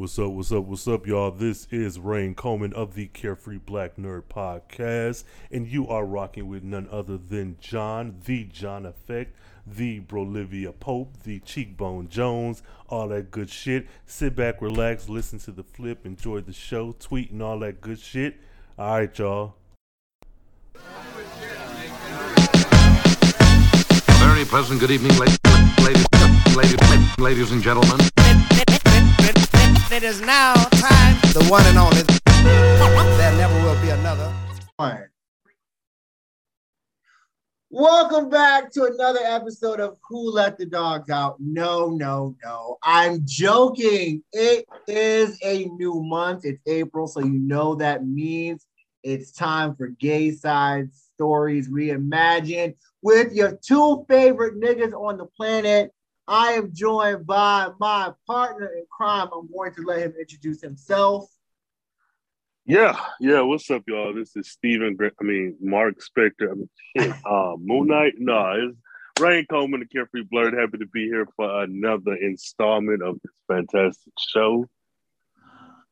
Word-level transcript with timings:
What's 0.00 0.18
up, 0.18 0.30
what's 0.30 0.50
up, 0.50 0.64
what's 0.64 0.88
up, 0.88 1.06
y'all? 1.06 1.30
This 1.30 1.68
is 1.70 1.98
Rhayne 1.98 2.34
Coleman 2.34 2.72
of 2.72 2.94
the 2.94 3.08
Carefree 3.08 3.58
Black 3.58 3.96
Nerd 3.96 4.22
Podcast, 4.34 5.24
and 5.50 5.68
you 5.68 5.86
are 5.88 6.06
rocking 6.06 6.48
with 6.48 6.64
none 6.64 6.88
other 6.90 7.18
than 7.18 7.58
John, 7.60 8.16
the 8.24 8.44
John 8.44 8.86
Effect, 8.86 9.36
the 9.66 10.00
Brolivia 10.00 10.72
Pope, 10.80 11.22
the 11.24 11.40
Cheekbone 11.40 12.08
Jones, 12.08 12.62
all 12.88 13.08
that 13.08 13.30
good 13.30 13.50
shit. 13.50 13.88
Sit 14.06 14.34
back, 14.34 14.62
relax, 14.62 15.10
listen 15.10 15.38
to 15.40 15.52
the 15.52 15.64
flip, 15.64 16.06
enjoy 16.06 16.40
the 16.40 16.54
show, 16.54 16.92
tweet, 16.92 17.30
and 17.30 17.42
all 17.42 17.58
that 17.58 17.82
good 17.82 18.00
shit. 18.00 18.38
All 18.78 19.00
right, 19.00 19.18
y'all. 19.18 19.56
Very 24.16 24.46
pleasant 24.46 24.80
good 24.80 24.92
evening, 24.92 25.12
ladies, 25.18 25.38
ladies, 25.84 26.06
ladies, 26.56 27.18
ladies 27.18 27.52
and 27.52 27.62
gentlemen. 27.62 28.00
It 29.92 30.04
is 30.04 30.20
now 30.20 30.54
time. 30.54 31.16
the 31.32 31.44
one 31.50 31.66
and 31.66 31.76
only. 31.76 32.02
There 33.18 33.36
never 33.36 33.54
will 33.64 33.82
be 33.82 33.88
another. 33.88 34.32
One. 34.76 35.08
Welcome 37.70 38.30
back 38.30 38.70
to 38.74 38.84
another 38.84 39.18
episode 39.24 39.80
of 39.80 39.98
Who 40.08 40.30
Let 40.30 40.58
the 40.58 40.66
Dogs 40.66 41.10
Out. 41.10 41.38
No, 41.40 41.88
no, 41.88 42.36
no. 42.44 42.78
I'm 42.84 43.22
joking. 43.24 44.22
It 44.32 44.64
is 44.86 45.36
a 45.42 45.64
new 45.64 46.00
month. 46.04 46.44
It's 46.44 46.62
April, 46.66 47.08
so 47.08 47.18
you 47.18 47.40
know 47.40 47.74
that 47.74 48.06
means 48.06 48.66
it's 49.02 49.32
time 49.32 49.74
for 49.74 49.88
Gay 49.88 50.30
Side 50.30 50.90
Stories 50.94 51.68
Reimagined 51.68 52.76
with 53.02 53.32
your 53.32 53.56
two 53.56 54.04
favorite 54.08 54.60
niggas 54.60 54.92
on 54.92 55.16
the 55.16 55.26
planet. 55.26 55.92
I 56.30 56.52
am 56.52 56.72
joined 56.72 57.26
by 57.26 57.70
my 57.80 58.12
partner 58.24 58.66
in 58.66 58.84
crime. 58.88 59.28
I'm 59.34 59.50
going 59.52 59.74
to 59.74 59.82
let 59.82 59.98
him 59.98 60.14
introduce 60.18 60.62
himself. 60.62 61.28
Yeah, 62.64 62.96
yeah. 63.18 63.40
What's 63.40 63.68
up, 63.68 63.82
y'all? 63.88 64.14
This 64.14 64.36
is 64.36 64.48
Steven. 64.48 64.96
I 65.02 65.24
mean, 65.24 65.56
Marc 65.60 65.96
Spector. 65.98 66.52
I 66.52 66.54
mean, 66.54 66.70
shit. 66.96 67.16
Uh, 67.28 67.56
Moon 67.58 67.88
Knight. 67.88 68.12
No, 68.18 68.52
it's 68.52 68.78
Rhayne 69.18 69.44
Coleman, 69.50 69.80
the 69.80 69.86
Carefree 69.86 70.22
Blerd. 70.32 70.56
Happy 70.56 70.78
to 70.78 70.86
be 70.86 71.06
here 71.06 71.26
for 71.34 71.64
another 71.64 72.14
installment 72.14 73.02
of 73.02 73.16
this 73.24 73.34
fantastic 73.48 74.12
show. 74.32 74.66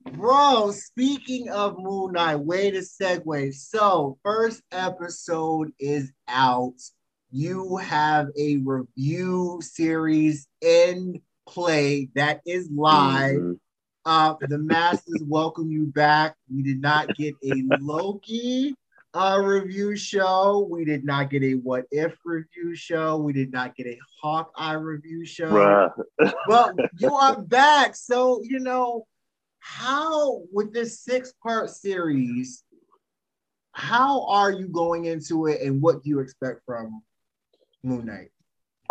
Bro, 0.05 0.71
speaking 0.71 1.49
of 1.49 1.79
Moon 1.79 2.13
Knight, 2.13 2.37
way 2.37 2.71
to 2.71 2.79
segue. 2.79 3.55
So, 3.55 4.19
first 4.23 4.63
episode 4.71 5.73
is 5.81 6.13
out. 6.29 6.77
You 7.31 7.77
have 7.77 8.29
a 8.39 8.57
review 8.59 9.59
series 9.61 10.47
in 10.63 11.21
play 11.47 12.09
that 12.15 12.41
is 12.47 12.71
live. 12.71 13.37
Mhm. 13.37 13.61
Uh, 14.05 14.35
the 14.41 14.59
masses 14.59 15.23
welcome 15.29 15.71
you 15.71 15.87
back. 15.87 16.37
We 16.55 16.63
did 16.63 16.81
not 16.81 17.15
get 17.17 17.35
a 17.45 17.65
Loki 17.81 18.75
uh, 19.13 19.43
review 19.45 19.97
show. 19.97 20.67
We 20.71 20.85
did 20.87 21.05
not 21.05 21.29
get 21.29 21.43
a 21.43 21.55
What 21.55 21.85
If 21.91 22.17
review 22.25 22.75
show. 22.75 23.19
We 23.19 23.35
did 23.35 23.53
not 23.53 23.77
get 23.77 23.87
a 23.87 23.99
Hawkeye 24.23 24.73
review 24.75 25.27
show. 25.27 25.91
But 26.47 26.75
you 26.99 27.15
are 27.15 27.43
back. 27.43 27.95
So, 27.95 28.41
you 28.43 28.61
know, 28.61 29.07
how 29.59 30.43
with 30.51 30.73
this 30.73 31.01
six 31.01 31.35
part 31.43 31.69
series, 31.69 32.65
how 33.73 34.27
are 34.29 34.51
you 34.51 34.69
going 34.69 35.05
into 35.05 35.47
it 35.47 35.61
and 35.61 35.83
what 35.83 36.03
do 36.03 36.09
you 36.09 36.21
expect 36.21 36.63
from 36.65 37.03
Moon 37.83 38.07
Knight? 38.07 38.31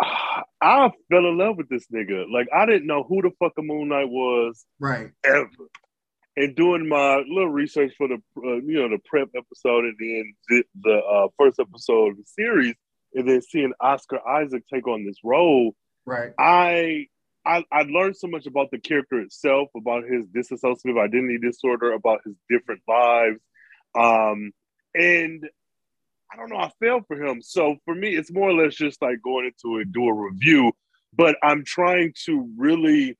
I 0.60 0.90
fell 1.10 1.26
in 1.26 1.38
love 1.38 1.56
with 1.56 1.68
this 1.68 1.86
nigga. 1.92 2.24
Like, 2.32 2.48
I 2.54 2.66
didn't 2.66 2.86
know 2.86 3.04
who 3.04 3.22
the 3.22 3.30
fuck 3.38 3.52
a 3.58 3.62
Moon 3.62 3.88
Knight 3.88 4.08
was 4.08 4.64
Right. 4.80 5.10
ever. 5.24 5.48
And 6.36 6.54
doing 6.54 6.88
my 6.88 7.16
little 7.16 7.48
research 7.48 7.94
for 7.98 8.06
the 8.06 8.14
uh, 8.36 8.56
you 8.64 8.74
know 8.80 8.88
the 8.88 9.00
prep 9.04 9.28
episode 9.36 9.84
and 9.86 9.96
then 9.98 10.34
the, 10.48 10.64
the 10.82 10.96
uh, 10.98 11.28
first 11.36 11.58
episode 11.58 12.10
of 12.12 12.16
the 12.16 12.22
series, 12.26 12.76
and 13.14 13.28
then 13.28 13.42
seeing 13.42 13.72
Oscar 13.80 14.20
Isaac 14.26 14.62
take 14.72 14.86
on 14.86 15.04
this 15.04 15.16
role, 15.24 15.74
Right. 16.06 16.32
I 16.38 17.06
I 17.44 17.64
I 17.72 17.82
learned 17.82 18.16
so 18.16 18.28
much 18.28 18.46
about 18.46 18.70
the 18.70 18.78
character 18.78 19.18
itself, 19.20 19.68
about 19.76 20.04
his 20.04 20.26
dissociative 20.26 21.02
identity 21.02 21.38
disorder, 21.38 21.90
about 21.92 22.20
his 22.24 22.36
different 22.48 22.82
lives, 22.86 23.40
um, 23.98 24.52
and 24.94 25.42
I 26.32 26.36
don't 26.36 26.50
know. 26.50 26.58
I 26.58 26.70
fell 26.80 27.00
for 27.06 27.22
him. 27.22 27.40
So 27.42 27.76
for 27.84 27.94
me, 27.94 28.16
it's 28.16 28.32
more 28.32 28.50
or 28.50 28.54
less 28.54 28.74
just 28.74 29.00
like 29.00 29.22
going 29.22 29.46
into 29.46 29.78
it, 29.78 29.92
do 29.92 30.06
a 30.06 30.12
review. 30.12 30.72
But 31.14 31.36
I'm 31.42 31.64
trying 31.64 32.12
to 32.26 32.48
really, 32.56 33.16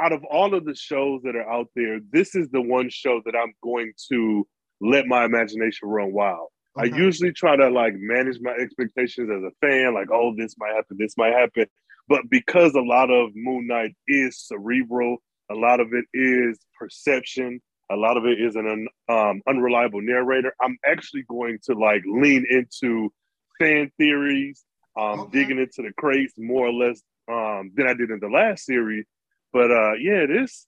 out 0.00 0.12
of 0.12 0.24
all 0.24 0.54
of 0.54 0.64
the 0.64 0.74
shows 0.74 1.22
that 1.24 1.36
are 1.36 1.50
out 1.50 1.68
there, 1.76 2.00
this 2.10 2.34
is 2.34 2.48
the 2.50 2.62
one 2.62 2.88
show 2.88 3.20
that 3.26 3.36
I'm 3.36 3.52
going 3.62 3.92
to 4.10 4.46
let 4.80 5.06
my 5.06 5.24
imagination 5.24 5.88
run 5.88 6.12
wild. 6.12 6.48
I 6.78 6.84
usually 6.84 7.32
try 7.32 7.56
to 7.56 7.70
like 7.70 7.94
manage 7.96 8.38
my 8.40 8.52
expectations 8.52 9.30
as 9.30 9.42
a 9.42 9.66
fan, 9.66 9.94
like, 9.94 10.08
oh, 10.12 10.34
this 10.36 10.56
might 10.58 10.74
happen, 10.74 10.98
this 10.98 11.16
might 11.16 11.32
happen. 11.32 11.66
But 12.06 12.28
because 12.30 12.74
a 12.74 12.82
lot 12.82 13.10
of 13.10 13.30
Moon 13.34 13.66
Knight 13.66 13.96
is 14.06 14.46
cerebral, 14.46 15.16
a 15.50 15.54
lot 15.54 15.80
of 15.80 15.94
it 15.94 16.04
is 16.12 16.58
perception, 16.78 17.60
a 17.90 17.96
lot 17.96 18.16
of 18.16 18.24
it 18.26 18.40
is 18.40 18.56
an 18.56 18.88
um, 19.08 19.42
unreliable 19.48 20.00
narrator. 20.02 20.52
I'm 20.60 20.76
actually 20.86 21.22
going 21.28 21.58
to 21.64 21.74
like 21.74 22.02
lean 22.06 22.44
into 22.50 23.12
fan 23.60 23.90
theories, 23.98 24.64
um, 24.98 25.20
Okay. 25.20 25.38
digging 25.40 25.58
into 25.58 25.82
the 25.82 25.92
crates 25.96 26.34
more 26.36 26.66
or 26.66 26.72
less 26.72 27.00
um, 27.30 27.70
than 27.74 27.86
I 27.86 27.94
did 27.94 28.10
in 28.10 28.18
the 28.20 28.28
last 28.28 28.64
series. 28.64 29.04
But 29.52 29.70
uh, 29.70 29.92
yeah, 29.94 30.26
this 30.26 30.66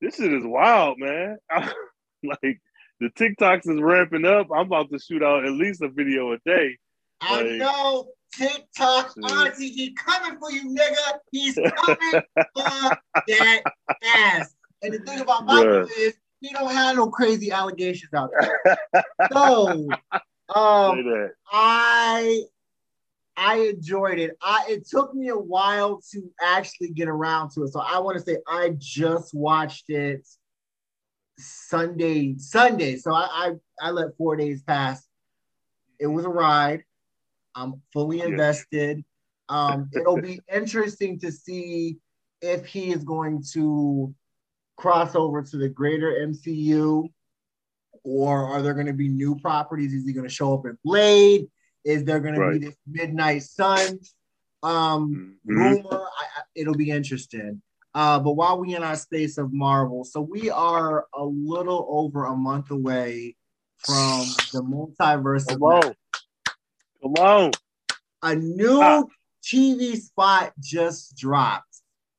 this 0.00 0.16
shit 0.16 0.32
is 0.32 0.42
wild, 0.44 0.98
man. 0.98 1.38
like 2.22 2.60
the 3.00 3.08
TikToks 3.10 3.68
is 3.70 3.80
ramping 3.80 4.24
up. 4.24 4.48
I'm 4.54 4.66
about 4.66 4.90
to 4.90 4.98
shoot 4.98 5.22
out 5.22 5.44
at 5.46 5.52
least 5.52 5.82
a 5.82 5.88
video 5.88 6.32
a 6.32 6.38
day. 6.44 6.76
I 7.20 7.42
Like- 7.42 7.52
know 7.52 8.08
TikTok 8.34 9.14
auntie, 9.30 9.70
he 9.70 9.94
coming 9.94 10.38
for 10.38 10.50
you, 10.50 10.64
nigga. 10.74 11.18
He's 11.32 11.54
coming 11.54 12.22
for 12.54 12.98
that 13.28 13.62
ass. 14.04 14.54
And 14.86 14.94
the 14.94 14.98
thing 15.10 15.20
about 15.20 15.44
Michael 15.46 15.88
is 15.98 16.14
he 16.40 16.52
don't 16.52 16.72
have 16.72 16.96
no 16.96 17.08
crazy 17.10 17.50
allegations 17.50 18.12
out 18.14 18.30
there. 18.38 18.78
So 19.32 19.88
um. 20.54 21.24
I 21.48 22.42
I 23.36 23.56
enjoyed 23.58 24.18
it. 24.18 24.36
I 24.42 24.66
it 24.68 24.88
took 24.88 25.14
me 25.14 25.28
a 25.28 25.36
while 25.36 26.00
to 26.12 26.30
actually 26.40 26.90
get 26.90 27.08
around 27.08 27.50
to 27.50 27.64
it. 27.64 27.72
So 27.72 27.80
I 27.80 27.98
want 28.00 28.18
to 28.18 28.24
say 28.24 28.38
I 28.48 28.74
just 28.78 29.34
watched 29.34 29.90
it 29.90 30.26
Sunday, 31.38 32.36
Sunday. 32.38 32.96
So 32.96 33.12
I 33.12 33.26
I, 33.80 33.88
I 33.88 33.90
let 33.90 34.16
four 34.16 34.36
days 34.36 34.62
pass. 34.62 35.06
It 35.98 36.06
was 36.06 36.24
a 36.24 36.30
ride. 36.30 36.84
I'm 37.54 37.80
fully 37.92 38.18
Yeah. 38.18 38.26
invested. 38.26 39.04
Um, 39.48 39.88
it'll 39.92 40.20
be 40.20 40.40
interesting 40.52 41.18
to 41.20 41.30
see 41.30 41.98
if 42.40 42.66
he 42.66 42.92
is 42.92 43.04
going 43.04 43.42
to 43.52 44.14
cross 44.76 45.14
over 45.14 45.42
to 45.42 45.56
the 45.56 45.68
greater 45.68 46.12
MCU 46.12 47.08
or 48.04 48.46
are 48.46 48.62
there 48.62 48.74
going 48.74 48.86
to 48.86 48.92
be 48.92 49.08
new 49.08 49.36
properties? 49.36 49.92
Is 49.92 50.04
he 50.06 50.12
going 50.12 50.28
to 50.28 50.32
show 50.32 50.54
up 50.54 50.66
in 50.66 50.78
Blade? 50.84 51.46
Is 51.84 52.04
there 52.04 52.20
going 52.20 52.34
to 52.34 52.40
Right. 52.40 52.60
be 52.60 52.66
this 52.66 52.76
Midnight 52.86 53.42
Sun 53.42 53.98
um, 54.62 55.36
Mhm. 55.48 55.56
rumor? 55.82 56.02
I, 56.02 56.42
it'll 56.54 56.74
be 56.74 56.90
interesting. 56.90 57.62
Uh, 57.94 58.18
but 58.20 58.32
while 58.32 58.58
we 58.60 58.74
in 58.74 58.82
our 58.82 58.96
space 58.96 59.38
of 59.38 59.52
Marvel, 59.52 60.04
so 60.04 60.20
we 60.20 60.50
are 60.50 61.06
a 61.14 61.24
little 61.24 61.86
over 61.88 62.24
a 62.26 62.36
month 62.36 62.70
away 62.70 63.36
from 63.78 64.26
the 64.52 64.62
multiverse. 64.62 65.46
Come 65.48 65.62
on. 65.62 65.94
Come 67.02 67.14
on. 67.24 67.50
a 68.22 68.34
new 68.34 68.82
Ah. 68.82 69.04
TV 69.44 69.96
spot 69.96 70.52
just 70.58 71.16
dropped. 71.16 71.65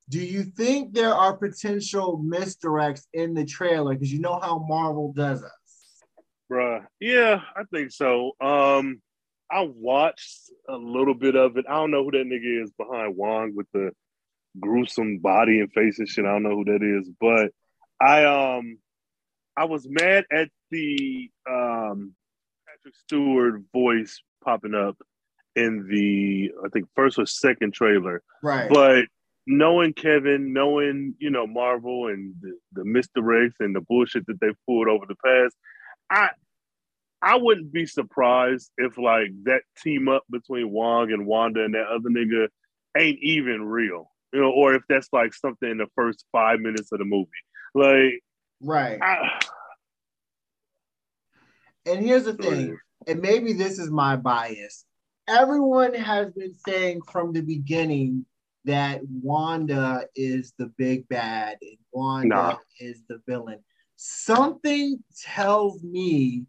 Do 0.10 0.20
you 0.20 0.44
think 0.44 0.94
there 0.94 1.14
are 1.14 1.36
potential 1.36 2.24
misdirects 2.24 3.06
in 3.14 3.34
the 3.34 3.46
trailer? 3.46 3.94
Because 3.94 4.12
you 4.12 4.20
know 4.20 4.40
how 4.40 4.60
Marvel 4.60 5.12
does 5.14 5.44
us. 5.44 5.52
Bruh. 6.52 6.86
Yeah, 7.00 7.42
I 7.56 7.64
think 7.72 7.92
so. 7.92 8.32
Um, 8.40 9.02
I 9.52 9.62
watched 9.62 10.52
a 10.70 10.76
little 10.76 11.14
bit 11.14 11.36
of 11.36 11.58
it. 11.58 11.66
I 11.70 11.76
don't 11.76 11.92
know 11.92 12.04
who 12.04 12.12
that 12.12 12.26
nigga 12.26 12.64
is 12.64 12.72
behind 12.72 13.16
Wong 13.16 13.54
with 13.56 13.68
the 13.74 13.92
gruesome 14.60 15.20
body 15.20 15.60
and 15.60 15.72
face 15.72 16.00
and 16.00 16.08
shit. 16.08 16.26
I 16.26 16.30
don't 16.30 16.44
know 16.44 16.56
who 16.56 16.66
that 16.66 16.84
is, 16.84 17.10
but 17.20 17.52
I 18.02 18.26
um 18.26 18.78
I 19.56 19.66
was 19.66 19.88
mad 19.90 20.26
at 20.32 20.50
the 20.72 21.30
um 21.50 22.14
Patrick 22.68 22.96
Stewart 22.96 23.62
voice 23.74 24.22
popping 24.44 24.76
up 24.76 24.98
in 25.56 25.88
the 25.90 26.52
I 26.66 26.70
think 26.70 26.88
first 26.96 27.20
or 27.20 27.26
second 27.26 27.74
trailer. 27.74 28.22
Right. 28.44 28.70
But 28.70 29.06
knowing 29.48 29.94
Kevin, 29.94 30.54
knowing 30.54 31.16
you 31.20 31.32
know 31.32 31.48
Marvel 31.48 32.08
and 32.08 32.36
the, 32.42 32.58
the 32.74 32.84
misdirects 32.84 33.60
and 33.60 33.76
the 33.76 33.82
bullshit 33.82 34.28
that 34.28 34.40
they've 34.40 34.58
pulled 34.68 34.88
over 34.88 35.06
the 35.08 35.16
past, 35.26 35.56
I 36.12 36.30
I 37.22 37.38
wouldn't 37.38 37.72
be 37.72 37.86
surprised 37.86 38.70
if 38.78 38.98
like 38.98 39.32
that 39.44 39.62
team 39.82 40.08
up 40.08 40.24
between 40.30 40.72
Wong 40.72 41.12
and 41.12 41.26
Wanda 41.26 41.64
and 41.64 41.74
that 41.74 41.88
other 41.88 42.10
nigga 42.10 42.48
ain't 42.96 43.20
even 43.22 43.64
real, 43.64 44.12
you 44.34 44.42
know, 44.42 44.52
or 44.52 44.76
if 44.76 44.84
that's 44.88 45.10
like 45.12 45.34
something 45.34 45.70
in 45.70 45.78
the 45.78 45.88
first 45.96 46.26
five 46.32 46.60
minutes 46.60 46.92
of 46.92 47.00
the 47.00 47.06
movie. 47.06 47.30
Like, 47.74 48.22
Right. 48.62 49.00
I, 49.02 49.40
And 51.86 52.06
here's 52.06 52.26
the 52.26 52.34
thing, 52.34 52.78
and 53.08 53.22
maybe 53.22 53.54
this 53.54 53.80
is 53.80 53.90
my 53.90 54.16
bias. 54.16 54.86
Everyone 55.28 55.94
has 55.94 56.32
been 56.32 56.54
saying 56.68 57.02
from 57.12 57.34
the 57.34 57.42
beginning 57.42 58.26
that 58.68 59.00
Wanda 59.24 60.06
is 60.16 60.54
the 60.60 60.68
big 60.78 61.08
bad 61.08 61.58
and 61.62 61.78
Wanda 61.94 62.28
Nah. 62.28 62.58
is 62.80 63.02
the 63.08 63.22
villain. 63.26 63.64
Something 63.96 65.04
tells 65.24 65.82
me 65.84 66.46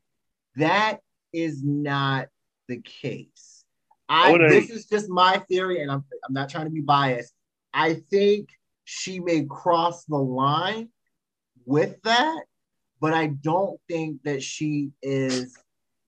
that 0.56 1.00
is 1.32 1.62
not 1.65 2.26
the 2.67 2.82
case. 2.82 3.65
I 4.09 4.32
a- 4.32 4.49
this 4.49 4.69
is 4.69 4.87
just 4.87 5.09
my 5.09 5.38
theory, 5.49 5.81
and 5.81 5.91
I'm 5.91 6.05
I'm 6.26 6.35
not 6.35 6.49
trying 6.49 6.65
to 6.67 6.70
be 6.73 6.81
biased. 6.81 7.32
I 7.73 7.94
think 8.11 8.49
she 8.85 9.20
may 9.20 9.44
cross 9.44 10.05
the 10.05 10.17
line 10.17 10.88
with 11.67 12.03
that, 12.03 12.43
but 13.00 13.15
I 13.15 13.29
don't 13.29 13.79
think 13.88 14.23
that 14.25 14.43
she 14.43 14.91
is 15.03 15.56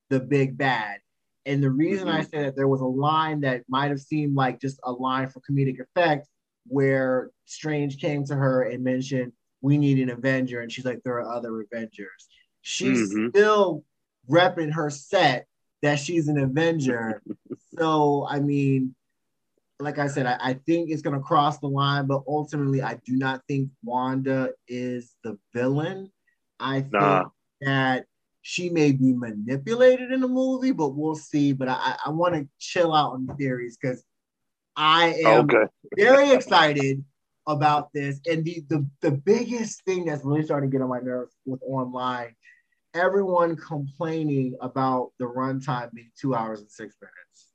the 0.09 0.19
big 0.19 0.59
bad. 0.59 1.01
And 1.47 1.63
the 1.63 1.71
reason 1.71 2.09
I 2.09 2.23
say 2.23 2.43
that 2.45 2.57
there 2.57 2.69
was 2.69 2.81
a 2.81 2.87
line 2.87 3.41
that 3.41 3.63
might 3.69 3.91
have 3.91 4.01
seemed 4.01 4.35
like 4.35 4.61
just 4.61 4.79
a 4.85 4.93
line 4.93 5.29
for 5.29 5.41
comedic 5.41 5.81
effect, 5.81 6.29
where 6.67 7.31
Strange 7.47 7.99
came 7.99 8.25
to 8.27 8.37
her 8.37 8.63
and 8.63 8.85
mentioned, 8.85 9.33
"We 9.63 9.79
need 9.79 9.99
an 10.01 10.11
Avenger," 10.11 10.61
and 10.61 10.71
she's 10.71 10.85
like, 10.85 11.03
"There 11.03 11.15
are 11.21 11.29
other 11.35 11.61
Avengers." 11.63 12.29
She's 12.61 13.13
Mhm. 13.15 13.31
still 13.31 13.85
repping 14.29 14.73
her 14.73 14.91
set 14.91 15.47
that 15.83 15.99
she's 15.99 16.29
an 16.29 16.39
Avenger. 16.39 17.23
so 17.79 18.27
I 18.29 18.41
mean, 18.41 18.95
like 19.79 19.99
I 19.99 20.09
said, 20.09 20.27
I, 20.27 20.37
I 20.41 20.55
think 20.55 20.91
it's 20.91 21.03
gonna 21.03 21.21
cross 21.21 21.59
the 21.59 21.69
line, 21.69 22.07
but 22.07 22.23
ultimately, 22.29 22.83
I 22.83 22.97
do 23.07 23.17
not 23.17 23.43
think 23.49 23.71
Wanda 23.83 24.53
is 24.69 25.17
the 25.25 25.39
villain. 25.55 26.13
I 26.59 26.83
think 26.83 26.93
Nah. 26.93 27.29
that 27.63 28.07
she 28.43 28.71
may 28.71 28.93
be 28.93 29.13
manipulated 29.13 30.13
in 30.13 30.21
the 30.21 30.29
movie, 30.29 30.73
but 30.73 30.91
we'll 30.91 31.15
see. 31.15 31.53
But 31.53 31.69
I, 31.69 31.97
I 32.07 32.11
want 32.11 32.35
to 32.35 32.49
chill 32.59 32.95
out 32.95 33.13
on 33.13 33.27
theories 33.37 33.77
because 33.81 34.05
I 34.77 35.15
am 35.25 35.45
okay. 35.45 35.67
very 35.97 36.31
excited 36.33 37.05
about 37.47 37.93
this. 37.93 38.21
And 38.27 38.45
the, 38.45 38.65
the 38.69 38.87
the 39.01 39.11
biggest 39.11 39.85
thing 39.85 40.07
that's 40.07 40.25
really 40.25 40.45
starting 40.45 40.71
to 40.71 40.75
get 40.75 40.83
on 40.83 40.89
my 40.89 41.01
nerves 41.01 41.35
with 41.45 41.61
online, 41.63 42.35
everyone 42.95 43.57
complaining 43.57 44.57
about 44.61 45.13
the 45.19 45.27
runtime 45.27 45.93
being 45.93 46.11
two 46.19 46.35
hours 46.35 46.61
and 46.61 46.71
six 46.71 46.97
minutes. 47.01 47.49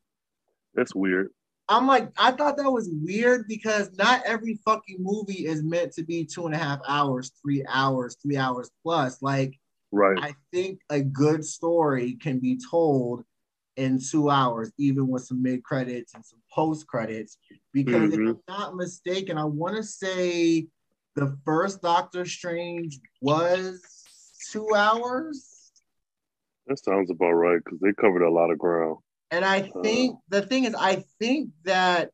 That's 0.74 0.94
weird. 0.94 1.30
I'm 1.68 1.88
like, 1.88 2.12
I 2.18 2.31
thought 2.31 2.58
that 2.58 2.70
was 2.70 2.90
weird 2.92 3.48
because 3.48 3.92
not 3.98 4.22
every 4.24 4.60
fucking 4.66 4.98
movie 5.00 5.48
is 5.48 5.64
meant 5.64 5.94
to 5.94 6.04
be 6.04 6.24
two 6.24 6.46
and 6.46 6.54
a 6.54 6.60
half 6.60 6.80
hours, 6.88 7.31
three 7.42 7.66
hours, 7.68 8.18
three 8.22 8.38
hours 8.38 8.70
plus. 8.84 9.22
Like, 9.24 9.58
Right. 9.95 10.18
I 10.21 10.36
think 10.51 10.81
a 10.89 11.01
good 11.01 11.45
story 11.45 12.15
can 12.15 12.39
be 12.39 12.59
told 12.69 13.24
in 13.77 13.97
two 13.97 14.30
hours, 14.30 14.69
even 14.77 15.07
with 15.07 15.24
some 15.24 15.42
mid 15.42 15.63
credits 15.63 16.13
and 16.13 16.25
some 16.25 16.42
post 16.53 16.86
credits. 16.86 17.38
Because 17.71 18.12
if 18.12 18.19
Mhm. 18.19 18.30
I'm 18.31 18.42
not 18.50 18.75
mistaken, 18.75 19.38
I 19.38 19.45
want 19.45 19.77
to 19.77 19.83
say 19.83 20.68
the 21.15 21.38
first 21.45 21.81
Doctor 21.81 22.25
Strange 22.25 23.00
was 23.21 23.81
two 24.51 24.75
hours. 24.75 25.71
That 26.68 26.77
sounds 26.80 27.09
about 27.09 27.31
right 27.31 27.62
because 27.63 27.80
they 27.80 27.94
covered 27.94 28.24
a 28.24 28.30
lot 28.31 28.51
of 28.51 28.57
ground. 28.57 28.97
And 29.31 29.45
I 29.45 29.71
think 29.81 30.19
the 30.27 30.42
thing 30.42 30.65
is, 30.65 30.75
I 30.75 31.06
think 31.19 31.51
that 31.63 32.12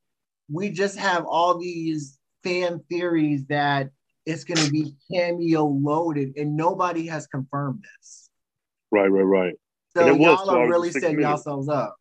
we 0.52 0.70
just 0.70 1.00
have 1.00 1.26
all 1.26 1.58
these 1.58 2.20
fan 2.44 2.84
theories 2.90 3.46
that 3.48 3.90
it's 4.26 4.44
going 4.44 4.60
to 4.64 4.72
be 4.72 4.96
cameo 5.12 5.66
loaded, 5.66 6.34
and 6.38 6.56
nobody 6.56 7.08
has 7.08 7.28
confirmed 7.28 7.84
this. 7.84 8.30
Right, 8.92 9.08
right, 9.08 9.22
right. 9.22 9.56
So 9.96 10.02
And 10.02 10.10
it 10.10 10.20
was 10.20 10.40
y'all 10.48 10.56
are 10.56 10.68
really 10.70 10.92
setting 10.92 11.18
minutes. 11.18 11.46
yourselves 11.46 11.70
up. 11.70 11.96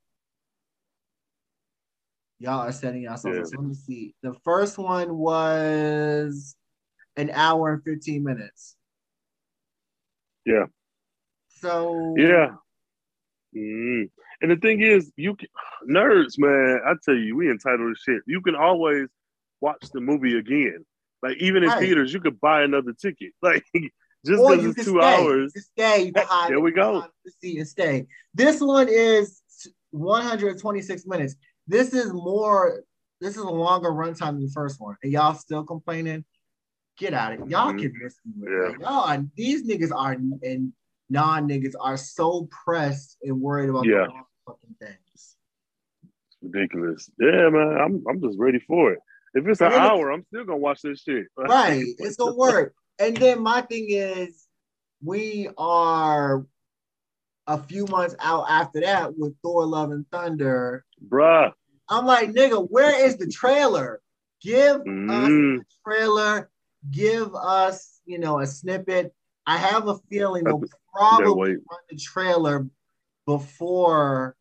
Y'all 2.39 2.61
are 2.61 2.73
setting 2.73 3.03
yourselves 3.03 3.37
Yeah. 3.37 3.43
up. 3.43 3.47
So 3.49 3.57
let 3.59 3.67
me 3.69 3.75
see. 3.75 4.15
The 4.23 4.35
first 4.45 4.79
one 4.79 5.17
was 5.17 6.57
an 7.17 7.31
hour 7.31 7.73
and 7.75 7.83
15 7.85 8.23
minutes. 8.25 8.77
Yeah. 10.45 10.67
So 11.49 12.15
Yeah. 12.17 12.55
Mm. 13.57 14.11
And 14.43 14.51
the 14.51 14.57
thing 14.57 14.81
is, 14.81 15.11
you 15.17 15.35
can, 15.35 15.49
nerds, 15.91 16.39
man. 16.39 16.81
I 16.87 16.95
tell 17.05 17.15
you, 17.15 17.37
we 17.37 17.51
entitled 17.51 17.95
to 17.95 18.01
shit. 18.01 18.23
You 18.27 18.41
can 18.41 18.55
always 18.55 19.09
watch 19.61 19.85
the 19.93 20.01
movie 20.01 20.39
again. 20.39 20.85
Like 21.23 21.37
even 21.39 21.63
in 21.63 21.69
Right. 21.69 21.81
theaters, 21.81 22.13
you 22.13 22.21
could 22.21 22.41
buy 22.41 22.63
another 22.63 22.93
ticket. 22.93 23.33
Like 23.43 23.65
just 24.27 24.43
because 24.47 24.65
it's 24.67 24.85
two 24.85 25.01
stay. 25.01 25.25
hours. 25.25 25.53
You 25.55 25.61
stay. 25.63 26.13
Can 26.13 26.27
There 26.49 26.61
we 26.61 26.73
go. 26.73 26.93
behind 26.93 27.13
the 27.25 27.31
seat 27.41 27.59
and 27.59 27.67
stay. 27.69 28.07
This 28.35 28.61
one 28.61 28.89
is 28.91 29.41
126 29.93 31.07
minutes. 31.07 31.37
This 31.67 31.95
is 31.95 32.13
more. 32.13 32.83
This 33.23 33.37
is 33.37 33.43
a 33.43 33.51
longer 33.51 33.91
runtime 33.91 34.33
than 34.35 34.45
the 34.45 34.53
first 34.55 34.81
one, 34.81 34.97
and 35.03 35.11
y'all 35.13 35.35
still 35.35 35.65
complaining. 35.65 36.25
Get 36.99 37.15
out 37.15 37.33
of 37.35 37.41
it. 37.41 37.49
Y'all 37.49 37.73
Mhm. 37.73 37.79
can 37.81 37.93
miss 38.03 38.17
me. 38.25 38.47
Yeah. 38.51 38.77
Y'all 38.81 39.05
are 39.09 39.25
these 39.37 39.67
niggas 39.67 39.91
are 39.95 40.13
and 40.13 40.73
non 41.09 41.49
niggas 41.49 41.75
are 41.81 41.97
so 41.97 42.47
pressed 42.65 43.17
and 43.23 43.41
worried 43.41 43.71
about 43.71 43.87
Yeah. 43.87 44.07
the 44.07 44.23
fucking 44.47 44.75
things. 44.81 45.37
ridiculous. 46.43 47.11
Yeah, 47.19 47.49
man. 47.51 47.77
I'm 47.79 48.03
I'm 48.09 48.21
just 48.21 48.39
ready 48.39 48.59
for 48.61 48.93
it. 48.93 49.01
If 49.35 49.47
it's 49.47 49.61
an 49.61 49.67
And 49.67 49.75
then 49.75 49.83
the- 49.83 49.91
hour, 49.91 50.13
I'm 50.13 50.25
still 50.27 50.45
gonna 50.45 50.59
watch 50.59 50.83
this 50.83 51.01
shit. 51.03 51.27
Right. 51.37 51.85
It's 51.99 52.17
gonna 52.17 52.35
work. 52.35 52.75
And 52.99 53.17
then 53.17 53.41
my 53.43 53.63
thing 53.63 53.87
is, 53.91 54.47
we 55.03 55.49
are 55.57 56.45
a 57.47 57.59
few 57.63 57.87
months 57.87 58.15
out 58.21 58.47
after 58.49 58.81
that 58.81 59.17
with 59.17 59.35
Thor: 59.43 59.67
Love 59.67 59.91
and 59.93 60.05
Thunder. 60.11 60.85
Bruh. 61.09 61.53
I'm 61.89 62.07
like, 62.07 62.31
nigga, 62.31 62.65
where 62.71 63.05
is 63.07 63.17
the 63.17 63.27
trailer? 63.27 64.01
Give 64.43 64.77
us 64.77 64.85
Mm. 64.85 65.61
a 65.61 65.65
trailer. 65.85 66.51
Give 66.91 67.35
us, 67.35 68.01
you 68.05 68.19
know, 68.19 68.39
a 68.41 68.47
snippet. 68.47 69.13
I 69.47 69.57
have 69.57 69.89
a 69.89 69.97
feeling 70.11 70.45
they'll 70.45 70.63
probably 70.95 71.55
run 71.55 71.81
the 71.91 71.97
trailer 71.97 72.67
before 73.27 74.37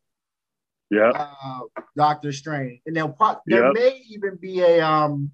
Yeah. 0.90 1.10
uh, 1.14 1.60
Doctor 1.96 2.32
Strange, 2.32 2.80
and 2.86 2.96
they'll 2.96 3.10
pro- 3.10 3.36
there 3.46 3.66
Yep. 3.66 3.74
may 3.74 4.02
even 4.10 4.36
be 4.36 4.60
a 4.60 4.80
um 4.80 5.30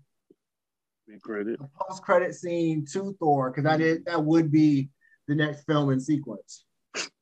credit. 1.23 1.59
post 1.81 2.03
credit 2.03 2.35
scene 2.35 2.85
to 2.93 3.15
Thor 3.19 3.51
because 3.51 3.65
that 3.65 3.81
is 3.81 4.05
that 4.05 4.23
would 4.25 4.51
be 4.53 4.91
the 5.29 5.35
next 5.35 5.65
film 5.65 5.91
in 5.91 6.01
sequence. 6.01 6.65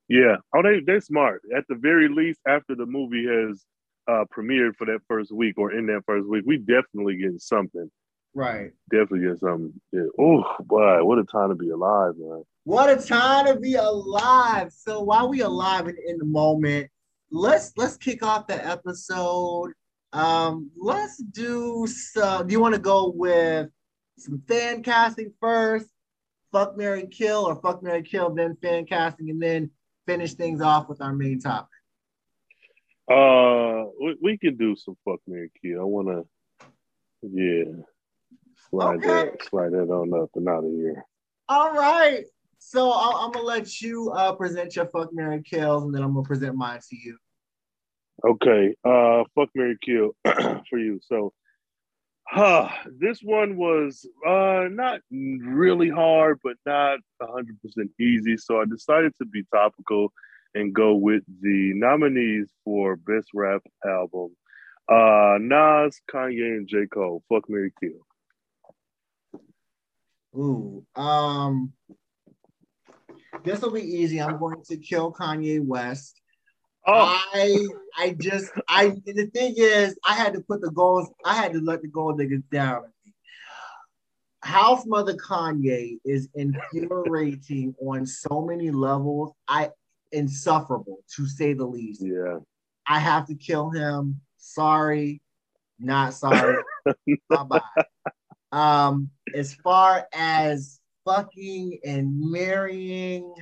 Yeah. 0.08 0.36
Oh, 0.54 0.62
they 0.62 0.80
they're 0.80 1.00
smart. 1.00 1.42
At 1.56 1.64
the 1.68 1.76
very 1.76 2.08
least, 2.08 2.40
after 2.46 2.74
the 2.74 2.86
movie 2.86 3.26
has 3.26 3.64
uh 4.08 4.24
premiered 4.36 4.74
for 4.76 4.86
that 4.86 5.00
first 5.08 5.32
week 5.32 5.56
or 5.56 5.72
in 5.72 5.86
that 5.86 6.02
first 6.06 6.28
week, 6.28 6.44
we 6.46 6.58
definitely 6.58 7.16
getting 7.16 7.38
something. 7.38 7.90
Right. 8.34 8.72
Definitely 8.90 9.28
get 9.28 9.38
something. 9.38 9.72
Yeah. 9.92 10.02
Oh 10.18 10.42
boy, 10.60 11.04
what 11.04 11.18
a 11.18 11.24
time 11.24 11.50
to 11.50 11.54
be 11.54 11.70
alive, 11.70 12.14
man. 12.18 12.42
What 12.64 12.90
a 12.90 13.00
time 13.00 13.46
to 13.46 13.60
be 13.60 13.74
alive. 13.74 14.72
So 14.72 15.02
while 15.02 15.28
we 15.28 15.42
alive 15.42 15.86
and 15.86 15.98
in 15.98 16.18
the 16.18 16.24
moment, 16.24 16.90
let's 17.34 17.72
let's 17.76 17.96
kick 17.96 18.22
off 18.22 18.46
the 18.46 18.66
episode. 18.66 19.72
Um, 20.12 20.70
let's 20.76 21.18
do 21.18 21.86
some. 21.86 22.46
Do 22.46 22.52
you 22.52 22.60
want 22.60 22.74
to 22.74 22.80
go 22.80 23.10
with 23.10 23.68
some 24.18 24.40
fan 24.46 24.82
casting 24.82 25.32
first? 25.40 25.88
Fuck 26.52 26.76
Mary 26.76 27.08
Kill 27.08 27.44
or 27.44 27.56
fuck 27.56 27.82
Mary 27.82 28.02
Kill, 28.02 28.32
then 28.32 28.56
fan 28.62 28.86
casting, 28.86 29.28
and 29.30 29.42
then 29.42 29.70
finish 30.06 30.34
things 30.34 30.60
off 30.60 30.88
with 30.88 31.00
our 31.00 31.12
main 31.12 31.40
topic. 31.40 31.68
Uh, 33.10 33.86
we, 34.00 34.16
we 34.22 34.38
can 34.38 34.56
do 34.56 34.76
some 34.76 34.96
fuck 35.04 35.18
Mary 35.26 35.50
Kill. 35.60 35.80
I 35.80 35.84
wanna, 35.84 36.22
yeah, 37.22 37.64
slide 38.70 38.98
Okay. 38.98 39.06
that, 39.08 39.44
slide 39.50 39.72
that 39.72 39.90
on 39.90 40.14
up 40.14 40.30
and 40.36 40.48
out 40.48 40.64
of 40.64 40.70
here. 40.70 41.04
All 41.48 41.72
right. 41.72 42.24
So 42.58 42.90
I'll, 42.90 43.16
I'm 43.16 43.32
gonna 43.32 43.44
let 43.44 43.80
you 43.82 44.10
uh, 44.12 44.32
present 44.36 44.76
your 44.76 44.86
fuck 44.86 45.12
Mary 45.12 45.42
Kills, 45.42 45.82
and 45.82 45.92
then 45.92 46.02
I'm 46.02 46.14
gonna 46.14 46.26
present 46.26 46.54
mine 46.54 46.80
to 46.88 46.96
you. 46.96 47.18
Okay, 48.22 48.74
uh, 48.84 49.24
fuck 49.34 49.48
Mary 49.54 49.76
Kill 49.82 50.14
for 50.24 50.78
you. 50.78 51.00
So, 51.02 51.32
huh, 52.28 52.68
this 52.98 53.20
one 53.22 53.56
was 53.56 54.06
uh 54.26 54.64
not 54.70 55.00
really 55.10 55.90
hard, 55.90 56.38
but 56.44 56.56
not 56.64 57.00
hundred 57.20 57.60
percent 57.60 57.90
easy. 58.00 58.36
So 58.36 58.60
I 58.60 58.64
decided 58.66 59.14
to 59.18 59.26
be 59.26 59.44
topical 59.52 60.12
and 60.54 60.74
go 60.74 60.94
with 60.94 61.24
the 61.40 61.72
nominees 61.74 62.50
for 62.64 62.96
best 62.96 63.28
rap 63.34 63.62
album. 63.84 64.36
Uh, 64.88 65.38
Nas, 65.40 66.00
Kanye, 66.12 66.56
and 66.56 66.68
J. 66.68 66.86
Cole. 66.86 67.22
Fuck 67.28 67.48
Mary 67.48 67.72
Kill. 67.80 68.06
Ooh. 70.36 70.86
Um. 70.94 71.72
This 73.42 73.60
will 73.60 73.72
be 73.72 73.82
easy. 73.82 74.22
I'm 74.22 74.38
going 74.38 74.62
to 74.66 74.76
kill 74.76 75.12
Kanye 75.12 75.60
West. 75.64 76.20
Oh, 76.86 77.22
I 77.32 77.66
I 77.96 78.16
just 78.20 78.50
I 78.68 78.88
the 79.06 79.30
thing 79.32 79.54
is 79.56 79.98
I 80.04 80.14
had 80.14 80.34
to 80.34 80.40
put 80.40 80.60
the 80.60 80.70
goals 80.70 81.08
I 81.24 81.34
had 81.34 81.52
to 81.54 81.60
let 81.60 81.82
the 81.82 81.88
gold 81.88 82.18
niggas 82.18 82.42
down. 82.50 82.84
House 84.42 84.84
Mother 84.84 85.14
Kanye 85.14 85.98
is 86.04 86.28
infuriating 86.34 87.74
on 87.80 88.04
so 88.04 88.42
many 88.42 88.70
levels. 88.70 89.32
I 89.48 89.70
insufferable 90.12 90.98
to 91.16 91.26
say 91.26 91.54
the 91.54 91.64
least. 91.64 92.02
Yeah. 92.04 92.38
I 92.86 92.98
have 92.98 93.26
to 93.28 93.34
kill 93.34 93.70
him. 93.70 94.20
Sorry, 94.36 95.22
not 95.78 96.12
sorry. 96.12 96.62
bye 97.30 97.44
bye. 97.44 97.60
Um, 98.52 99.10
as 99.34 99.54
far 99.54 100.06
as 100.12 100.80
fucking 101.04 101.80
and 101.84 102.30
marrying, 102.30 103.34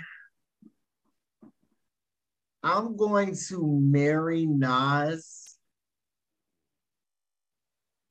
I'm 2.62 2.96
going 2.96 3.34
to 3.48 3.80
marry 3.82 4.46
Nas, 4.46 5.56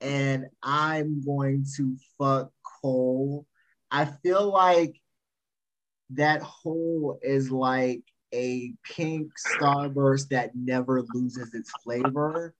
and 0.01 0.47
I'm 0.61 1.23
going 1.23 1.65
to 1.77 1.95
fuck 2.17 2.51
Cole. 2.81 3.45
I 3.89 4.05
feel 4.05 4.51
like 4.51 4.99
that 6.11 6.41
hole 6.41 7.19
is 7.21 7.49
like 7.51 8.01
a 8.33 8.73
pink 8.83 9.31
starburst 9.57 10.29
that 10.29 10.51
never 10.55 11.03
loses 11.13 11.53
its 11.53 11.71
flavor. 11.83 12.53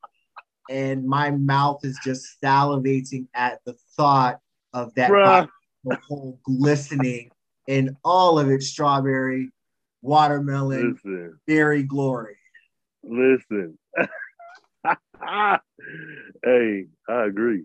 And 0.70 1.06
my 1.06 1.32
mouth 1.32 1.84
is 1.84 2.00
just 2.04 2.38
salivating 2.42 3.28
at 3.34 3.60
the 3.66 3.76
thought 3.98 4.40
of 4.74 4.94
that 4.96 5.50
hole 6.08 6.40
glistening 6.44 7.32
in 7.68 7.98
all 8.04 8.40
of 8.40 8.50
its 8.50 8.68
strawberry, 8.68 9.50
watermelon, 10.02 10.94
Listen. 11.04 11.40
berry 11.48 11.84
glory. 11.84 12.38
Listen. 13.04 13.78
hey, 16.44 16.86
I 17.10 17.26
agree. 17.26 17.64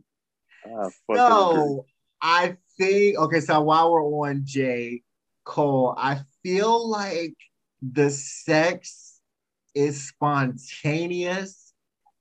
I 0.64 0.68
fucking 0.68 0.92
agree. 1.10 1.16
So 1.16 1.86
I 2.20 2.56
think 2.78 3.18
okay, 3.18 3.40
so 3.40 3.60
while 3.62 3.92
we're 3.92 4.02
on 4.02 4.42
J. 4.44 5.02
Cole, 5.44 5.94
I 5.96 6.20
feel 6.42 6.88
like 6.88 7.34
the 7.82 8.10
sex 8.10 9.20
is 9.74 10.08
spontaneous. 10.08 11.72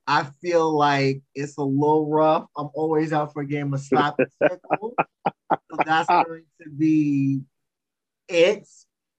I 0.07 0.27
feel 0.41 0.75
like 0.77 1.21
it's 1.33 1.57
a 1.57 1.63
little 1.63 2.07
rough. 2.07 2.45
I'm 2.55 2.69
always 2.75 3.11
out 3.11 3.33
for 3.33 3.41
a 3.41 3.47
game 3.47 3.73
of 3.73 3.79
slap 3.79 4.19
and 4.19 4.27
tickle. 4.51 4.93
so 5.49 5.79
that's 5.83 6.07
going 6.09 6.45
to 6.61 6.69
be 6.69 7.41
it. 8.27 8.67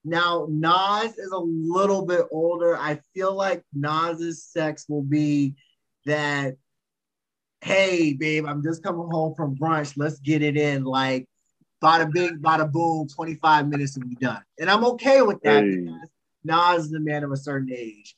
Now 0.03 0.47
Nas 0.49 1.17
is 1.17 1.31
a 1.31 1.37
little 1.37 2.05
bit 2.05 2.25
older. 2.31 2.77
I 2.77 2.99
feel 3.13 3.35
like 3.35 3.63
Nas's 3.73 4.43
sex 4.43 4.85
will 4.87 5.03
be 5.03 5.55
that 6.05 6.55
hey 7.61 8.13
babe, 8.13 8.45
I'm 8.47 8.63
just 8.63 8.83
coming 8.83 9.09
home 9.09 9.33
from 9.35 9.55
brunch. 9.55 9.93
Let's 9.97 10.19
get 10.19 10.41
it 10.41 10.57
in. 10.57 10.83
Like 10.83 11.27
bada 11.83 12.11
bing, 12.11 12.39
bada 12.39 12.71
boom, 12.71 13.07
25 13.07 13.67
minutes 13.67 13.95
and 13.97 14.05
we 14.05 14.15
done. 14.15 14.41
And 14.59 14.69
I'm 14.69 14.85
okay 14.85 15.21
with 15.21 15.41
that 15.43 15.63
Hey. 15.63 15.77
because 15.77 16.09
Nas 16.43 16.85
is 16.85 16.93
a 16.93 16.99
man 16.99 17.23
of 17.23 17.31
a 17.31 17.37
certain 17.37 17.71
age. 17.73 18.15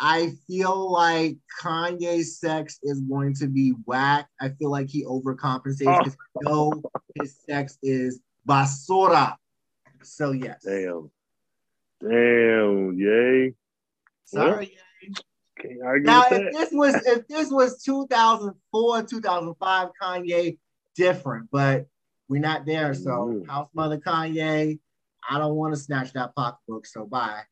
I 0.00 0.32
feel 0.46 0.92
like 0.92 1.36
Kanye's 1.60 2.38
sex 2.38 2.78
is 2.82 3.00
going 3.00 3.34
to 3.36 3.48
be 3.48 3.74
whack. 3.84 4.28
I 4.40 4.50
feel 4.50 4.70
like 4.70 4.88
he 4.88 5.04
overcompensates 5.04 5.86
oh. 5.86 5.98
because 5.98 6.16
I 6.36 6.50
know 6.50 6.82
his 7.16 7.36
sex 7.48 7.78
is 7.82 8.20
basura. 8.46 9.34
So 10.02 10.30
yes. 10.30 10.62
Damn. 10.64 11.10
Damn, 12.00 12.92
yay. 12.98 13.54
Sorry. 14.24 14.76
Can't 15.60 16.04
Now, 16.04 16.22
if 16.24 16.30
that. 16.30 16.52
this 16.52 16.70
was 16.72 16.94
if 17.06 17.26
this 17.26 17.50
was 17.50 17.82
2004, 17.82 19.02
2005 19.02 19.88
Kanye, 20.00 20.58
different, 20.94 21.48
but 21.50 21.86
we're 22.28 22.40
not 22.40 22.64
there. 22.66 22.94
So, 22.94 23.10
Mhm. 23.10 23.48
House 23.48 23.68
Mother 23.74 23.98
Kanye, 23.98 24.78
I 25.28 25.38
don't 25.38 25.56
want 25.56 25.74
to 25.74 25.80
snatch 25.80 26.12
that 26.12 26.34
pocketbook. 26.36 26.86
So, 26.86 27.06
bye. 27.06 27.42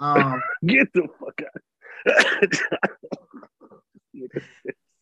Um, 0.00 0.40
Get 0.66 0.92
the 0.92 1.06
fuck 1.20 1.40
out. 1.42 1.62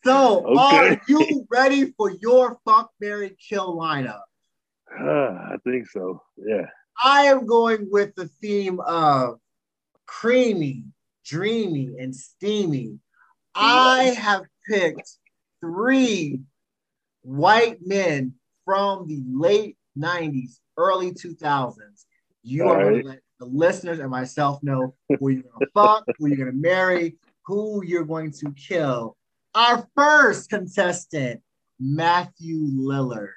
so, 0.04 0.44
Okay. 0.46 0.94
are 0.94 1.00
you 1.08 1.46
ready 1.50 1.92
for 1.92 2.10
your 2.10 2.58
fuck 2.66 2.90
Mary 3.00 3.36
Kill 3.48 3.74
lineup? 3.76 4.20
Ah, 4.98 5.48
I 5.52 5.56
think 5.64 5.88
so. 5.88 6.22
Yeah. 6.36 6.66
I 7.02 7.24
am 7.24 7.46
going 7.46 7.88
with 7.90 8.14
the 8.14 8.28
theme 8.28 8.80
of 8.80 9.38
creamy, 10.06 10.84
dreamy, 11.24 11.90
and 11.98 12.14
steamy. 12.14 12.98
I 13.54 14.14
have 14.18 14.42
picked 14.68 15.18
three 15.60 16.40
white 17.22 17.78
men 17.84 18.34
from 18.64 19.06
the 19.06 19.22
late 19.26 19.76
90s, 19.98 20.58
early 20.76 21.12
2000s. 21.12 22.04
You 22.42 22.68
are 22.68 22.82
going 22.82 23.02
to 23.02 23.08
let 23.08 23.20
the 23.38 23.46
listeners 23.46 23.98
and 23.98 24.10
myself 24.10 24.62
know 24.62 24.94
who 25.08 25.28
you're 25.28 25.42
going 25.42 25.60
to 25.60 25.66
fuck, 25.74 26.04
who 26.18 26.28
you're 26.28 26.36
going 26.36 26.52
to 26.52 26.56
marry, 26.56 27.16
who 27.46 27.82
you're 27.84 28.04
going 28.04 28.32
to 28.32 28.52
kill. 28.52 29.16
Our 29.54 29.86
first 29.96 30.50
contestant, 30.50 31.42
Matthew 31.78 32.58
Lillard. 32.58 33.32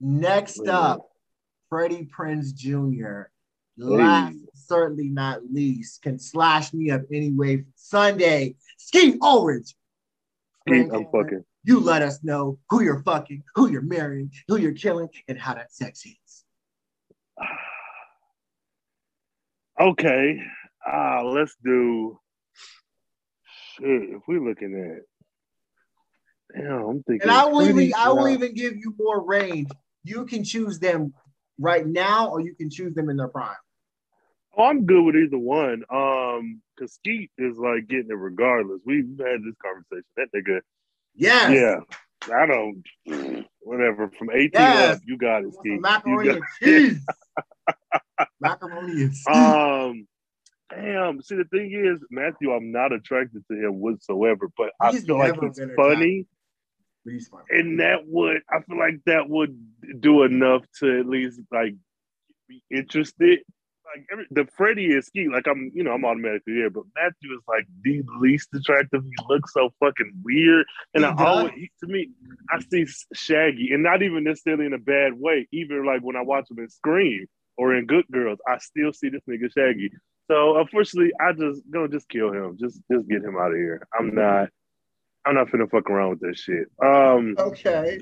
Next 0.00 0.66
up, 0.66 1.11
Freddie 1.72 2.04
Prinze 2.14 2.54
Jr. 2.54 3.30
Last, 3.78 4.34
Hey. 4.34 4.38
certainly 4.52 5.08
not 5.08 5.40
least, 5.50 6.02
can 6.02 6.18
slash 6.18 6.74
me 6.74 6.90
up 6.90 7.00
anyway. 7.10 7.64
Sunday, 7.76 8.56
Skeet 8.76 9.16
Ulrich. 9.22 9.74
Skeet, 10.68 10.90
I'm 10.92 11.06
fucking. 11.10 11.42
You 11.64 11.80
let 11.80 12.02
us 12.02 12.22
know 12.22 12.58
who 12.68 12.82
you're 12.82 13.02
fucking, 13.02 13.44
who 13.54 13.70
you're 13.70 13.80
marrying, 13.80 14.30
who 14.48 14.58
you're 14.58 14.74
killing, 14.74 15.08
and 15.28 15.38
how 15.38 15.54
that 15.54 15.72
sex 15.72 16.04
is. 16.04 16.44
Okay. 19.80 20.38
Ah, 20.86 21.22
let's 21.22 21.56
do 21.64 22.20
shit. 23.78 24.10
If 24.10 24.22
we're 24.28 24.46
looking 24.46 24.74
at 26.54 26.60
damn, 26.62 26.82
I'm 26.82 27.02
thinking 27.04 27.22
And 27.22 27.30
I 27.30 27.46
will 27.46 27.66
even 27.66 27.92
I 27.96 28.10
will 28.10 28.24
uh, 28.24 28.28
even 28.28 28.54
give 28.54 28.76
you 28.76 28.94
more 28.98 29.24
range. 29.24 29.70
You 30.04 30.26
can 30.26 30.44
choose 30.44 30.78
them 30.78 31.14
right 31.62 31.86
now, 31.86 32.28
or 32.28 32.40
you 32.40 32.54
can 32.54 32.68
choose 32.68 32.94
them 32.94 33.08
in 33.08 33.16
their 33.16 33.28
prime. 33.28 33.54
Oh, 34.56 34.64
I'm 34.64 34.84
good 34.84 35.02
with 35.02 35.16
either 35.16 35.38
one. 35.38 35.82
Um, 35.90 36.60
cause 36.78 36.92
Skeet 36.94 37.30
is 37.38 37.56
like 37.56 37.86
getting 37.88 38.10
it 38.10 38.14
regardless. 38.14 38.80
We've 38.84 39.08
had 39.18 39.40
this 39.42 39.54
conversation. 39.64 40.04
That 40.16 40.28
nigga, 40.34 40.60
Yes. 41.14 41.50
yeah. 41.52 42.34
I 42.34 42.46
don't 42.46 42.84
whatever. 43.60 44.10
From 44.10 44.30
18 44.30 44.50
Yes. 44.52 44.96
up, 44.96 45.02
you 45.06 45.16
got 45.16 45.44
it, 45.44 45.54
Skeet. 45.54 45.80
Macaroni 45.80 46.28
You 46.28 46.34
and 46.36 46.44
cheese. 46.60 47.06
macaroni 48.40 49.02
and 49.04 49.12
cheese. 49.12 49.26
um 49.26 50.06
damn. 50.70 51.22
See 51.22 51.36
the 51.36 51.44
thing 51.44 51.72
is, 51.72 52.04
Matthew, 52.10 52.52
I'm 52.52 52.72
not 52.72 52.92
attracted 52.92 53.44
to 53.50 53.54
him 53.54 53.80
whatsoever, 53.80 54.48
but 54.56 54.70
I 54.80 54.92
feel 54.92 55.18
like 55.18 55.34
never 55.40 55.74
funny. 55.76 56.26
And 57.50 57.80
that 57.80 58.06
would 58.06 58.42
I 58.50 58.60
feel 58.62 58.78
like 58.78 59.00
that 59.06 59.28
would 59.28 59.58
do 60.00 60.22
enough 60.22 60.62
to 60.80 61.00
at 61.00 61.06
least 61.06 61.40
like 61.52 61.74
be 62.48 62.62
interested. 62.70 63.40
Like 63.94 64.06
every, 64.10 64.26
the 64.30 64.46
Freddie 64.56 64.92
and 64.94 65.04
Ski, 65.04 65.28
like 65.28 65.46
I'm, 65.46 65.70
you 65.74 65.82
know, 65.82 65.90
I'm 65.92 66.04
automatically 66.04 66.54
there, 66.54 66.70
but 66.70 66.84
Matthew 66.96 67.34
is 67.34 67.42
like 67.46 67.66
the 67.82 68.02
least 68.20 68.48
attractive. 68.54 69.02
He 69.04 69.24
looks 69.28 69.52
so 69.52 69.70
fucking 69.80 70.12
weird, 70.24 70.64
and 70.94 71.04
He 71.04 71.10
I 71.10 71.14
does. 71.14 71.26
always, 71.26 71.52
he- 71.54 71.70
to 71.80 71.86
me, 71.92 72.08
I 72.50 72.60
see 72.60 72.86
Shaggy, 73.12 73.70
and 73.72 73.82
not 73.82 74.02
even 74.02 74.24
necessarily 74.24 74.64
in 74.66 74.72
a 74.72 74.78
bad 74.78 75.12
way. 75.14 75.46
Even 75.52 75.84
like 75.84 76.00
when 76.00 76.16
I 76.16 76.22
watch 76.22 76.50
him 76.50 76.58
in 76.60 76.70
Scream 76.70 77.26
or 77.58 77.74
in 77.74 77.86
Good 77.86 78.06
Girls, 78.10 78.38
I 78.48 78.58
still 78.58 78.92
see 78.94 79.10
this 79.10 79.22
nigga 79.28 79.52
Shaggy. 79.52 79.90
So 80.30 80.56
unfortunately, 80.58 81.12
I 81.20 81.32
just 81.32 81.60
gonna 81.70 81.88
just 81.88 82.08
kill 82.08 82.32
him. 82.32 82.56
Just 82.58 82.80
just 82.90 83.06
get 83.08 83.22
him 83.22 83.36
out 83.36 83.50
of 83.50 83.56
here. 83.58 83.86
I'm 83.98 84.14
not. 84.14 84.48
I'm 85.24 85.34
not 85.34 85.48
finna 85.48 85.70
fuck 85.70 85.88
around 85.88 86.10
with 86.10 86.20
this 86.20 86.40
shit. 86.40 86.66
Um, 86.84 87.34
Okay. 87.38 88.00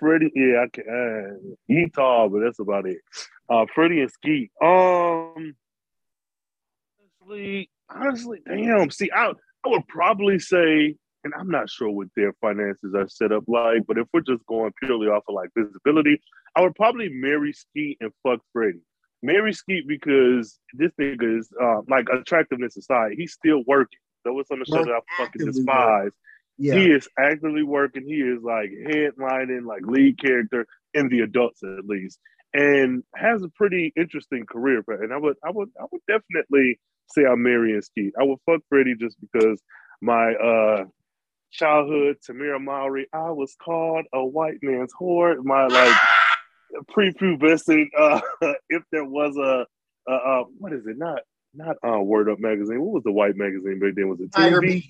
Freddie, 0.00 0.32
yeah, 0.34 0.64
I 0.64 0.68
can. 0.72 0.84
Uh, 0.88 1.54
he 1.68 1.88
tall, 1.94 2.28
but 2.28 2.40
that's 2.40 2.58
about 2.58 2.86
it. 2.86 2.98
Uh, 3.48 3.64
Freddie 3.74 4.00
and 4.00 4.10
Skeet. 4.10 4.50
Um, 4.60 5.54
honestly, 7.30 7.70
honestly, 7.88 8.40
damn. 8.46 8.90
See, 8.90 9.10
I 9.14 9.32
I 9.64 9.68
would 9.68 9.86
probably 9.88 10.38
say, 10.38 10.96
and 11.24 11.32
I'm 11.38 11.48
not 11.48 11.70
sure 11.70 11.90
what 11.90 12.08
their 12.16 12.32
finances 12.40 12.94
are 12.94 13.08
set 13.08 13.32
up 13.32 13.44
like, 13.46 13.82
but 13.86 13.98
if 13.98 14.06
we're 14.12 14.20
just 14.20 14.44
going 14.46 14.72
purely 14.82 15.06
off 15.08 15.24
of 15.28 15.34
like 15.34 15.50
visibility, 15.56 16.20
I 16.56 16.62
would 16.62 16.74
probably 16.74 17.08
marry 17.08 17.52
Skeet 17.52 17.98
and 18.00 18.10
fuck 18.24 18.40
Freddie. 18.52 18.80
Marry 19.22 19.52
Skeet 19.52 19.86
because 19.86 20.58
this 20.74 20.92
nigga 21.00 21.38
is 21.38 21.48
uh, 21.62 21.82
like 21.88 22.06
attractiveness 22.12 22.76
aside, 22.76 23.12
he's 23.16 23.32
still 23.32 23.62
working. 23.66 23.98
So 24.24 24.38
it's 24.40 24.50
on 24.50 24.58
the 24.58 24.64
show 24.64 24.84
that 24.84 24.90
I 24.90 25.00
fucking 25.16 25.42
actively 25.42 25.52
despise. 25.52 26.12
Yeah. 26.58 26.74
He 26.74 26.86
is 26.86 27.08
actively 27.18 27.62
working. 27.62 28.04
He 28.04 28.16
is 28.16 28.42
like 28.42 28.70
headlining, 28.70 29.64
like 29.64 29.82
lead 29.82 30.20
character 30.20 30.66
in 30.92 31.08
the 31.08 31.20
adults 31.20 31.62
at 31.62 31.84
least, 31.86 32.18
and 32.52 33.04
has 33.14 33.42
a 33.42 33.48
pretty 33.50 33.92
interesting 33.96 34.44
career. 34.44 34.82
But 34.86 35.00
and 35.00 35.12
I 35.12 35.18
would, 35.18 35.36
I 35.44 35.50
would, 35.50 35.68
I 35.80 35.84
would 35.90 36.02
definitely 36.08 36.80
say 37.10 37.24
I'm 37.24 37.42
marrying 37.42 37.80
Skeet. 37.80 38.12
I 38.20 38.24
would 38.24 38.38
fuck 38.44 38.60
Freddie 38.68 38.96
just 38.98 39.16
because 39.20 39.62
my 40.02 40.32
uh 40.32 40.84
childhood, 41.50 42.16
Tamera 42.28 42.62
Mowry. 42.62 43.06
I 43.12 43.30
was 43.30 43.54
called 43.62 44.06
a 44.12 44.24
white 44.24 44.58
man's 44.62 44.92
whore. 45.00 45.36
My 45.42 45.66
like 45.66 45.96
prepubescent. 46.96 47.86
Uh, 47.96 48.20
if 48.68 48.82
there 48.92 49.04
was 49.04 49.36
a, 49.36 49.66
uh, 50.10 50.14
uh, 50.14 50.44
what 50.58 50.72
is 50.72 50.86
it? 50.86 50.98
Not 50.98 51.20
not 51.54 51.76
uh, 51.86 52.00
Word 52.00 52.28
Up 52.28 52.38
magazine. 52.38 52.80
What 52.80 52.94
was 52.94 53.04
the 53.04 53.12
white 53.12 53.36
magazine 53.36 53.78
back 53.78 53.94
then? 53.94 54.08
Was 54.08 54.20
it 54.20 54.32
Tiger 54.32 54.60
Beat. 54.60 54.84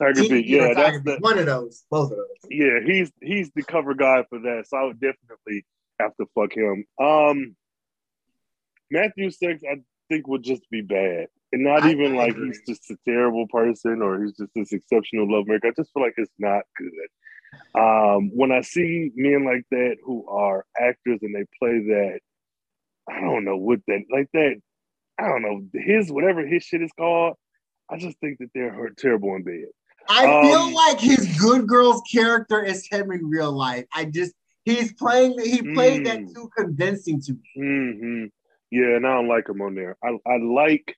Tiger 0.00 0.22
Beat. 0.28 0.46
Yeah, 0.46 0.72
that's 0.74 1.02
the 1.04 1.16
One 1.20 1.38
of 1.38 1.46
those. 1.46 1.84
Both 1.90 2.10
of 2.12 2.16
those. 2.18 2.26
yeah. 2.50 2.80
He's 2.84 3.12
he's 3.20 3.50
the 3.54 3.62
cover 3.62 3.94
guy 3.94 4.24
for 4.30 4.38
that. 4.40 4.64
So 4.68 4.76
I 4.78 4.84
would 4.84 5.00
definitely 5.00 5.64
have 6.00 6.16
to 6.16 6.26
fuck 6.34 6.52
him. 6.56 6.84
Um, 7.00 7.54
Matthew 8.90 9.30
Six, 9.30 9.62
I 9.70 9.76
think 10.08 10.26
would 10.26 10.42
just 10.42 10.68
be 10.70 10.80
bad, 10.80 11.28
and 11.52 11.62
not 11.64 11.82
I- 11.82 11.90
even 11.92 12.14
I 12.14 12.18
like 12.18 12.30
agree. 12.32 12.48
he's 12.48 12.62
just 12.66 12.90
a 12.90 12.96
terrible 13.06 13.46
person 13.48 14.02
or 14.02 14.22
he's 14.22 14.36
just 14.36 14.50
this 14.54 14.72
exceptional 14.72 15.30
love 15.30 15.46
maker. 15.46 15.68
I 15.68 15.72
just 15.76 15.92
feel 15.92 16.02
like 16.02 16.14
it's 16.16 16.32
not 16.38 16.62
good. 16.76 16.90
Um, 17.80 18.30
when 18.34 18.52
I 18.52 18.60
see 18.62 19.10
men 19.14 19.44
like 19.44 19.64
that 19.70 19.96
who 20.04 20.26
are 20.28 20.64
actors 20.78 21.18
and 21.22 21.34
they 21.34 21.44
play 21.58 21.78
that, 21.80 22.20
I 23.08 23.20
don't 23.20 23.44
know 23.44 23.56
what 23.56 23.80
that 23.88 24.02
like 24.10 24.28
that. 24.34 24.56
I 25.18 25.28
don't 25.28 25.42
know 25.42 25.62
his 25.74 26.10
whatever 26.10 26.46
his 26.46 26.62
shit 26.64 26.82
is 26.82 26.92
called. 26.98 27.36
I 27.90 27.98
just 27.98 28.18
think 28.20 28.38
that 28.38 28.50
they're 28.54 28.72
hurt 28.72 28.96
terrible 28.96 29.34
in 29.34 29.42
bed. 29.42 29.66
I 30.10 30.24
Um, 30.26 30.42
feel 30.42 30.74
like 30.74 30.98
his 31.00 31.38
good 31.38 31.68
girls 31.68 32.02
character 32.10 32.62
is 32.64 32.86
him 32.90 33.12
in 33.12 33.28
real 33.30 33.52
life. 33.52 33.86
I 33.94 34.06
just 34.06 34.34
he's 34.64 34.92
playing 34.94 35.38
he 35.38 35.62
played 35.62 36.04
that 36.06 36.18
Mm. 36.18 36.34
too 36.34 36.50
convincing 36.56 37.20
to 37.22 37.32
me. 37.32 37.40
hmm 37.56 38.24
Yeah, 38.72 38.96
and 38.96 39.06
I 39.06 39.14
don't 39.14 39.28
like 39.28 39.48
him 39.48 39.62
on 39.62 39.74
there. 39.76 39.96
I, 40.02 40.16
I 40.26 40.36
like 40.38 40.96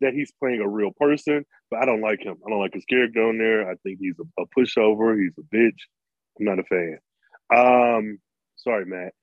that 0.00 0.14
he's 0.14 0.32
playing 0.40 0.60
a 0.60 0.68
real 0.68 0.92
person, 0.98 1.44
but 1.70 1.80
I 1.82 1.84
don't 1.84 2.00
like 2.00 2.20
him. 2.20 2.36
I 2.46 2.50
don't 2.50 2.60
like 2.60 2.74
his 2.74 2.84
character 2.84 3.22
on 3.28 3.38
there. 3.38 3.68
I 3.68 3.74
think 3.82 3.98
he's 4.00 4.16
a, 4.20 4.42
a 4.42 4.46
pushover. 4.56 5.20
He's 5.20 5.34
a 5.38 5.54
bitch. 5.54 5.78
I'm 6.38 6.46
not 6.46 6.58
a 6.60 6.64
fan. 6.64 6.98
Um, 7.54 8.18
sorry, 8.56 8.86
Matt. 8.86 9.14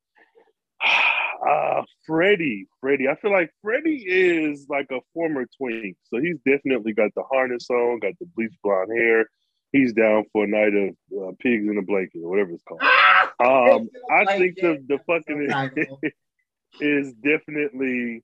Uh, 1.52 1.84
Freddie, 2.06 2.68
Freddie. 2.80 3.08
I 3.08 3.16
feel 3.16 3.32
like 3.32 3.52
Freddie 3.62 4.04
is 4.08 4.68
like 4.70 4.88
a 4.92 5.00
former 5.14 5.46
twink, 5.58 5.98
so 6.04 6.20
he's 6.20 6.38
definitely 6.46 6.94
got 6.94 7.12
the 7.16 7.24
harness 7.24 7.70
on, 7.70 8.00
got 8.00 8.14
the 8.20 8.26
bleach 8.36 8.54
blonde 8.64 8.92
hair. 8.96 9.26
He's 9.72 9.94
down 9.94 10.26
for 10.32 10.44
a 10.44 10.48
night 10.48 10.74
of 10.74 10.90
uh, 11.18 11.32
pigs 11.40 11.68
in 11.68 11.78
a 11.78 11.82
blanket 11.82 12.22
or 12.24 12.30
whatever 12.30 12.52
it's 12.52 12.64
called. 12.64 12.82
Um, 13.40 13.90
I 14.12 14.38
think 14.38 14.58
the 14.58 14.78
the 14.88 15.00
fucking 15.08 15.50
is 16.80 17.14
definitely 17.14 18.24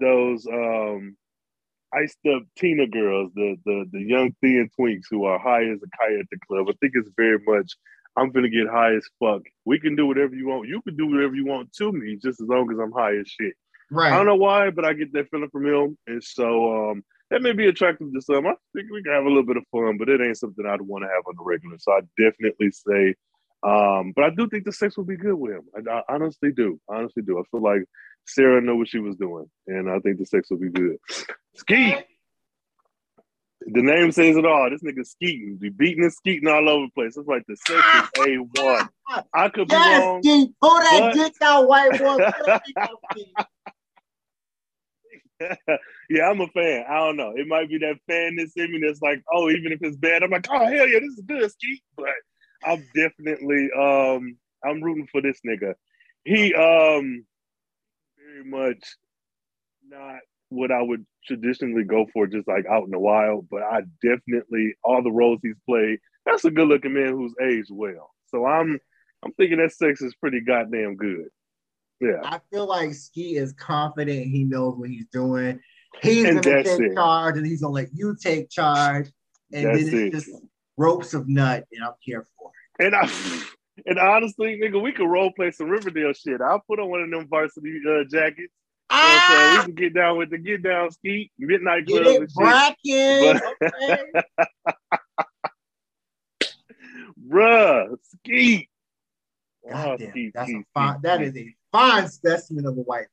those 0.00 0.46
um 0.46 1.14
iced 1.92 2.18
up 2.34 2.44
Tina 2.56 2.86
girls, 2.86 3.32
the 3.34 3.56
the 3.66 3.84
the 3.92 4.00
young 4.00 4.34
thin 4.40 4.70
twinks 4.80 5.04
who 5.10 5.24
are 5.24 5.38
high 5.38 5.64
as 5.64 5.80
a 5.82 5.96
kite 5.98 6.18
at 6.18 6.26
the 6.30 6.38
club. 6.48 6.68
I 6.70 6.72
think 6.80 6.94
it's 6.94 7.10
very 7.18 7.38
much 7.46 7.76
I'm 8.16 8.30
gonna 8.30 8.48
get 8.48 8.68
high 8.68 8.94
as 8.94 9.06
fuck. 9.20 9.42
We 9.64 9.78
can 9.78 9.96
do 9.96 10.06
whatever 10.06 10.34
you 10.34 10.48
want. 10.48 10.68
You 10.68 10.82
can 10.82 10.96
do 10.96 11.06
whatever 11.06 11.34
you 11.34 11.46
want 11.46 11.72
to 11.74 11.92
me, 11.92 12.16
just 12.16 12.40
as 12.40 12.48
long 12.48 12.70
as 12.72 12.78
I'm 12.78 12.92
high 12.92 13.16
as 13.16 13.28
shit. 13.28 13.54
right. 13.90 14.12
I 14.12 14.16
don't 14.16 14.26
know 14.26 14.36
why, 14.36 14.70
but 14.70 14.84
I 14.84 14.92
get 14.92 15.12
that 15.12 15.30
feeling 15.30 15.50
from 15.50 15.66
him, 15.66 15.98
and 16.06 16.22
so 16.22 16.90
um 16.90 17.04
that 17.30 17.42
may 17.42 17.52
be 17.52 17.66
attractive 17.66 18.12
to 18.12 18.20
some. 18.20 18.46
I 18.46 18.54
think 18.74 18.90
we 18.90 19.02
can 19.02 19.12
have 19.12 19.24
a 19.24 19.28
little 19.28 19.44
bit 19.44 19.56
of 19.56 19.64
fun, 19.72 19.96
but 19.98 20.08
it 20.08 20.20
ain't 20.20 20.38
something 20.38 20.64
I'd 20.64 20.80
want 20.80 21.02
to 21.04 21.08
have 21.08 21.24
on 21.26 21.34
the 21.36 21.42
regular. 21.42 21.76
So 21.78 21.92
I 21.92 22.00
definitely 22.16 22.70
say, 22.70 23.14
um, 23.64 24.12
but 24.14 24.24
I 24.24 24.30
do 24.30 24.48
think 24.48 24.64
the 24.64 24.72
sex 24.72 24.96
would 24.96 25.08
be 25.08 25.16
good 25.16 25.34
with 25.34 25.54
him. 25.56 25.62
I, 25.74 26.02
I 26.08 26.14
honestly 26.14 26.52
do. 26.52 26.80
I 26.88 26.96
honestly 26.98 27.24
do. 27.24 27.38
I 27.38 27.42
feel 27.50 27.62
like 27.62 27.82
Sarah 28.26 28.60
knew 28.60 28.76
what 28.76 28.88
she 28.88 29.00
was 29.00 29.16
doing, 29.16 29.46
and 29.66 29.90
I 29.90 29.98
think 29.98 30.18
the 30.18 30.26
sex 30.26 30.50
would 30.50 30.60
be 30.60 30.70
good. 30.70 30.98
Skeet. 31.56 32.04
The 33.68 33.82
name 33.82 34.12
says 34.12 34.36
it 34.36 34.46
all. 34.46 34.70
This 34.70 34.82
nigga 34.82 35.04
skeeting, 35.04 35.56
be 35.56 35.70
beating 35.70 36.04
and 36.04 36.12
skeeting 36.12 36.48
all 36.48 36.68
over 36.68 36.86
the 36.86 36.90
place. 36.94 37.16
It's 37.16 37.26
like 37.26 37.42
the 37.48 37.56
sex 37.56 37.82
is 38.18 38.26
a 38.28 38.36
one. 38.62 38.88
I 39.34 39.48
could 39.48 39.66
be 39.68 39.74
Yes, 39.74 40.00
wrong. 40.04 40.22
Steve, 40.22 40.48
pull 40.60 40.70
that 40.78 41.00
but- 41.00 41.14
dick 41.14 41.32
out, 41.42 41.66
white 41.68 41.90
boy. 41.92 41.98
Pull 41.98 42.18
that 42.18 42.62
dick 42.64 42.76
out, 42.78 43.46
yeah, 46.08 46.30
I'm 46.30 46.40
a 46.40 46.46
fan. 46.48 46.84
I 46.88 46.94
don't 46.98 47.16
know. 47.16 47.32
It 47.36 47.46
might 47.46 47.68
be 47.68 47.78
that 47.78 47.96
fanness 48.08 48.52
in 48.56 48.72
me 48.72 48.80
that's 48.86 49.02
like, 49.02 49.22
oh, 49.30 49.50
even 49.50 49.72
if 49.72 49.80
it's 49.82 49.96
bad, 49.96 50.22
I'm 50.22 50.30
like, 50.30 50.46
oh 50.50 50.58
hell 50.64 50.88
yeah, 50.88 50.98
this 51.00 51.12
is 51.18 51.22
good, 51.26 51.50
Skeet. 51.50 51.82
But 51.96 52.06
I'm 52.64 52.86
definitely 52.94 53.68
um 53.78 54.36
I'm 54.64 54.82
rooting 54.82 55.08
for 55.12 55.20
this 55.20 55.38
nigga. 55.46 55.74
He 56.24 56.54
um 56.54 57.26
very 58.18 58.44
much 58.44 58.82
not 59.88 60.20
what 60.50 60.70
I 60.70 60.80
would 60.82 61.04
traditionally 61.24 61.84
go 61.84 62.06
for 62.12 62.26
just 62.26 62.46
like 62.48 62.66
out 62.66 62.84
in 62.84 62.90
the 62.90 62.98
wild, 62.98 63.48
but 63.50 63.62
I 63.62 63.82
definitely 64.02 64.74
all 64.84 65.02
the 65.02 65.10
roles 65.10 65.40
he's 65.42 65.56
played, 65.68 65.98
that's 66.24 66.44
a 66.44 66.50
good 66.50 66.68
looking 66.68 66.94
man 66.94 67.08
who's 67.12 67.34
aged 67.42 67.70
well. 67.70 68.10
So 68.30 68.46
I'm 68.46 68.78
I'm 69.24 69.32
thinking 69.32 69.58
that 69.58 69.72
sex 69.72 70.02
is 70.02 70.14
pretty 70.14 70.40
goddamn 70.40 70.96
good. 70.96 71.28
Yeah. 72.00 72.20
I 72.22 72.40
feel 72.50 72.66
like 72.66 72.92
Ski 72.94 73.36
is 73.36 73.52
confident. 73.54 74.26
He 74.26 74.44
knows 74.44 74.76
what 74.76 74.90
he's 74.90 75.06
doing. 75.06 75.60
He's 76.02 76.24
And 76.26 76.42
gonna 76.42 76.62
take 76.62 76.80
it. 76.80 76.94
charge, 76.94 77.36
and 77.38 77.46
he's 77.46 77.62
gonna 77.62 77.72
let 77.72 77.88
you 77.94 78.14
take 78.20 78.50
charge. 78.50 79.08
And 79.52 79.66
That's 79.66 79.84
then 79.84 79.94
it's 79.94 79.94
it. 79.94 80.12
just 80.12 80.30
ropes 80.76 81.14
of 81.14 81.28
nut, 81.28 81.64
and 81.72 81.82
I'm 81.84 81.94
here 82.00 82.26
for 82.38 82.50
it. 82.78 82.86
And 82.86 82.94
I 82.94 83.08
and 83.86 83.98
honestly, 83.98 84.60
nigga, 84.62 84.80
we 84.80 84.92
could 84.92 85.08
role 85.08 85.32
play 85.32 85.50
some 85.50 85.68
Riverdale 85.70 86.12
shit. 86.12 86.40
I'll 86.40 86.62
put 86.68 86.78
on 86.78 86.90
one 86.90 87.02
of 87.02 87.10
them 87.10 87.26
varsity 87.28 87.80
uh, 87.88 88.04
jackets. 88.10 88.52
You 88.90 88.96
know 88.96 89.02
what 89.02 89.14
I'm 89.14 89.20
saying? 89.28 89.58
Ah, 89.58 89.60
we 89.60 89.64
can 89.66 89.74
get 89.74 89.94
down 89.94 90.18
with 90.18 90.30
the 90.30 90.38
get 90.38 90.62
down 90.62 90.90
ski, 90.92 91.30
midnight 91.38 91.86
club. 91.86 92.04
get 92.04 92.22
it, 92.22 92.30
shit. 92.30 93.42
But- 93.42 93.42
okay. 93.74 94.12
Bruh, 97.28 97.96
ski. 98.02 98.68
Oh, 99.68 99.70
Goddamn, 99.72 100.10
ski, 100.10 100.30
that's 100.32 100.48
ski, 100.48 100.58
a 100.58 100.64
fine. 100.72 100.92
ski, 100.94 101.00
That 101.02 101.20
a 101.22 101.54
fine 101.72 102.08
specimen 102.08 102.66
of 102.66 102.78
a 102.78 102.82
white 102.82 103.06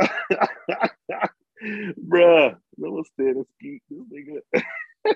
man. 0.00 0.08
Bruh, 2.08 2.56
no 2.76 3.02
ski. 3.02 3.80
This 3.90 4.00
nigga. 4.12 4.62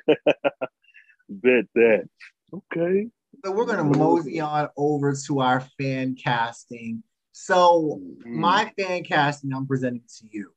Bet 1.29 1.65
that. 1.75 2.09
Okay. 2.53 3.09
So 3.45 3.53
we're 3.53 3.67
gonna 3.67 3.85
mosey 3.85 4.41
on 4.41 4.69
over 4.77 5.15
to 5.27 5.41
our 5.41 5.61
fan 5.79 6.17
casting. 6.17 7.03
So 7.39 8.01
Mm. 8.25 8.35
my 8.41 8.73
fan 8.79 9.05
casting 9.05 9.53
I'm 9.53 9.67
presenting 9.67 10.01
to 10.21 10.27
you. 10.31 10.51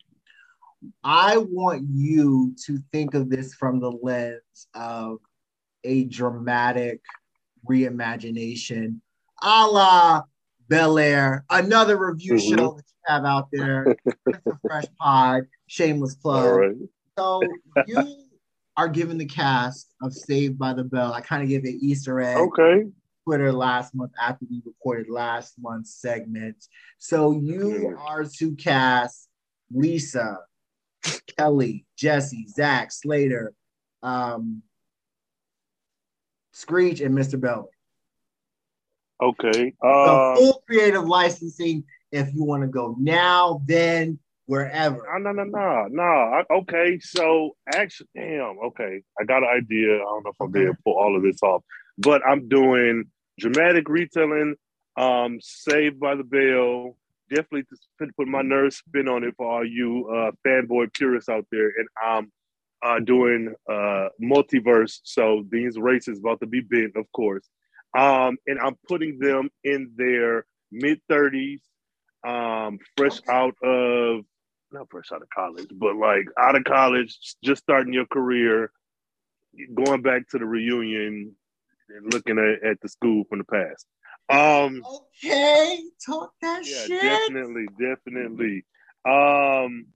I 1.04 1.36
want 1.38 1.84
you 1.92 2.56
to 2.66 2.80
think 2.94 3.16
of 3.16 3.30
this 3.30 3.54
from 3.54 3.82
the 3.82 3.92
lens 3.92 4.68
of 4.74 5.18
a 5.84 6.06
dramatic 6.06 7.02
reimagination, 7.70 9.02
a 9.42 9.68
la 9.68 10.22
Bel 10.70 10.98
Air, 10.98 11.44
another 11.50 11.98
review 11.98 12.36
Mhm. 12.36 12.50
show 12.50 12.74
that 12.78 12.86
you 12.88 13.14
have 13.14 13.26
out 13.26 13.50
there, 13.52 13.98
Fresh 14.66 14.88
Pod, 14.98 15.48
Shameless 15.68 16.16
Plug. 16.16 16.60
Right. 16.60 16.78
So 17.18 17.42
you 17.88 18.30
are 18.78 18.88
given 18.88 19.18
the 19.18 19.26
cast 19.26 19.94
of 20.02 20.14
Saved 20.14 20.58
by 20.58 20.72
the 20.72 20.86
Bell. 20.86 21.12
I 21.12 21.20
kind 21.20 21.44
of 21.44 21.50
gave 21.50 21.66
an 21.66 21.78
Easter 21.82 22.22
egg. 22.22 22.38
Okay. 22.38 22.86
Twitter 23.30 23.52
last 23.52 23.94
month 23.94 24.12
after 24.20 24.44
we 24.50 24.60
recorded 24.66 25.08
last 25.08 25.54
month's 25.60 25.94
segment. 25.94 26.56
So 26.98 27.32
you 27.32 27.96
are 28.00 28.26
to 28.40 28.56
cast 28.56 29.30
Lisa, 29.72 30.40
Kelly, 31.38 31.86
Jesse, 31.96 32.48
Zach, 32.48 32.92
Slater, 32.92 33.54
um, 34.02 34.64
Screech, 36.54 37.02
and 37.02 37.16
Mr. 37.16 37.40
Bell. 37.40 37.70
Okay. 39.22 39.76
So 39.80 39.88
Um, 39.88 40.36
full 40.36 40.64
creative 40.66 41.08
licensing 41.08 41.84
if 42.12 42.34
you 42.34 42.44
want 42.44 42.64
to 42.64 42.68
go 42.68 42.96
now, 43.00 43.62
then, 43.68 44.18
wherever. 44.48 45.06
No, 45.20 45.32
no, 45.32 45.44
no, 45.44 45.88
no, 45.88 45.88
no. 45.92 46.44
Okay, 46.62 46.98
so 47.00 47.56
actually, 47.76 48.10
damn. 48.16 48.58
Okay, 48.70 49.04
I 49.22 49.24
got 49.26 49.44
an 49.44 49.50
idea. 49.56 49.98
I 49.98 50.00
don't 50.00 50.24
know 50.24 50.32
if 50.32 50.42
I'm 50.42 50.48
Okay. 50.48 50.66
to 50.66 50.74
pull 50.84 50.98
all 50.98 51.16
of 51.16 51.22
this 51.22 51.44
off, 51.44 51.62
but 52.00 52.24
I'm 52.28 52.50
doing 52.50 53.06
dramatic 53.40 53.90
retelling. 53.90 54.56
Um, 54.98 55.40
Saved 55.42 56.00
by 56.00 56.16
the 56.16 56.24
Bell. 56.24 56.96
Definitely 57.30 57.64
to 57.64 58.08
put, 58.18 58.28
my 58.28 58.42
nerd 58.42 58.74
spin 58.74 59.08
on 59.08 59.24
it 59.24 59.36
for 59.38 59.50
all 59.50 59.66
you 59.66 60.10
uh, 60.10 60.32
fanboy 60.46 60.94
purists 60.94 61.30
out 61.30 61.46
there, 61.52 61.68
and 61.68 61.88
I'm 62.04 62.32
uh, 62.84 63.00
doing 63.00 63.54
uh, 63.70 64.10
multiverse. 64.22 65.00
So 65.04 65.46
these 65.50 65.78
races 65.78 66.20
about 66.20 66.40
to 66.40 66.48
be 66.48 66.62
bent, 66.62 66.96
of 66.96 67.06
course. 67.12 67.48
Um, 67.98 68.38
and 68.48 68.60
I'm 68.60 68.76
putting 68.88 69.20
them 69.20 69.50
in 69.64 69.92
their 69.96 70.46
mid 70.72 71.02
30s, 71.10 71.60
um, 72.28 72.80
fresh 72.98 73.20
out 73.28 73.56
of 73.64 74.26
not 74.72 74.88
fresh 74.90 75.12
out 75.12 75.22
of 75.22 75.30
college, 75.30 75.70
but 75.72 75.96
like 75.96 76.26
out 76.40 76.56
of 76.56 76.64
college, 76.64 77.18
just 77.44 77.64
starting 77.64 77.94
your 77.94 78.06
career, 78.06 78.72
going 79.74 80.02
back 80.02 80.28
to 80.30 80.38
the 80.38 80.46
reunion 80.46 81.36
and 81.96 82.14
looking 82.14 82.38
at, 82.40 82.68
at 82.72 82.82
the 82.82 82.90
school 82.90 83.24
from 83.30 83.40
the 83.40 83.46
past. 83.46 83.86
Um, 84.30 84.84
Okay, 85.24 85.82
talk 86.06 86.32
that 86.42 86.62
yeah, 86.66 86.86
shit. 86.86 87.02
definitely, 87.02 87.66
definitely. 87.80 88.66
Um, 89.06 89.88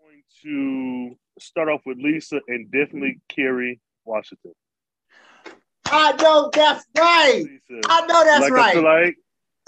going 0.00 0.22
to 0.42 1.16
start 1.38 1.68
off 1.68 1.82
with 1.84 1.98
Lisa 1.98 2.40
and 2.48 2.70
definitely 2.70 3.20
Kerry 3.28 3.80
Washington. 4.04 4.52
I 5.86 6.12
know 6.22 6.50
that's 6.52 6.86
right. 6.96 7.44
Lisa. 7.44 7.80
I 7.88 8.06
know 8.06 8.24
that's 8.24 8.40
like 8.42 8.52
right. 8.52 8.76
like, 8.76 9.16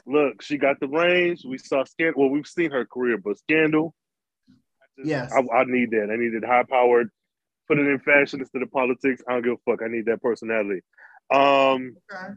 look, 0.07 0.41
she 0.43 0.57
got 0.57 0.81
the 0.81 0.89
range. 0.89 1.45
We 1.45 1.59
saw 1.59 1.85
Scandal. 1.85 2.23
Well, 2.23 2.31
we've 2.31 2.47
seen 2.47 2.71
her 2.71 2.87
career, 2.87 3.19
but 3.19 3.39
Scandal. 3.39 3.95
I 4.49 4.53
just- 4.97 5.09
Yes. 5.09 5.33
I, 5.33 5.41
I 5.57 5.65
need 5.65 5.91
that. 5.91 6.09
I 6.11 6.17
needed 6.17 6.45
high 6.45 6.63
powered. 6.63 7.11
Put 7.69 7.79
it 7.79 7.87
in 7.87 7.99
fashion 8.01 8.41
instead 8.41 8.63
of 8.63 8.71
politics. 8.71 9.23
I 9.29 9.33
don't 9.33 9.43
give 9.43 9.53
a 9.55 9.71
fuck. 9.71 9.81
I 9.83 9.89
need 9.89 10.07
that 10.07 10.23
personality. 10.23 10.81
Um, 11.31 11.97
Okay. 12.13 12.35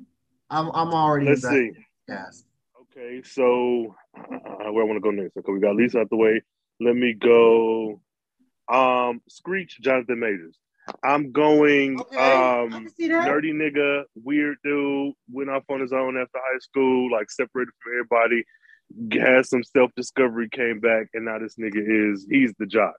I'm 0.50 0.72
I'm 0.74 0.94
already 0.94 1.26
let's 1.28 1.42
see. 1.42 1.72
cast. 2.08 2.46
Okay, 2.84 3.22
so 3.24 3.96
uh, 4.18 4.72
where 4.72 4.84
I 4.84 4.88
want 4.88 4.96
to 4.96 5.02
go 5.02 5.12
next? 5.12 5.36
Okay, 5.38 5.52
we 5.52 5.60
got 5.60 5.76
Lisa 5.76 6.00
out 6.00 6.10
the 6.10 6.16
way. 6.16 6.42
Let 6.80 6.96
me 6.96 7.14
go. 7.14 8.02
Um, 8.72 9.22
Screech, 9.30 9.80
Jonathan 9.82 10.20
Majors. 10.20 10.58
I'm 11.04 11.32
going. 11.34 12.00
Okay, 12.00 12.16
Um, 12.18 12.70
can 12.72 12.90
see 12.90 13.08
that. 13.10 13.28
nerdy 13.28 13.52
nigga, 13.54 14.04
weird 14.16 14.58
dude, 14.64 15.14
went 15.30 15.50
off 15.50 15.64
on 15.70 15.82
his 15.82 15.92
own 15.92 16.18
after 16.18 16.38
high 16.40 16.60
school, 16.60 17.12
like 17.12 17.30
separated 17.30 17.72
from 17.84 17.92
everybody, 17.94 18.44
had 19.22 19.46
some 19.46 19.64
self 19.64 19.92
discovery, 19.98 20.48
came 20.50 20.80
back, 20.80 21.08
and 21.14 21.26
now 21.26 21.40
this 21.40 21.56
nigga 21.58 22.14
is 22.14 22.26
he's 22.30 22.54
the 22.58 22.66
jock. 22.66 22.96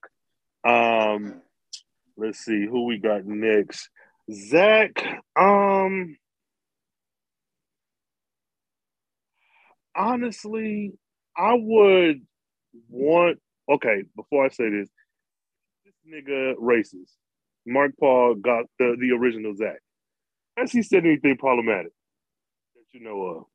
Um, 0.64 1.40
let's 2.18 2.40
see 2.40 2.66
who 2.66 2.85
we 2.85 2.98
got 2.98 3.24
next. 3.24 3.88
Zach. 4.31 5.05
Um, 5.37 6.17
honestly, 9.97 10.93
I 11.37 11.55
would 11.55 12.23
want. 12.88 13.38
Okay, 13.71 14.05
before 14.17 14.47
I 14.47 14.49
say 14.49 14.71
this, 14.71 14.88
this 15.85 15.95
nigga 16.11 16.55
racist. 16.55 17.12
Mark 17.67 17.93
Paul 18.01 18.37
got 18.37 18.64
the, 18.79 18.97
the 18.99 19.12
original 19.12 19.55
Zach. 19.55 19.79
Has 20.57 20.73
he 20.73 20.83
said 20.83 21.05
anything 21.05 21.37
problematic 21.37 21.93
that 22.75 22.85
you 22.93 23.01
know 23.01 23.47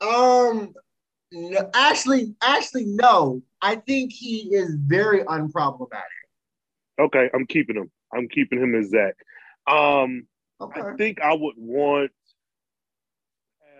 of? 0.00 0.58
Um, 0.58 0.74
no, 1.32 1.70
actually, 1.72 2.34
actually, 2.42 2.86
no. 2.86 3.42
I 3.62 3.76
think 3.76 4.12
he 4.12 4.54
is 4.54 4.76
very 4.76 5.22
unproblematic. 5.24 6.02
Okay, 6.98 7.30
I'm 7.32 7.46
keeping 7.46 7.76
him. 7.76 7.90
I'm 8.14 8.28
keeping 8.28 8.60
him 8.60 8.74
as 8.74 8.90
Zach. 8.90 9.14
Um, 9.66 10.26
Okay. 10.60 10.80
I 10.80 10.94
think 10.96 11.20
I 11.20 11.34
would 11.34 11.56
want 11.56 12.12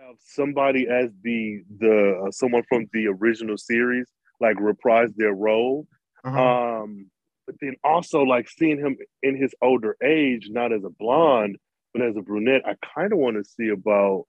have 0.05 0.15
somebody 0.19 0.87
as 0.87 1.09
the 1.23 1.63
the 1.79 2.25
uh, 2.27 2.31
someone 2.31 2.63
from 2.69 2.87
the 2.93 3.07
original 3.07 3.57
series, 3.57 4.07
like 4.39 4.59
reprise 4.59 5.09
their 5.15 5.33
role. 5.33 5.87
Uh-huh. 6.23 6.81
Um, 6.83 7.09
but 7.47 7.55
then 7.61 7.75
also 7.83 8.23
like 8.23 8.49
seeing 8.49 8.77
him 8.77 8.97
in 9.23 9.37
his 9.37 9.53
older 9.61 9.95
age, 10.03 10.47
not 10.49 10.73
as 10.73 10.83
a 10.83 10.89
blonde, 10.89 11.57
but 11.93 12.01
as 12.01 12.15
a 12.17 12.21
brunette. 12.21 12.63
I 12.65 12.75
kind 12.93 13.13
of 13.13 13.19
want 13.19 13.37
to 13.37 13.43
see 13.43 13.69
about 13.69 14.25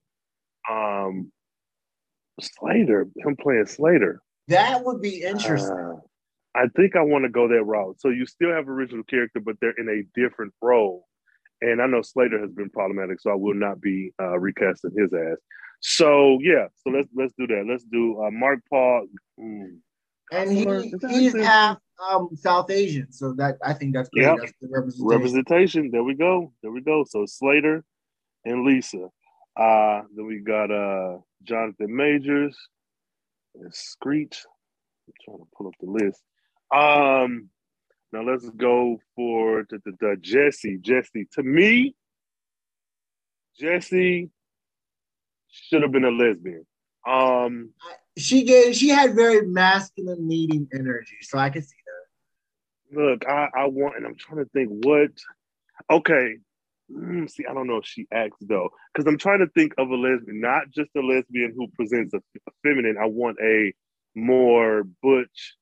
um 0.71 1.33
Slater, 2.41 3.09
him 3.17 3.37
playing 3.37 3.67
Slater. 3.67 4.21
that 4.49 4.85
would 4.85 5.01
be 5.01 5.23
interesting. 5.23 5.77
Uh, 5.77 6.01
I 6.57 6.69
think 6.75 6.97
I 6.97 7.03
want 7.03 7.25
to 7.25 7.29
go 7.29 7.49
that 7.49 7.63
route. 7.65 8.01
So 8.01 8.09
you 8.09 8.25
still 8.27 8.51
have 8.51 8.69
original 8.69 9.05
character, 9.05 9.41
but 9.41 9.57
they're 9.61 9.79
in 9.79 9.89
a 9.89 10.19
different 10.19 10.55
role. 10.63 11.07
And 11.61 11.83
I 11.83 11.87
know 11.87 12.03
Slater 12.03 12.41
has 12.41 12.51
been 12.51 12.71
problematic, 12.71 13.21
so 13.21 13.31
I 13.31 13.35
will 13.35 13.55
not 13.55 13.81
be 13.81 14.13
uh, 14.21 14.39
recasting 14.39 14.93
his 14.97 15.13
ass. 15.13 15.37
So 15.81 16.39
yeah, 16.41 16.67
so 16.83 16.91
let's 16.91 17.09
let's 17.15 17.35
do 17.39 17.47
that. 17.49 17.65
Let's 17.69 17.85
do 17.85 18.23
uh, 18.23 18.31
Mark 18.31 18.61
Paul. 18.71 19.07
mm, 19.39 19.79
and 20.33 20.53
he 20.53 20.65
he's 21.09 21.35
half 21.35 21.79
um 22.03 22.31
South 22.35 22.71
Asian, 22.71 23.13
so 23.13 23.33
that 23.35 23.57
I 23.65 23.73
think 23.73 23.95
that's 23.95 24.09
great. 24.09 24.25
Yep. 24.25 24.37
That's 24.41 24.53
the 24.61 24.69
representation. 24.69 25.09
representation. 25.09 25.91
There 25.91 26.03
we 26.03 26.15
go. 26.15 26.53
There 26.63 26.73
we 26.73 26.81
go. 26.81 27.05
So 27.09 27.25
Slater 27.27 27.85
and 28.45 28.65
Lisa. 28.65 29.09
Uh, 29.57 30.03
then 30.15 30.27
we 30.27 30.41
got 30.41 30.71
uh 30.71 31.19
Jonathan 31.43 31.95
Majors 31.95 32.57
and 33.55 33.75
Screech. 33.75 34.45
I'm 35.07 35.15
trying 35.25 35.39
to 35.39 35.47
pull 35.57 35.69
up 35.69 35.75
the 35.81 35.91
list. 35.91 36.23
Um, 36.75 37.49
now 38.13 38.23
let's 38.23 38.49
go 38.51 39.01
for 39.15 39.67
the, 39.69 39.81
the, 39.85 39.93
the 40.01 40.17
Jesse. 40.21 40.79
Jesse, 40.81 41.27
to 41.33 41.43
me, 41.43 41.95
Jesse 43.59 44.31
should 45.51 45.83
have 45.83 45.93
been 45.93 46.05
a 46.05 46.11
lesbian. 46.11 46.67
Um, 47.07 47.71
She 48.19 48.43
gave 48.45 48.75
she 48.75 48.89
had 48.89 49.15
very 49.15 49.47
masculine 49.47 50.29
leading 50.29 50.69
energy, 50.75 51.19
so 51.23 51.39
I 51.39 51.51
can 51.51 51.63
see 51.63 51.77
that. 52.91 53.01
look, 53.01 53.27
I, 53.29 53.49
I 53.57 53.67
want, 53.67 53.97
and 53.97 54.07
I'm 54.07 54.17
trying 54.17 54.45
to 54.45 54.51
think 54.53 54.71
what. 54.85 55.11
Okay, 55.91 56.37
Mm, 56.91 57.29
see, 57.29 57.45
I 57.49 57.53
don't 57.53 57.67
know 57.67 57.79
if 57.79 57.87
she 57.87 58.07
acts 58.13 58.39
though, 58.41 58.71
because 58.93 59.09
I'm 59.09 59.19
trying 59.19 59.41
to 59.41 59.49
think 59.49 59.75
of 59.79 59.91
a 59.91 59.95
lesbian, 59.95 60.41
not 60.41 60.71
just 60.71 60.91
a 60.97 61.01
lesbian 61.01 61.53
who 61.57 61.69
presents 61.69 62.15
a, 62.15 62.19
a 62.19 62.53
feminine. 62.63 62.97
I 63.01 63.07
want 63.07 63.39
a 63.43 63.75
more 64.15 64.85
butch 65.03 65.57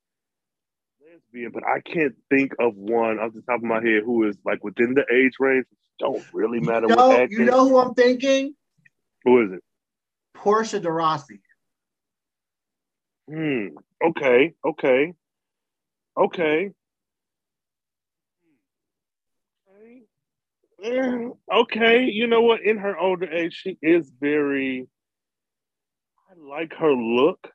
lesbian, 1.35 1.53
but 1.53 1.64
I 1.66 1.81
can't 1.81 2.14
think 2.31 2.53
of 2.61 2.75
one 2.77 3.18
off 3.18 3.33
the 3.33 3.42
top 3.42 3.57
of 3.59 3.62
my 3.64 3.77
head 3.77 4.03
who 4.05 4.27
is 4.29 4.37
like 4.44 4.62
within 4.62 4.94
the 4.94 5.05
age 5.12 5.33
range. 5.38 5.66
Don't 5.99 6.25
really 6.33 6.61
matter 6.61 6.87
You 6.88 6.97
what 6.97 7.09
know, 7.11 7.12
acting. 7.12 7.38
you 7.38 7.44
know 7.44 7.68
who 7.68 7.79
I'm 7.79 7.94
thinking? 7.94 8.55
who 9.25 9.42
is 9.44 9.53
it? 9.53 9.62
Portia 10.35 10.81
de 10.81 10.90
Rossi. 10.90 11.40
Hmm. 13.29 13.68
Okay. 14.05 14.55
Okay. 14.66 15.14
Okay. 16.18 16.70
Okay. 20.83 21.77
Eh, 21.87 22.07
You 22.11 22.27
know 22.27 22.42
what? 22.42 22.61
In 22.62 22.77
her 22.79 22.99
older 22.99 23.31
age, 23.31 23.55
she 23.55 23.79
is 23.81 24.11
very. 24.20 24.87
I 26.29 26.35
like 26.59 26.75
her 26.79 26.92
look. 26.92 27.49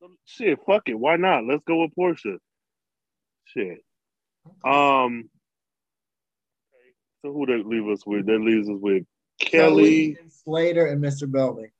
So, 0.00 0.10
shit. 0.26 0.58
Fuck 0.66 0.88
it. 0.88 0.94
Why 0.98 1.16
not? 1.16 1.44
Let's 1.44 1.64
go 1.66 1.82
with 1.82 1.94
Portia. 1.96 2.36
Shit. 3.46 3.78
Um. 4.64 5.28
So 7.22 7.32
who 7.32 7.46
that 7.46 7.66
leave 7.66 7.88
us 7.88 8.06
with? 8.06 8.26
That 8.26 8.40
leaves 8.40 8.68
us 8.68 8.76
with 8.78 9.04
Kelly. 9.40 10.16
and 10.20 10.32
Slater 10.32 10.86
and 10.86 11.02
Mr. 11.02 11.30
Belding. 11.30 11.70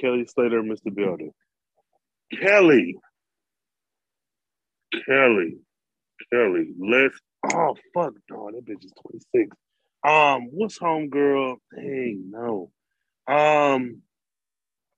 Kelly 0.00 0.26
Slater, 0.26 0.60
and 0.60 0.70
Mr. 0.70 0.94
Belding. 0.94 1.32
Kelly. 2.40 2.96
Kelly. 5.06 5.56
Kelly. 6.32 6.72
Let's 6.78 7.18
oh 7.52 7.76
fuck 7.94 8.12
dog, 8.28 8.52
that 8.52 8.64
bitch 8.64 8.84
is 8.84 8.92
26. 9.02 9.56
Um, 10.06 10.48
what's 10.52 10.78
homegirl? 10.78 11.56
Hey, 11.76 12.16
no. 12.28 12.70
Um 13.26 14.02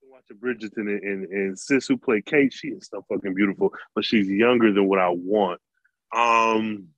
watching 0.09 0.37
Bridgerton 0.37 0.89
and, 0.89 1.03
and, 1.03 1.25
and 1.27 1.59
sis 1.59 1.87
who 1.87 1.97
played 1.97 2.27
Kate, 2.27 2.53
she 2.53 2.69
is 2.69 2.89
so 2.91 3.05
fucking 3.09 3.35
beautiful, 3.35 3.73
but 3.95 4.05
she's 4.05 4.29
younger 4.29 4.73
than 4.73 4.87
what 4.87 4.99
I 4.99 5.09
want. 5.09 5.61
Um 6.15 6.89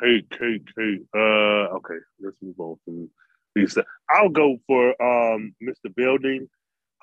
Kate, 0.00 0.30
Kate, 0.30 0.66
Kate. 0.76 1.06
Uh 1.14 1.76
okay, 1.76 1.98
let's 2.20 2.36
move 2.42 2.58
on 2.58 2.76
from 2.84 3.10
Lisa. 3.56 3.84
I'll 4.08 4.28
go 4.28 4.58
for 4.66 4.90
um 5.02 5.54
Mr. 5.62 5.94
Belding. 5.94 6.48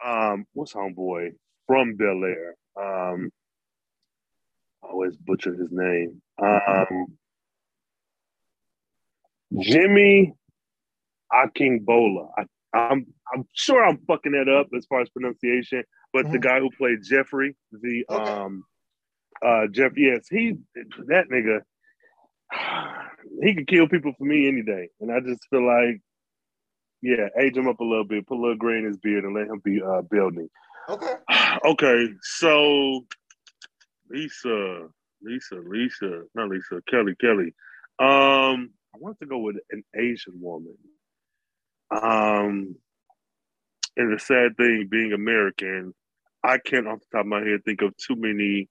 Um, 0.06 0.46
what's 0.54 0.74
homeboy 0.74 1.34
from 1.66 1.96
Bel 1.96 2.24
Air? 2.24 2.56
Um, 2.80 3.32
I 4.84 4.88
always 4.88 5.16
butcher 5.18 5.54
his 5.54 5.70
name. 5.72 6.22
Um, 6.42 7.08
Jimmy 9.60 10.34
Akingbola. 11.34 12.30
I, 12.38 12.46
I'm 12.78 13.08
I'm 13.34 13.46
sure 13.54 13.84
I'm 13.86 13.98
fucking 14.08 14.32
that 14.34 14.50
up 14.50 14.68
as 14.76 14.86
far 14.86 15.02
as 15.02 15.10
pronunciation, 15.10 15.84
but 16.14 16.32
the 16.32 16.38
Mhm. 16.38 16.42
guy 16.42 16.60
who 16.60 16.70
played 16.72 17.04
Jeffrey, 17.04 17.56
the 17.72 18.06
Okay. 18.10 18.32
um, 18.32 18.66
uh, 19.42 19.68
Jeff, 19.68 19.98
yes, 19.98 20.28
he 20.30 20.54
that 21.08 21.28
nigga. 21.30 21.62
He 23.44 23.54
could 23.54 23.68
kill 23.68 23.88
people 23.88 24.14
for 24.18 24.24
me 24.24 24.48
any 24.48 24.64
day, 24.64 24.90
and 25.00 25.12
I 25.12 25.20
just 25.20 25.46
feel 25.50 25.66
like 25.66 26.02
yeah, 27.02 27.28
age 27.40 27.56
him 27.56 27.68
up 27.68 27.80
a 27.80 27.84
little 27.84 28.04
bit, 28.06 28.26
put 28.26 28.38
a 28.38 28.42
little 28.42 28.56
gray 28.56 28.80
in 28.80 28.86
his 28.86 28.98
beard, 28.98 29.24
and 29.26 29.36
let 29.36 29.48
him 29.48 29.60
be 29.60 29.82
uh, 29.82 30.02
Belding. 30.02 30.50
Okay. 30.90 31.16
okay, 31.66 32.08
so 32.22 33.06
Lisa, 34.10 34.88
Lisa, 35.22 35.56
Lisa, 35.56 36.24
not 36.34 36.50
Lisa, 36.50 36.82
Kelly, 36.90 37.16
Kelly. 37.22 37.54
Um, 38.00 38.72
I 38.96 38.98
want 38.98 39.20
to 39.20 39.26
go 39.28 39.38
with 39.40 39.58
an 39.70 39.84
Asian 39.96 40.40
woman. 40.40 40.78
Um, 41.92 42.76
and 43.98 44.14
the 44.14 44.20
sad 44.20 44.56
thing, 44.58 44.88
being 44.90 45.12
American, 45.12 45.94
I 46.44 46.60
can't 46.60 46.88
off 46.88 47.00
the 47.00 47.18
top 47.18 47.26
of 47.26 47.28
my 47.28 47.42
head 47.42 47.66
think 47.66 47.82
of 47.82 47.96
too 47.98 48.16
many. 48.16 48.70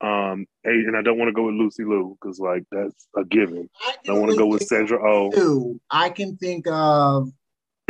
Um, 0.00 0.46
and 0.64 0.96
I 0.96 1.02
don't 1.02 1.18
want 1.18 1.28
to 1.28 1.34
go 1.34 1.44
with 1.44 1.56
Lucy 1.56 1.84
Liu 1.84 2.16
because 2.18 2.38
like 2.38 2.64
that's 2.70 3.06
a 3.16 3.24
given. 3.24 3.68
I, 3.84 3.96
I 4.08 4.12
want 4.12 4.30
to 4.30 4.38
go 4.38 4.46
with 4.46 4.62
Sandra 4.62 4.98
Oh. 5.02 5.78
I 5.90 6.08
can 6.08 6.36
think 6.38 6.66
of 6.68 7.30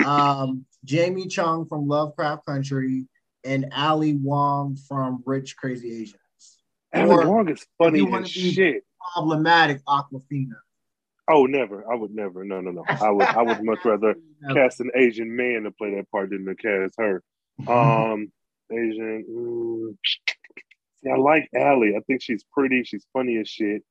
um, 0.05 0.65
Jamie 0.85 1.29
Chung 1.29 1.67
from 1.67 1.87
Lovecraft 1.87 2.47
Country 2.47 3.07
and 3.45 3.71
Ali 3.77 4.15
Wong 4.15 4.77
from 4.77 5.23
Rich 5.25 5.57
Crazy 5.57 6.03
Asians. 6.03 6.17
Alan 6.93 7.11
Or 7.11 7.31
Wong 7.31 7.49
is 7.49 7.65
funny 7.79 8.05
as 8.13 8.29
shit. 8.29 8.83
Problematic 9.15 9.81
Aquafina. 9.85 10.57
Oh, 11.31 11.47
never. 11.47 11.85
I 11.91 11.95
would 11.95 12.11
never. 12.11 12.45
No, 12.45 12.61
no, 12.61 12.71
no. 12.71 12.85
I 12.89 13.11
would. 13.11 13.27
I 13.27 13.43
would 13.43 13.63
much 13.63 13.85
rather 13.85 14.15
cast 14.55 14.81
an 14.81 14.91
Asian 14.97 15.35
man 15.35 15.63
to 15.65 15.71
play 15.71 15.95
that 15.95 16.11
part 16.11 16.31
than 16.31 16.45
to 16.47 16.55
cast 16.55 16.95
her. 16.99 17.23
Um, 17.69 18.33
Asian. 18.73 19.97
see, 21.03 21.11
I 21.11 21.17
like 21.17 21.51
Ali. 21.55 21.95
I 21.95 22.01
think 22.07 22.23
she's 22.23 22.43
pretty. 22.55 22.85
She's 22.85 23.07
funny 23.13 23.37
as 23.37 23.49
shit. 23.49 23.83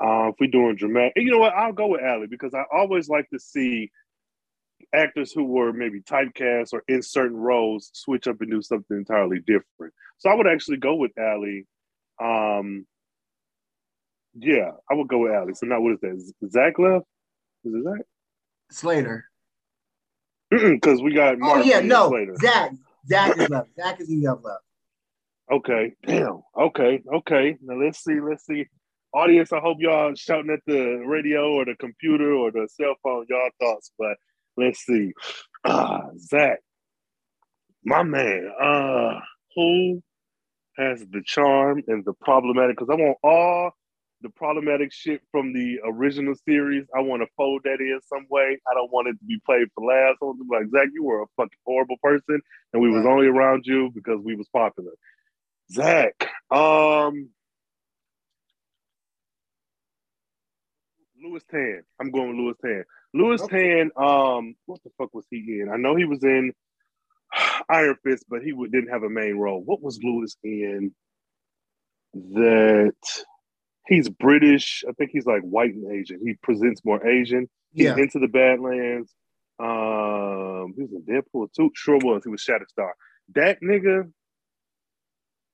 Uh, 0.00 0.28
if 0.28 0.36
we're 0.38 0.46
doing 0.50 0.76
dramatic, 0.76 1.14
you 1.16 1.32
know 1.32 1.38
what? 1.38 1.52
I'll 1.54 1.72
go 1.72 1.88
with 1.88 2.02
Ali 2.02 2.28
because 2.28 2.54
I 2.54 2.62
always 2.72 3.08
like 3.08 3.28
to 3.30 3.40
see 3.40 3.90
actors 4.94 5.32
who 5.32 5.44
were 5.44 5.72
maybe 5.72 6.00
typecast 6.00 6.72
or 6.72 6.84
in 6.86 7.02
certain 7.02 7.36
roles 7.36 7.90
switch 7.92 8.28
up 8.28 8.40
and 8.40 8.50
do 8.50 8.62
something 8.62 8.96
entirely 8.96 9.40
different. 9.40 9.92
So 10.18 10.30
I 10.30 10.34
would 10.34 10.46
actually 10.46 10.76
go 10.76 10.94
with 10.94 11.10
Ali. 11.18 11.66
Um, 12.22 12.86
yeah, 14.40 14.72
I 14.90 14.94
would 14.94 15.08
go 15.08 15.18
with 15.18 15.32
Alex. 15.32 15.62
And 15.62 15.70
now 15.70 15.80
what 15.80 15.92
is 15.92 16.00
that? 16.00 16.50
Zach 16.50 16.78
left? 16.78 17.06
Is 17.64 17.74
it 17.74 17.84
Zach? 17.84 18.06
Slater. 18.70 19.24
Because 20.50 21.02
we 21.02 21.12
got 21.12 21.34
Oh 21.34 21.38
Mark 21.38 21.66
yeah, 21.66 21.80
no, 21.80 22.08
later. 22.08 22.34
Zach. 22.36 22.72
Zach 23.06 23.36
is 23.38 23.48
left. 23.48 23.68
Zach 23.76 24.00
is 24.00 24.08
who 24.08 24.14
you 24.14 24.28
have 24.28 24.42
left. 24.42 24.62
Okay, 25.50 25.94
damn. 26.06 26.42
Okay, 26.56 27.02
okay. 27.14 27.56
Now 27.62 27.82
let's 27.82 28.02
see. 28.04 28.20
Let's 28.20 28.46
see. 28.46 28.66
Audience, 29.14 29.52
I 29.52 29.60
hope 29.60 29.78
y'all 29.80 30.14
shouting 30.14 30.50
at 30.50 30.60
the 30.66 31.02
radio 31.06 31.50
or 31.52 31.64
the 31.64 31.74
computer 31.76 32.32
or 32.32 32.50
the 32.50 32.68
cell 32.70 32.94
phone 33.02 33.26
y'all 33.28 33.48
thoughts. 33.60 33.90
But 33.98 34.16
let's 34.56 34.80
see. 34.80 35.12
Ah, 35.64 36.02
Zach, 36.18 36.60
my 37.84 38.02
man. 38.02 38.50
Uh, 38.60 39.20
who 39.56 40.02
has 40.76 41.00
the 41.10 41.22
charm 41.24 41.82
and 41.88 42.04
the 42.04 42.12
problematic? 42.12 42.76
Because 42.76 42.90
I 42.90 43.02
want 43.02 43.18
all 43.22 43.72
the 44.22 44.30
problematic 44.30 44.92
shit 44.92 45.20
from 45.30 45.52
the 45.52 45.78
original 45.84 46.34
series. 46.46 46.84
I 46.96 47.00
want 47.00 47.22
to 47.22 47.28
fold 47.36 47.62
that 47.64 47.80
in 47.80 48.00
some 48.08 48.26
way. 48.30 48.58
I 48.70 48.74
don't 48.74 48.92
want 48.92 49.08
it 49.08 49.12
to 49.12 49.24
be 49.24 49.38
played 49.46 49.68
for 49.74 49.86
laughs. 49.86 50.18
I 50.20 50.26
want 50.26 50.38
to 50.38 50.44
be 50.44 50.56
like 50.56 50.70
Zach, 50.70 50.88
you 50.92 51.04
were 51.04 51.22
a 51.22 51.26
fucking 51.36 51.58
horrible 51.64 51.96
person, 52.02 52.40
and 52.72 52.82
we 52.82 52.90
was 52.90 53.06
only 53.06 53.26
around 53.26 53.64
you 53.66 53.90
because 53.94 54.20
we 54.24 54.34
was 54.34 54.48
popular. 54.48 54.92
Zach, 55.70 56.28
um, 56.50 57.28
Lewis 61.22 61.44
Tan. 61.50 61.82
I'm 62.00 62.10
going 62.10 62.28
with 62.30 62.36
Lewis 62.38 62.56
Tan. 62.64 62.84
Lewis 63.14 63.42
Okay. 63.42 63.76
Tan. 63.78 63.90
Um, 63.96 64.54
what 64.66 64.82
the 64.84 64.90
fuck 64.98 65.14
was 65.14 65.26
he 65.30 65.60
in? 65.60 65.68
I 65.72 65.76
know 65.76 65.94
he 65.94 66.04
was 66.04 66.22
in 66.24 66.52
Iron 67.68 67.96
Fist, 68.04 68.24
but 68.28 68.42
he 68.42 68.52
didn't 68.52 68.90
have 68.90 69.02
a 69.02 69.10
main 69.10 69.36
role. 69.36 69.62
What 69.62 69.82
was 69.82 70.00
Lewis 70.02 70.36
in? 70.42 70.94
That 72.14 72.94
he's 73.88 74.08
British. 74.08 74.84
I 74.88 74.92
think 74.92 75.10
he's 75.12 75.26
like 75.26 75.42
white 75.42 75.74
and 75.74 75.90
Asian. 75.92 76.20
He 76.24 76.34
presents 76.42 76.84
more 76.84 77.04
Asian. 77.06 77.48
He's 77.72 77.86
Yeah. 77.86 77.96
into 77.96 78.18
the 78.18 78.28
Badlands. 78.28 79.12
Um, 79.58 80.74
he 80.76 80.82
was 80.84 80.92
in 80.92 81.02
Deadpool 81.06 81.52
2. 81.54 81.72
Sure 81.74 81.98
was. 81.98 82.22
He 82.24 82.30
was 82.30 82.44
Shatterstar. 82.44 82.90
That 83.34 83.60
nigga, 83.60 84.10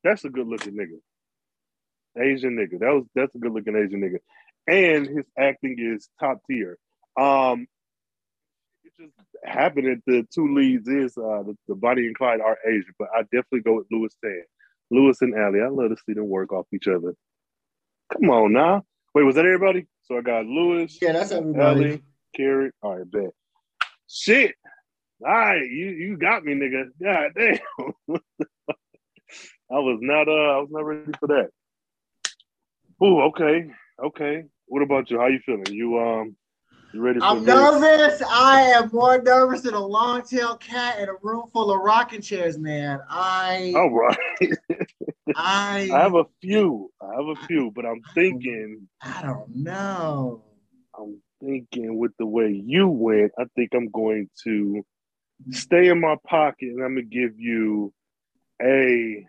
that's 0.02 0.24
a 0.24 0.30
good 0.30 0.46
looking 0.46 0.74
nigga. 0.74 0.98
Asian 2.22 2.56
nigga. 2.56 2.78
That 2.80 2.92
was 2.94 3.04
that's 3.14 3.34
a 3.34 3.38
good 3.38 3.52
looking 3.52 3.74
Asian 3.76 4.00
nigga. 4.00 4.18
And 4.66 5.06
his 5.06 5.24
acting 5.38 5.76
is 5.78 6.08
top 6.20 6.40
tier. 6.48 6.78
Um 7.18 7.66
it 8.84 8.92
just 9.00 9.12
happened 9.42 9.86
that 9.88 10.02
the 10.06 10.26
two 10.32 10.54
leads 10.54 10.86
is 10.88 11.16
uh 11.18 11.42
the, 11.42 11.56
the 11.66 11.74
Bonnie 11.74 12.06
and 12.06 12.16
Clyde 12.16 12.40
are 12.40 12.58
Asian, 12.66 12.94
but 12.98 13.08
I 13.16 13.22
definitely 13.22 13.60
go 13.62 13.74
with 13.76 13.86
Lewis 13.90 14.14
Tan. 14.22 14.42
Lewis 14.90 15.20
and 15.22 15.34
Ali. 15.34 15.60
I 15.60 15.68
love 15.68 15.90
to 15.90 15.96
see 16.06 16.12
them 16.12 16.28
work 16.28 16.52
off 16.52 16.66
each 16.72 16.86
other. 16.86 17.14
Come 18.12 18.30
on 18.30 18.52
now. 18.52 18.84
Wait, 19.14 19.22
was 19.22 19.34
that 19.36 19.44
everybody? 19.44 19.86
So 20.02 20.18
I 20.18 20.20
got 20.20 20.46
Lewis. 20.46 20.98
Yeah, 21.00 21.12
that's 21.12 21.32
everybody. 21.32 21.84
Ellie, 21.84 22.02
Carrot. 22.36 22.74
All 22.82 22.98
right, 22.98 23.10
bet. 23.10 23.30
Shit. 24.08 24.54
All 25.24 25.32
right, 25.32 25.62
you 25.62 25.86
you 25.86 26.16
got 26.16 26.44
me, 26.44 26.54
nigga. 26.54 26.90
God 27.02 27.32
damn. 27.36 27.58
I 29.70 29.78
was 29.78 29.98
not 30.02 30.28
uh 30.28 30.32
I 30.32 30.58
was 30.58 30.68
not 30.70 30.84
ready 30.84 31.12
for 31.18 31.28
that. 31.28 31.48
Ooh, 33.02 33.22
okay. 33.22 33.70
Okay. 34.02 34.44
What 34.66 34.82
about 34.82 35.10
you? 35.10 35.18
How 35.18 35.26
you 35.26 35.40
feeling? 35.46 35.66
You 35.68 35.98
um 35.98 36.36
you 36.92 37.00
ready 37.00 37.20
for 37.20 37.26
I'm 37.26 37.44
this? 37.44 37.46
nervous. 37.46 38.22
I 38.28 38.60
am 38.76 38.90
more 38.92 39.20
nervous 39.20 39.62
than 39.62 39.74
a 39.74 39.84
long-tailed 39.84 40.60
cat 40.60 41.00
in 41.00 41.08
a 41.08 41.14
room 41.22 41.48
full 41.52 41.72
of 41.72 41.80
rocking 41.80 42.20
chairs, 42.20 42.58
man. 42.58 43.00
I 43.08 43.72
All 43.74 43.90
right. 43.90 44.16
I 45.36 45.90
I 45.92 46.02
have 46.02 46.14
a 46.14 46.24
few. 46.40 46.90
I 47.00 47.14
have 47.14 47.26
a 47.26 47.46
few, 47.46 47.72
but 47.74 47.86
I'm 47.86 48.02
thinking 48.14 48.88
I 49.00 49.22
don't 49.22 49.54
know. 49.56 50.42
I'm 50.98 51.20
thinking 51.40 51.98
with 51.98 52.12
the 52.18 52.26
way 52.26 52.62
you 52.64 52.88
went, 52.88 53.32
I 53.38 53.44
think 53.56 53.70
I'm 53.74 53.90
going 53.90 54.30
to 54.44 54.84
stay 55.50 55.88
in 55.88 56.00
my 56.00 56.16
pocket 56.26 56.68
and 56.68 56.82
I'm 56.82 56.94
gonna 56.94 57.02
give 57.02 57.38
you 57.38 57.92
a 58.62 59.26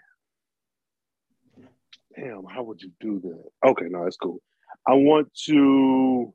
damn, 2.16 2.46
how 2.46 2.64
would 2.64 2.82
you 2.82 2.92
do 3.00 3.20
that? 3.22 3.70
Okay, 3.70 3.86
no, 3.90 4.04
that's 4.04 4.18
cool. 4.18 4.42
I 4.88 4.94
want 4.94 5.34
to 5.46 6.34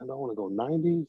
I 0.00 0.06
don't 0.06 0.18
want 0.18 0.32
to 0.32 0.36
go 0.36 0.48
90s. 0.50 1.06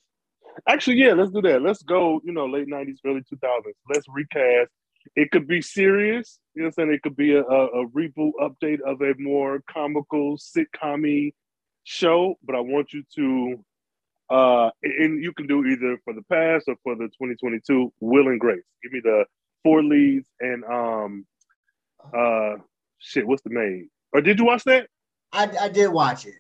Actually, 0.68 0.98
yeah, 0.98 1.14
let's 1.14 1.32
do 1.32 1.42
that. 1.42 1.62
Let's 1.62 1.84
go, 1.84 2.22
you 2.24 2.34
know, 2.34 2.46
late 2.46 2.68
90s, 2.68 2.98
early 3.06 3.22
2000s. 3.22 3.62
Let's 3.94 4.08
recast. 4.10 4.72
It 5.16 5.32
could 5.32 5.48
be 5.48 5.62
serious, 5.62 6.40
you 6.54 6.62
know 6.62 6.68
what 6.68 6.84
I'm 6.84 6.88
saying? 6.88 6.94
It 6.94 7.02
could 7.04 7.16
be 7.16 7.34
a, 7.34 7.44
a, 7.44 7.66
a 7.84 7.88
reboot 7.90 8.32
update 8.42 8.82
of 8.82 9.02
a 9.02 9.14
more 9.18 9.62
comical 9.70 10.38
sitcom 10.38 11.34
show, 11.84 12.36
but 12.44 12.56
I 12.56 12.60
want 12.60 12.94
you 12.94 13.04
to 13.16 13.64
uh 14.30 14.70
and 14.84 15.24
you 15.24 15.32
can 15.32 15.48
do 15.48 15.66
either 15.66 15.98
for 16.04 16.14
the 16.14 16.24
past 16.24 16.66
or 16.68 16.76
for 16.84 16.96
the 16.96 17.06
2022 17.06 17.94
Will 18.02 18.28
and 18.28 18.40
Grace. 18.40 18.64
Give 18.84 18.92
me 18.92 19.00
the 19.02 19.24
four 19.64 19.82
leads 19.84 20.28
and 20.42 20.66
um 20.66 21.26
uh 22.14 22.56
shit, 23.00 23.26
what's 23.26 23.42
the 23.44 23.52
name? 23.52 23.90
Or 24.14 24.22
did 24.22 24.40
you 24.40 24.46
watch 24.46 24.64
that? 24.66 24.88
I, 25.32 25.50
I 25.62 25.70
did 25.70 25.90
watch 25.90 26.26
it. 26.26 26.36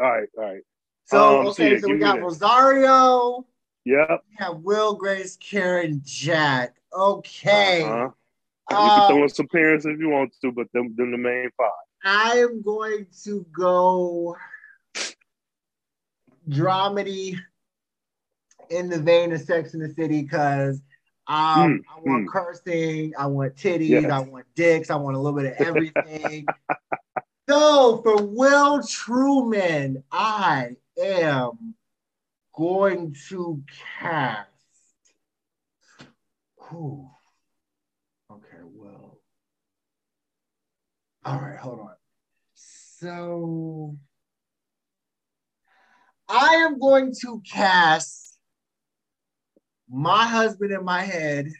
All 0.00 0.10
right, 0.10 0.28
all 0.36 0.44
right. 0.44 0.62
So 1.06 1.40
Um, 1.40 1.46
so 1.46 1.62
okay, 1.62 1.72
yeah, 1.74 1.80
so 1.80 1.88
we 1.88 1.98
got 1.98 2.16
that. 2.16 2.22
Rosario, 2.22 3.46
Yep. 3.84 4.20
we 4.28 4.36
have 4.38 4.56
Will, 4.58 4.94
Grace, 4.94 5.36
Karen, 5.36 6.00
Jack. 6.04 6.74
Okay. 6.92 7.82
Uh-huh. 7.84 8.10
You 8.70 8.76
can 8.76 9.00
Um, 9.00 9.08
throw 9.08 9.22
in 9.22 9.28
some 9.30 9.48
parents 9.48 9.86
if 9.86 9.98
you 9.98 10.10
want 10.10 10.34
to, 10.42 10.52
but 10.52 10.70
them, 10.72 10.94
them 10.96 11.10
the 11.10 11.16
main 11.18 11.48
five. 11.56 11.70
I 12.04 12.38
am 12.38 12.60
going 12.62 13.06
to 13.24 13.46
go 13.56 14.36
dramedy 16.48 17.34
in 18.70 18.88
the 18.90 19.00
vein 19.00 19.32
of 19.32 19.40
Sex 19.40 19.74
in 19.74 19.80
the 19.80 19.88
City 19.88 20.22
because 20.22 20.82
um, 21.26 21.36
Mm, 21.36 21.78
I 21.94 22.00
want 22.00 22.26
mm. 22.26 22.32
cursing, 22.32 23.12
I 23.18 23.26
want 23.26 23.54
titties, 23.56 23.88
Yes. 23.88 24.10
I 24.10 24.20
want 24.20 24.46
dicks, 24.54 24.90
I 24.90 24.96
want 24.96 25.16
a 25.16 25.18
little 25.18 25.38
bit 25.38 25.52
of 25.58 25.66
everything. 25.66 26.46
so 27.48 28.00
for 28.02 28.22
Will 28.22 28.82
Truman, 28.86 30.02
I 30.12 30.76
am 31.02 31.74
going 32.58 33.14
to 33.28 33.62
cast. 34.00 34.48
Who? 36.56 37.08
Okay, 38.30 38.62
well. 38.64 39.20
All 41.24 41.40
right, 41.40 41.56
hold 41.56 41.78
on. 41.78 41.94
So 42.54 43.96
I 46.28 46.56
am 46.56 46.80
going 46.80 47.14
to 47.20 47.40
cast 47.48 48.36
my 49.88 50.26
husband 50.26 50.72
in 50.72 50.84
my 50.84 51.02
head, 51.02 51.52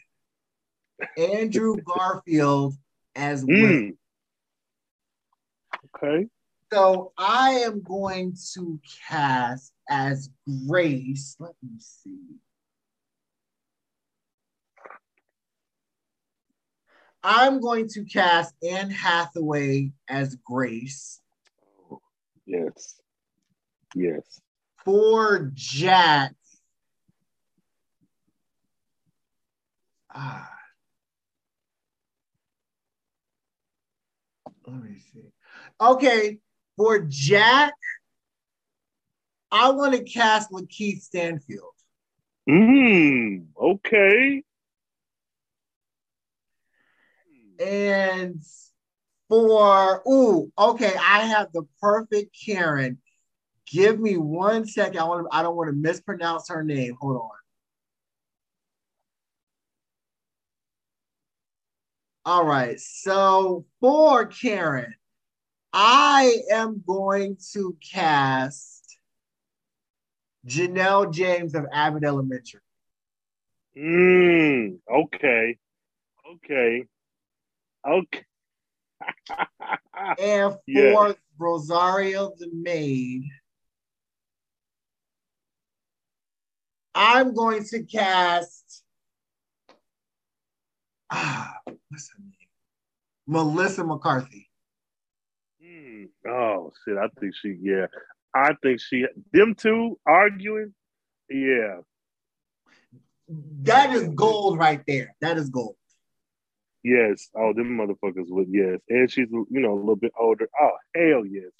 Andrew 1.17 1.77
Garfield, 1.85 2.75
as 3.15 3.45
Will. 3.45 3.55
Mm. 3.55 3.97
Okay. 5.95 6.27
So 6.73 7.13
I 7.17 7.51
am 7.51 7.81
going 7.83 8.35
to 8.53 8.79
cast 9.07 9.71
as 9.89 10.29
Grace. 10.67 11.35
Let 11.39 11.55
me 11.63 11.79
see. 11.79 12.19
I'm 17.21 17.59
going 17.59 17.89
to 17.89 18.05
cast 18.05 18.53
Anne 18.63 18.91
Hathaway 18.91 19.91
as 20.07 20.35
Grace. 20.35 21.19
Yes. 22.45 23.01
Yes. 23.93 24.39
For 24.85 25.51
Jack. 25.53 26.33
Ah. 30.13 30.49
Let 34.65 34.83
me 34.83 34.97
see. 35.13 35.31
Okay, 35.81 36.39
for 36.77 36.99
Jack, 36.99 37.73
I 39.51 39.71
want 39.71 39.93
to 39.95 40.03
cast 40.03 40.51
Lakeith 40.51 41.01
Stanfield. 41.01 41.73
Mm. 42.49 43.47
Okay. 43.59 44.43
And 47.59 48.41
for 49.27 50.01
ooh, 50.07 50.51
okay, 50.57 50.93
I 50.95 51.25
have 51.25 51.51
the 51.53 51.63
perfect 51.81 52.35
Karen. 52.45 52.99
Give 53.71 53.99
me 53.99 54.17
one 54.17 54.65
second. 54.65 54.99
I 54.99 55.03
want 55.03 55.27
to, 55.29 55.35
I 55.35 55.43
don't 55.43 55.55
want 55.55 55.69
to 55.69 55.75
mispronounce 55.75 56.49
her 56.49 56.63
name. 56.63 56.95
Hold 56.99 57.17
on. 57.17 57.29
All 62.25 62.45
right. 62.45 62.79
So 62.79 63.65
for 63.79 64.25
Karen, 64.25 64.93
I 65.73 66.37
am 66.51 66.83
going 66.85 67.37
to 67.53 67.77
cast 67.91 68.78
Janelle 70.49 71.13
James 71.13 71.53
of 71.53 71.65
Abbott 71.71 72.03
Elementary. 72.03 72.61
Mm, 73.77 74.79
okay. 74.91 75.57
Okay. 76.35 76.85
Okay. 77.87 78.23
And 80.17 80.53
for 80.53 80.59
Yeah. 80.67 81.13
Rosario 81.37 82.31
the 82.37 82.49
maid, 82.53 83.23
I'm 86.95 87.33
going 87.33 87.63
to 87.65 87.83
cast. 87.83 88.83
Ah, 91.11 91.53
what's 91.65 92.11
her 92.11 92.23
name? 92.23 92.33
Melissa 93.27 93.83
McCarthy. 93.83 94.49
Hmm. 95.61 96.05
Oh 96.27 96.71
shit! 96.83 96.97
I 96.97 97.07
think 97.19 97.33
she. 97.41 97.57
Yeah, 97.61 97.87
I 98.33 98.53
think 98.61 98.79
she. 98.81 99.05
Them 99.33 99.55
two 99.55 99.99
arguing. 100.05 100.73
Yeah. 101.29 101.77
That 103.63 103.93
is 103.93 104.07
gold 104.09 104.57
right 104.57 104.81
there. 104.87 105.15
That 105.21 105.37
is 105.37 105.49
gold. 105.49 105.75
Yes. 106.83 107.29
Oh, 107.35 107.53
them 107.53 107.77
motherfuckers 107.77 108.29
would. 108.29 108.47
Yes, 108.49 108.79
and 108.89 109.11
she's 109.11 109.27
you 109.29 109.47
know 109.59 109.73
a 109.73 109.79
little 109.79 109.95
bit 109.95 110.13
older. 110.19 110.49
Oh 110.59 110.71
hell 110.95 111.25
yes. 111.25 111.51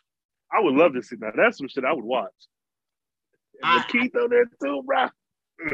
I 0.51 0.61
would 0.61 0.73
love 0.73 0.93
to 0.93 1.03
see 1.03 1.17
that. 1.17 1.33
That's 1.35 1.57
some 1.57 1.67
shit 1.67 1.85
I 1.85 1.93
would 1.93 2.03
watch. 2.05 2.31
And 3.61 3.81
I- 3.81 3.85
Keith 3.89 4.15
on 4.15 4.29
there 4.29 4.49
too, 4.61 4.83
bro. 4.85 5.07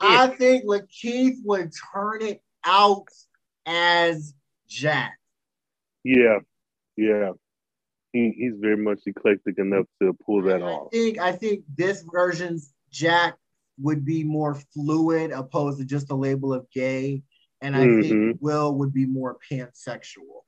I 0.00 0.28
think 0.28 0.64
LaKeith 0.64 1.38
would 1.44 1.72
turn 1.92 2.22
it 2.22 2.40
out 2.64 3.08
as 3.66 4.32
Jack. 4.68 5.18
Yeah. 6.04 6.38
Yeah. 6.96 7.32
He, 8.18 8.34
he's 8.36 8.54
very 8.58 8.76
much 8.76 9.00
eclectic 9.06 9.58
enough 9.58 9.86
to 10.02 10.12
pull 10.26 10.42
that 10.42 10.60
I 10.62 10.66
off. 10.66 10.90
think 10.90 11.18
I 11.18 11.32
think 11.32 11.64
this 11.76 12.02
version's 12.12 12.72
Jack 12.90 13.36
would 13.80 14.04
be 14.04 14.24
more 14.24 14.56
fluid 14.74 15.30
opposed 15.30 15.78
to 15.78 15.84
just 15.84 16.08
the 16.08 16.16
label 16.16 16.52
of 16.52 16.66
gay. 16.72 17.22
And 17.60 17.76
I 17.76 17.80
think 17.86 18.06
Mhm. 18.12 18.38
Will 18.40 18.74
would 18.78 18.92
be 18.92 19.06
more 19.06 19.36
pansexual. 19.50 20.42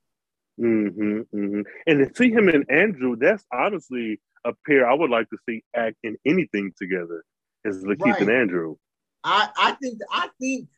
hmm 0.59 1.21
hmm 1.33 1.61
And 1.87 1.99
to 2.09 2.11
see 2.15 2.31
him 2.31 2.49
and 2.49 2.65
Andrew, 2.71 3.17
that's 3.17 3.45
honestly 3.53 4.21
a 4.45 4.53
pair 4.67 4.89
I 4.89 4.95
would 4.95 5.11
like 5.11 5.29
to 5.31 5.39
see 5.49 5.63
act 5.77 5.97
in 6.03 6.17
anything 6.27 6.73
together. 6.77 7.25
Is 7.65 7.85
LaKeith 7.85 8.01
Right. 8.01 8.21
and 8.23 8.31
Andrew? 8.31 8.77
I, 9.23 9.49
I 9.57 9.73
think 9.73 10.01
I 10.11 10.29
think 10.41 10.69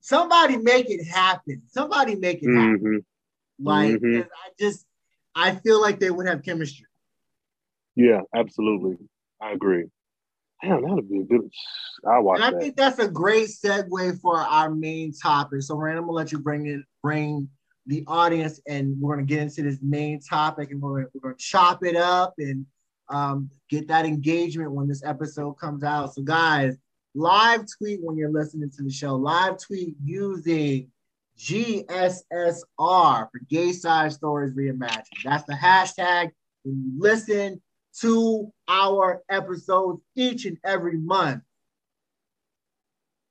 somebody 0.00 0.56
make 0.56 0.88
it 0.88 1.04
happen. 1.04 1.62
Somebody 1.68 2.14
make 2.16 2.42
it 2.42 2.54
happen. 2.54 2.78
hmm 2.78 2.96
Like 3.64 4.00
Mhm. 4.00 4.22
'cause 4.22 4.30
I 4.44 4.50
just 4.58 4.86
I 5.34 5.56
feel 5.56 5.80
like 5.80 5.98
they 6.00 6.10
would 6.10 6.26
have 6.26 6.42
chemistry. 6.42 6.86
Yeah, 7.96 8.20
absolutely. 8.34 8.96
I 9.40 9.52
agree. 9.52 9.86
Damn, 10.62 10.82
that'd 10.82 11.08
be 11.10 11.18
a 11.20 11.24
good. 11.24 11.50
I 12.08 12.18
watch 12.20 12.36
And 12.36 12.44
I 12.44 12.50
that. 12.52 12.60
think 12.60 12.76
that's 12.76 12.98
a 12.98 13.08
great 13.08 13.48
segue 13.48 14.20
for 14.20 14.36
our 14.38 14.70
main 14.70 15.12
topic. 15.12 15.62
So, 15.62 15.74
Rhayne, 15.76 15.96
I'm 15.96 16.02
gonna 16.02 16.12
let 16.12 16.30
you 16.32 16.38
bring 16.38 16.66
it, 16.66 16.80
bring 17.02 17.48
the 17.86 18.04
audience, 18.06 18.60
and 18.68 18.96
we're 19.00 19.16
gonna 19.16 19.26
get 19.26 19.40
into 19.40 19.62
this 19.62 19.78
main 19.82 20.20
topic, 20.20 20.70
and 20.70 20.80
we're 20.80 21.00
gonna, 21.00 21.08
we're 21.14 21.20
gonna 21.20 21.34
chop 21.38 21.84
it 21.84 21.96
up 21.96 22.34
and 22.38 22.64
um, 23.08 23.50
get 23.68 23.88
that 23.88 24.06
engagement 24.06 24.70
when 24.70 24.86
this 24.86 25.02
episode 25.04 25.54
comes 25.54 25.82
out. 25.82 26.14
So, 26.14 26.22
guys, 26.22 26.76
live 27.14 27.66
tweet 27.78 28.00
when 28.00 28.16
you're 28.16 28.30
listening 28.30 28.70
to 28.70 28.82
the 28.84 28.90
show. 28.90 29.16
Live 29.16 29.58
tweet 29.58 29.96
using 30.04 30.88
GSSR 31.38 32.64
for 32.80 33.40
Gay 33.48 33.72
Side 33.72 34.12
Stories 34.12 34.54
Reimagined. 34.54 35.24
That's 35.24 35.44
the 35.44 35.54
hashtag 35.54 36.30
you 36.64 36.76
listen 36.96 37.60
to 38.00 38.52
our 38.68 39.22
episodes 39.28 40.00
each 40.14 40.44
and 40.46 40.58
every 40.64 40.96
month. 40.96 41.42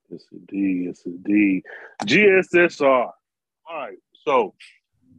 Yes, 0.10 0.26
indeed. 0.32 0.86
Yes, 0.88 1.02
indeed. 1.06 1.64
GSSR. 2.06 2.86
All 2.86 3.14
right. 3.70 3.98
So, 4.26 4.54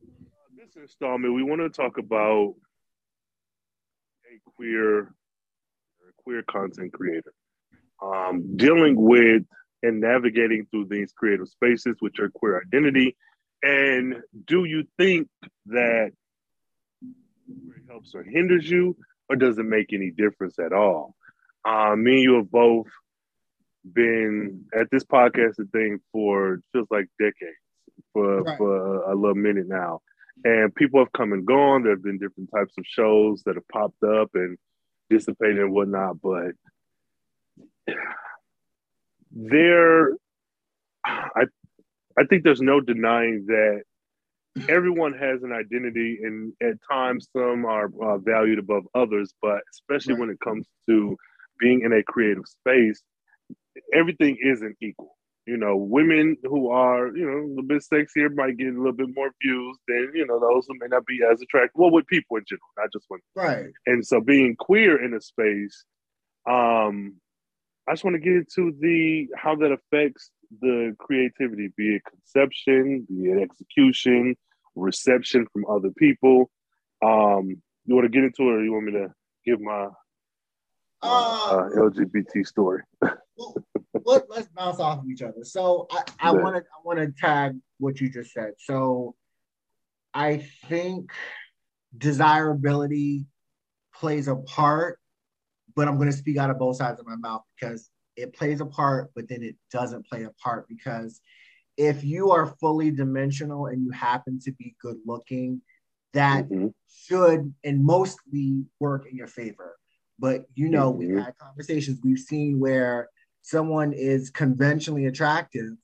uh, 0.04 0.24
this 0.56 0.76
installment, 0.76 1.34
we 1.34 1.42
want 1.42 1.60
to 1.62 1.70
talk 1.70 1.98
about 1.98 2.54
a 4.26 4.50
queer, 4.54 5.00
a 5.00 6.12
queer 6.18 6.42
content 6.42 6.92
creator, 6.92 7.32
um, 8.02 8.56
dealing 8.56 9.00
with 9.00 9.44
and 9.82 10.00
navigating 10.00 10.66
through 10.70 10.86
these 10.86 11.12
creative 11.12 11.48
spaces 11.48 11.96
with 12.00 12.12
your 12.18 12.30
queer 12.30 12.62
identity. 12.66 13.16
And 13.62 14.22
do 14.46 14.64
you 14.64 14.84
think 14.98 15.28
that 15.66 16.12
it 17.48 17.82
helps 17.88 18.14
or 18.14 18.22
hinders 18.22 18.68
you, 18.70 18.96
or 19.28 19.36
does 19.36 19.58
it 19.58 19.64
make 19.64 19.92
any 19.92 20.10
difference 20.10 20.58
at 20.58 20.72
all? 20.72 21.14
Uh, 21.64 21.94
me 21.96 22.14
and 22.14 22.22
you 22.22 22.34
have 22.36 22.50
both 22.50 22.88
been 23.92 24.64
at 24.74 24.90
this 24.90 25.04
podcasting 25.04 25.70
thing 25.72 26.00
for 26.12 26.60
feels 26.72 26.88
like 26.90 27.06
decades, 27.18 27.56
for 28.12 28.42
Right. 28.42 28.58
for 28.58 29.02
a 29.10 29.14
little 29.14 29.34
minute 29.34 29.68
now, 29.68 30.00
and 30.44 30.74
people 30.74 31.00
have 31.00 31.12
come 31.12 31.32
and 31.32 31.46
gone. 31.46 31.82
There 31.82 31.92
have 31.92 32.02
been 32.02 32.18
different 32.18 32.50
types 32.54 32.74
of 32.78 32.84
shows 32.86 33.42
that 33.44 33.56
have 33.56 33.68
popped 33.68 34.02
up 34.02 34.30
and 34.34 34.56
dissipated 35.10 35.58
and 35.58 35.72
whatnot, 35.72 36.20
but 36.20 36.52
there, 39.32 40.12
I 41.04 41.44
I 42.18 42.24
think 42.28 42.44
there's 42.44 42.60
no 42.60 42.80
denying 42.80 43.46
that 43.46 43.82
everyone 44.68 45.14
has 45.14 45.42
an 45.42 45.52
identity, 45.52 46.18
and 46.22 46.52
at 46.62 46.74
times 46.90 47.28
some 47.34 47.64
are 47.64 47.90
uh, 48.02 48.18
valued 48.18 48.58
above 48.58 48.84
others. 48.94 49.32
But 49.40 49.60
especially 49.72 50.14
Right. 50.14 50.20
when 50.20 50.30
it 50.30 50.40
comes 50.40 50.66
to 50.88 51.16
being 51.58 51.82
in 51.82 51.92
a 51.92 52.02
creative 52.02 52.44
space, 52.46 53.02
everything 53.94 54.36
isn't 54.42 54.76
equal. 54.82 55.16
You 55.46 55.56
know, 55.56 55.76
women 55.76 56.36
who 56.44 56.70
are, 56.70 57.08
you 57.16 57.26
know, 57.26 57.38
a 57.38 57.48
little 57.48 57.64
bit 57.64 57.82
sexier 57.92 58.32
might 58.32 58.56
get 58.56 58.68
a 58.68 58.76
little 58.78 58.92
bit 58.92 59.08
more 59.14 59.30
views 59.42 59.76
than, 59.88 60.12
you 60.14 60.24
know, 60.24 60.38
those 60.38 60.66
who 60.68 60.74
may 60.78 60.86
not 60.88 61.04
be 61.04 61.18
as 61.28 61.42
attractive. 61.42 61.72
Well, 61.74 61.90
with 61.90 62.06
people 62.06 62.36
in 62.36 62.44
general, 62.48 62.68
not 62.78 62.92
just 62.92 63.06
women. 63.10 63.22
Right. 63.34 63.72
And 63.86 64.06
so 64.06 64.20
being 64.20 64.54
queer 64.56 65.04
in 65.04 65.14
a 65.14 65.20
space, 65.20 65.84
um, 66.48 67.16
I 67.88 67.92
just 67.92 68.04
want 68.04 68.14
to 68.14 68.20
get 68.20 68.34
into 68.34 68.76
the 68.80 69.28
how 69.36 69.56
that 69.56 69.72
affects 69.72 70.30
the 70.60 70.94
creativity, 70.98 71.72
be 71.76 71.96
it 71.96 72.02
conception, 72.04 73.06
be 73.08 73.30
it 73.30 73.42
execution, 73.42 74.36
reception 74.74 75.46
from 75.52 75.64
other 75.68 75.90
people. 75.90 76.50
Um, 77.04 77.60
you 77.84 77.94
want 77.94 78.04
to 78.04 78.10
get 78.10 78.24
into 78.24 78.42
it, 78.42 78.54
or 78.54 78.64
you 78.64 78.72
want 78.72 78.84
me 78.84 78.92
to 78.92 79.12
give 79.44 79.60
my, 79.60 79.88
Uh, 81.02 81.06
uh, 81.06 81.68
LGBT 81.70 82.46
story? 82.46 82.82
well, 83.00 83.56
let, 84.04 84.30
us 84.30 84.48
bounce 84.54 84.78
off 84.78 85.00
of 85.00 85.08
each 85.10 85.22
other. 85.22 85.42
So 85.42 85.88
I, 86.20 86.30
want 86.30 86.56
to 86.56 86.62
I 86.62 86.80
want 86.84 87.00
to 87.00 87.12
tag 87.20 87.58
what 87.78 88.00
you 88.00 88.08
just 88.08 88.32
said. 88.32 88.52
So 88.58 89.16
I 90.14 90.46
think 90.68 91.10
desirability 91.96 93.26
plays 93.94 94.28
a 94.28 94.36
part, 94.36 94.98
but 95.74 95.88
I'm 95.88 95.96
going 95.96 96.10
to 96.10 96.16
speak 96.16 96.36
out 96.36 96.50
of 96.50 96.58
both 96.58 96.76
sides 96.76 97.00
of 97.00 97.06
my 97.06 97.16
mouth 97.16 97.42
because 97.58 97.90
it 98.16 98.34
plays 98.34 98.60
a 98.60 98.66
part, 98.66 99.10
but 99.14 99.28
then 99.28 99.42
it 99.42 99.56
doesn't 99.70 100.06
play 100.06 100.24
a 100.24 100.30
part 100.42 100.68
because 100.68 101.20
if 101.76 102.04
you 102.04 102.30
are 102.30 102.54
fully 102.60 102.90
dimensional 102.90 103.66
and 103.66 103.82
you 103.82 103.90
happen 103.90 104.38
to 104.40 104.52
be 104.52 104.76
good 104.80 104.98
looking, 105.06 105.62
that 106.12 106.48
Mhm. 106.48 106.74
should 106.88 107.54
and 107.64 107.82
mostly 107.84 108.66
work 108.78 109.06
in 109.06 109.16
your 109.16 109.26
favor. 109.26 109.76
But 110.18 110.46
you 110.54 110.68
know, 110.68 110.90
we've 110.90 111.08
Mhm. 111.08 111.24
had 111.24 111.38
conversations 111.38 112.00
we've 112.04 112.18
seen 112.18 112.60
where 112.60 113.08
someone 113.40 113.92
is 113.92 114.30
conventionally 114.30 115.06
attractive 115.06 115.76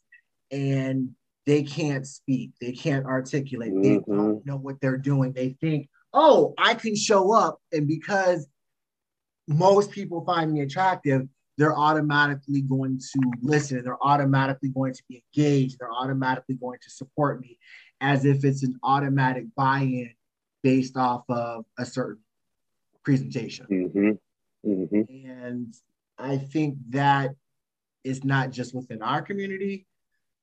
and 0.51 1.15
they 1.47 1.63
can't 1.63 2.07
speak, 2.07 2.53
they 2.61 2.73
can't 2.73 3.07
articulate, 3.07 3.73
they 3.83 3.99
Mhm. 3.99 4.07
don't 4.07 4.47
know 4.47 4.57
what 4.59 4.81
they're 4.81 4.99
doing. 4.99 5.33
They 5.33 5.55
think, 5.55 5.89
oh, 6.13 6.53
I 6.59 6.75
can 6.75 6.95
show 6.95 7.33
up. 7.33 7.61
And 7.73 7.89
because 7.89 8.47
most 9.49 9.91
people 9.91 10.25
find 10.25 10.53
me 10.53 10.61
attractive, 10.61 11.27
they're 11.57 11.77
automatically 11.77 12.61
going 12.61 13.01
to 13.13 13.21
listen, 13.43 13.83
they're 13.83 14.03
automatically 14.03 14.69
going 14.69 14.93
to 14.93 15.03
be 15.09 15.25
engaged, 15.35 15.79
they're 15.81 15.93
automatically 15.93 16.55
going 16.55 16.79
to 16.83 16.91
support 16.91 17.41
me 17.41 17.59
as 18.01 18.25
if 18.25 18.45
it's 18.45 18.63
an 18.63 18.79
automatic 18.85 19.47
buy-in 19.57 20.13
based 20.63 20.97
off 20.97 21.25
of 21.29 21.65
a 21.79 21.85
certain 21.85 22.23
presentation. 23.03 23.67
Mhm. 23.67 24.19
Mhm. 24.65 25.29
And 25.41 25.75
I 26.19 26.37
think 26.37 26.79
that 26.91 27.35
is 28.05 28.23
not 28.23 28.51
just 28.51 28.75
within 28.75 29.03
our 29.03 29.23
community. 29.23 29.87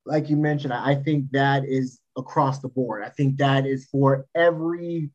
Like 0.06 0.30
you 0.30 0.38
mentioned, 0.38 0.74
I 0.74 0.96
think 0.96 1.32
that 1.32 1.64
is 1.66 2.00
across 2.18 2.60
the 2.60 2.70
board. 2.70 3.04
I 3.04 3.10
think 3.10 3.38
that 3.38 3.66
is 3.66 3.86
for 3.86 4.26
every 4.36 5.12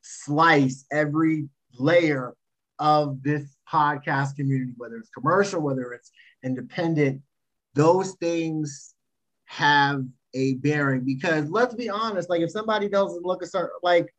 slice, 0.00 0.84
every 0.90 1.48
layer 1.78 2.34
of 2.82 3.22
this 3.22 3.56
podcast 3.72 4.34
community, 4.34 4.72
whether 4.76 4.96
it's 4.96 5.08
commercial, 5.10 5.60
whether 5.62 5.92
it's 5.92 6.10
independent, 6.42 7.22
those 7.74 8.14
things 8.16 8.94
have 9.44 10.04
a 10.34 10.54
bearing 10.54 11.04
because 11.04 11.48
let's 11.48 11.74
be 11.74 11.88
honest, 11.88 12.28
like 12.28 12.40
if 12.40 12.50
somebody 12.50 12.88
doesn't 12.88 13.24
look 13.24 13.40
a 13.42 13.46
certain 13.46 13.70
like 13.84 14.12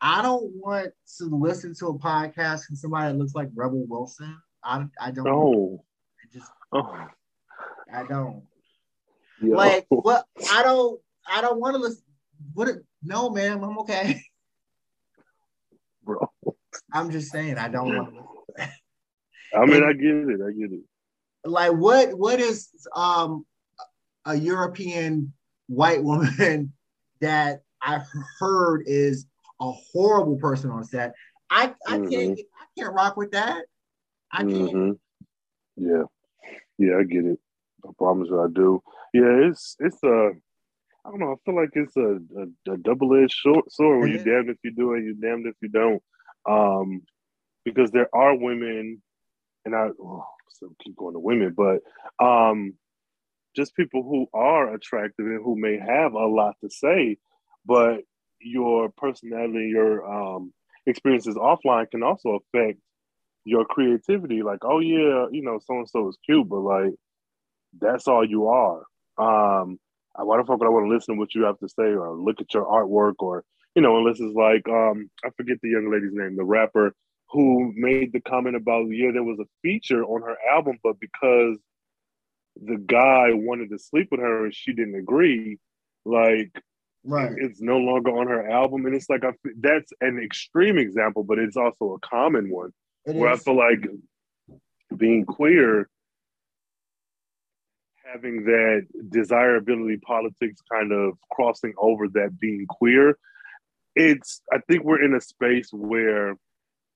I 0.00 0.22
don't 0.22 0.50
want 0.54 0.88
to 1.18 1.24
listen 1.26 1.74
to 1.80 1.88
a 1.88 1.98
podcast 1.98 2.64
from 2.64 2.76
somebody 2.76 3.12
that 3.12 3.18
looks 3.18 3.34
like 3.34 3.50
Rebel 3.54 3.84
Wilson. 3.86 4.40
I, 4.64 4.86
I 5.00 5.10
don't 5.10 5.28
Oh, 5.28 5.84
I 6.22 6.32
just 6.32 6.50
oh, 6.72 7.06
I 7.92 8.04
don't 8.04 8.42
yeah. 9.42 9.54
like 9.54 9.86
what 9.90 10.24
I 10.50 10.62
don't 10.62 10.98
I 11.30 11.42
don't 11.42 11.60
want 11.60 11.74
to 11.74 11.82
listen. 11.82 12.02
What 12.54 12.68
it- 12.68 12.84
no 13.02 13.28
man, 13.28 13.62
I'm 13.62 13.78
okay. 13.80 14.22
I'm 16.92 17.10
just 17.10 17.30
saying 17.30 17.58
I 17.58 17.68
don't 17.68 17.94
want 17.94 18.14
to. 18.14 18.68
I 19.54 19.64
mean, 19.64 19.82
I 19.82 19.92
get 19.92 20.14
it. 20.14 20.40
I 20.42 20.52
get 20.52 20.72
it. 20.72 20.82
like 21.44 21.72
what 21.72 22.16
what 22.18 22.40
is 22.40 22.68
um 22.94 23.44
a 24.24 24.34
European 24.34 25.32
white 25.68 26.02
woman 26.02 26.72
that 27.20 27.62
I 27.80 28.00
heard 28.38 28.82
is 28.86 29.26
a 29.60 29.70
horrible 29.92 30.38
person 30.38 30.70
on 30.70 30.84
set. 30.84 31.14
I 31.50 31.74
I 31.86 31.98
can't 31.98 32.10
Mhm. 32.10 32.36
I 32.38 32.80
can't 32.80 32.94
rock 32.94 33.16
with 33.16 33.32
that. 33.32 33.64
I 34.32 34.38
can't. 34.44 34.52
Mhm. 34.52 34.98
Yeah, 35.76 36.02
yeah, 36.78 36.98
I 36.98 37.04
get 37.04 37.24
it. 37.24 37.38
I 37.86 37.90
promise 37.96 38.28
you, 38.28 38.40
I 38.40 38.48
do. 38.52 38.82
Yeah, 39.14 39.48
it's 39.48 39.76
it's 39.80 40.02
a. 40.02 40.32
I 41.04 41.10
don't 41.10 41.20
know. 41.20 41.32
I 41.32 41.36
feel 41.44 41.54
like 41.54 41.70
it's 41.74 41.96
a, 41.96 42.18
a, 42.36 42.72
a 42.74 42.76
double 42.76 43.14
edged 43.14 43.38
sword 43.40 44.00
where 44.00 44.08
you 44.08 44.18
damned 44.18 44.50
if 44.50 44.58
you 44.62 44.72
do 44.72 44.92
and 44.94 45.06
you 45.06 45.14
damned 45.14 45.46
if 45.46 45.54
you 45.62 45.68
don't. 45.68 46.02
Um, 46.48 47.02
because 47.64 47.90
there 47.90 48.08
are 48.14 48.34
women, 48.34 49.02
and 49.64 49.74
I 49.74 49.88
oh, 50.00 50.24
so 50.50 50.74
keep 50.82 50.96
going 50.96 51.14
to 51.14 51.20
women, 51.20 51.54
but 51.56 51.80
um, 52.24 52.74
just 53.54 53.76
people 53.76 54.02
who 54.02 54.26
are 54.32 54.74
attractive 54.74 55.26
and 55.26 55.42
who 55.42 55.56
may 55.56 55.78
have 55.78 56.12
a 56.14 56.26
lot 56.26 56.56
to 56.62 56.70
say, 56.70 57.18
but 57.66 58.00
your 58.40 58.90
personality, 58.90 59.68
your 59.68 60.06
um, 60.10 60.52
experiences 60.86 61.34
offline 61.34 61.90
can 61.90 62.02
also 62.02 62.38
affect 62.40 62.78
your 63.44 63.64
creativity. 63.64 64.42
Like, 64.42 64.60
oh 64.62 64.78
yeah, 64.80 65.26
you 65.30 65.42
know, 65.42 65.58
so 65.64 65.74
and 65.78 65.88
so 65.88 66.08
is 66.08 66.18
cute, 66.24 66.48
but 66.48 66.60
like 66.60 66.94
that's 67.78 68.08
all 68.08 68.24
you 68.24 68.48
are. 68.48 68.82
Um, 69.18 69.78
why 70.14 70.36
the 70.36 70.44
fuck 70.44 70.58
would 70.58 70.66
I 70.66 70.70
want 70.70 70.86
to 70.86 70.94
listen 70.94 71.14
to 71.14 71.18
what 71.18 71.34
you 71.34 71.44
have 71.44 71.58
to 71.58 71.68
say 71.68 71.94
or 71.94 72.16
look 72.16 72.40
at 72.40 72.52
your 72.52 72.64
artwork 72.64 73.14
or 73.18 73.44
you 73.78 73.82
know, 73.82 73.96
unless 73.96 74.18
it's 74.18 74.34
like 74.34 74.68
um, 74.68 75.08
I 75.24 75.30
forget 75.36 75.58
the 75.62 75.68
young 75.68 75.88
lady's 75.88 76.12
name, 76.12 76.34
the 76.34 76.42
rapper 76.42 76.96
who 77.30 77.72
made 77.76 78.12
the 78.12 78.20
comment 78.20 78.56
about 78.56 78.86
yeah, 78.88 79.12
there 79.12 79.22
was 79.22 79.38
a 79.38 79.46
feature 79.62 80.02
on 80.02 80.20
her 80.22 80.36
album, 80.52 80.78
but 80.82 80.98
because 80.98 81.58
the 82.60 82.76
guy 82.76 83.28
wanted 83.34 83.70
to 83.70 83.78
sleep 83.78 84.08
with 84.10 84.18
her 84.18 84.46
and 84.46 84.52
she 84.52 84.72
didn't 84.72 84.96
agree, 84.96 85.58
like 86.04 86.50
Right. 87.04 87.30
it's 87.36 87.60
no 87.60 87.78
longer 87.78 88.10
on 88.10 88.26
her 88.26 88.50
album, 88.50 88.84
and 88.84 88.96
it's 88.96 89.08
like 89.08 89.24
I, 89.24 89.30
that's 89.60 89.92
an 90.00 90.20
extreme 90.20 90.76
example, 90.76 91.22
but 91.22 91.38
it's 91.38 91.56
also 91.56 91.92
a 91.92 92.00
common 92.00 92.50
one 92.50 92.72
It 93.06 93.14
where 93.14 93.28
I 93.28 93.36
feel 93.36 93.56
like 93.56 93.86
being 94.96 95.24
queer, 95.24 95.88
having 98.12 98.42
that 98.46 98.88
desirability 99.08 99.98
politics 99.98 100.60
kind 100.72 100.90
of 100.90 101.12
crossing 101.30 101.74
over 101.78 102.08
that 102.08 102.40
being 102.40 102.66
queer, 102.68 103.16
it's 103.98 104.40
I 104.52 104.58
think 104.68 104.84
we're 104.84 105.04
in 105.04 105.14
a 105.14 105.20
space 105.20 105.70
where 105.72 106.36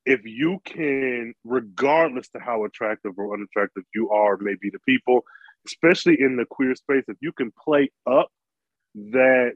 if 0.06 0.24
you 0.24 0.60
can, 0.64 1.34
regardless 1.44 2.28
to 2.30 2.38
how 2.40 2.64
attractive 2.64 3.12
or 3.16 3.34
unattractive 3.34 3.84
you 3.94 4.10
are, 4.10 4.36
maybe 4.36 4.70
to 4.70 4.78
people, 4.86 5.24
especially 5.66 6.16
in 6.18 6.36
the 6.36 6.44
queer 6.44 6.74
space, 6.74 7.04
if 7.08 7.16
you 7.20 7.32
can 7.32 7.52
play 7.62 7.90
up 8.06 8.28
that 8.94 9.54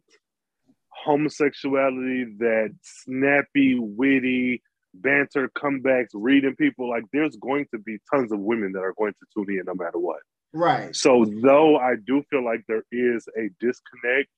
homosexuality, 0.88 2.36
that 2.38 2.74
snappy, 2.82 3.78
witty, 3.78 4.62
banter, 4.94 5.50
comebacks, 5.56 6.08
reading 6.14 6.56
people, 6.56 6.88
like 6.88 7.04
there's 7.12 7.36
going 7.36 7.66
to 7.72 7.78
be 7.78 7.98
tons 8.12 8.32
of 8.32 8.40
women 8.40 8.72
that 8.72 8.80
are 8.80 8.94
going 8.98 9.12
to 9.12 9.26
tune 9.34 9.56
in 9.56 9.64
no 9.66 9.74
matter 9.74 9.98
what. 9.98 10.20
right. 10.52 10.94
So, 10.96 11.26
though 11.42 11.76
I 11.76 11.94
do 12.04 12.22
feel 12.30 12.44
like 12.44 12.62
there 12.66 12.84
is 12.90 13.26
a 13.36 13.50
disconnect 13.60 14.28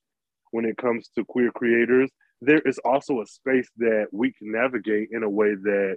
when 0.50 0.64
it 0.64 0.76
comes 0.76 1.10
to 1.16 1.24
queer 1.24 1.50
creators, 1.52 2.10
there 2.40 2.60
is 2.60 2.78
also 2.84 3.20
a 3.20 3.26
space 3.26 3.68
that 3.78 4.06
we 4.12 4.32
can 4.32 4.52
navigate 4.52 5.08
in 5.12 5.22
a 5.22 5.28
way 5.28 5.54
that 5.54 5.96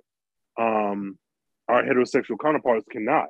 um, 0.60 1.18
our 1.68 1.84
heterosexual 1.84 2.40
counterparts 2.42 2.86
cannot. 2.92 3.28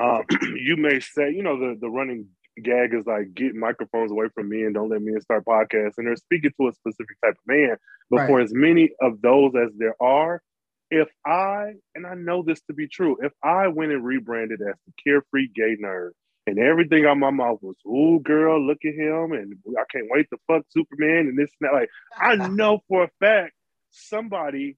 Um, 0.00 0.22
you 0.56 0.76
may 0.76 1.00
say, 1.00 1.30
you 1.30 1.42
know, 1.42 1.58
the, 1.58 1.78
the 1.80 1.88
running 1.88 2.28
gag 2.62 2.94
is 2.94 3.06
like, 3.06 3.34
get 3.34 3.54
microphones 3.54 4.12
away 4.12 4.26
from 4.34 4.48
me 4.48 4.62
and 4.62 4.74
don't 4.74 4.90
let 4.90 5.02
me 5.02 5.12
start 5.20 5.44
podcasts. 5.44 5.94
And 5.98 6.06
they're 6.06 6.16
speaking 6.16 6.52
to 6.60 6.68
a 6.68 6.72
specific 6.72 7.16
type 7.24 7.34
of 7.34 7.46
man. 7.46 7.76
But 8.10 8.18
Right. 8.18 8.28
for 8.28 8.40
as 8.40 8.52
many 8.52 8.90
of 9.00 9.20
those 9.22 9.52
as 9.56 9.70
there 9.76 9.96
are, 10.00 10.42
if 10.90 11.08
I, 11.26 11.72
and 11.94 12.06
I 12.06 12.14
know 12.14 12.42
this 12.42 12.60
to 12.62 12.74
be 12.74 12.86
true, 12.86 13.16
if 13.22 13.32
I 13.42 13.68
went 13.68 13.92
and 13.92 14.04
rebranded 14.04 14.60
as 14.60 14.76
the 14.86 14.92
carefree 15.02 15.48
gay 15.54 15.76
nerd 15.82 16.10
and 16.46 16.58
everything 16.58 17.06
on 17.06 17.18
my 17.18 17.30
mouth 17.30 17.58
was, 17.62 17.76
"Ooh, 17.86 18.20
girl, 18.20 18.60
look 18.64 18.78
at 18.84 18.94
him, 18.94 19.32
and 19.32 19.54
I 19.78 19.84
can't 19.90 20.08
wait 20.10 20.28
to 20.30 20.38
fuck 20.46 20.64
Superman 20.70 21.28
and 21.28 21.38
this 21.38 21.50
and 21.60 21.68
that, 21.68 21.74
like, 21.74 21.90
I 22.16 22.36
know 22.48 22.82
for 22.88 23.04
a 23.04 23.10
fact 23.20 23.54
somebody 23.90 24.76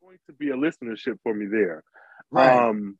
going 0.00 0.18
to 0.26 0.32
be 0.34 0.50
a 0.50 0.54
listenership 0.56 1.18
for 1.22 1.34
me 1.34 1.46
there. 1.46 1.82
Right. 2.30 2.68
Um, 2.68 2.98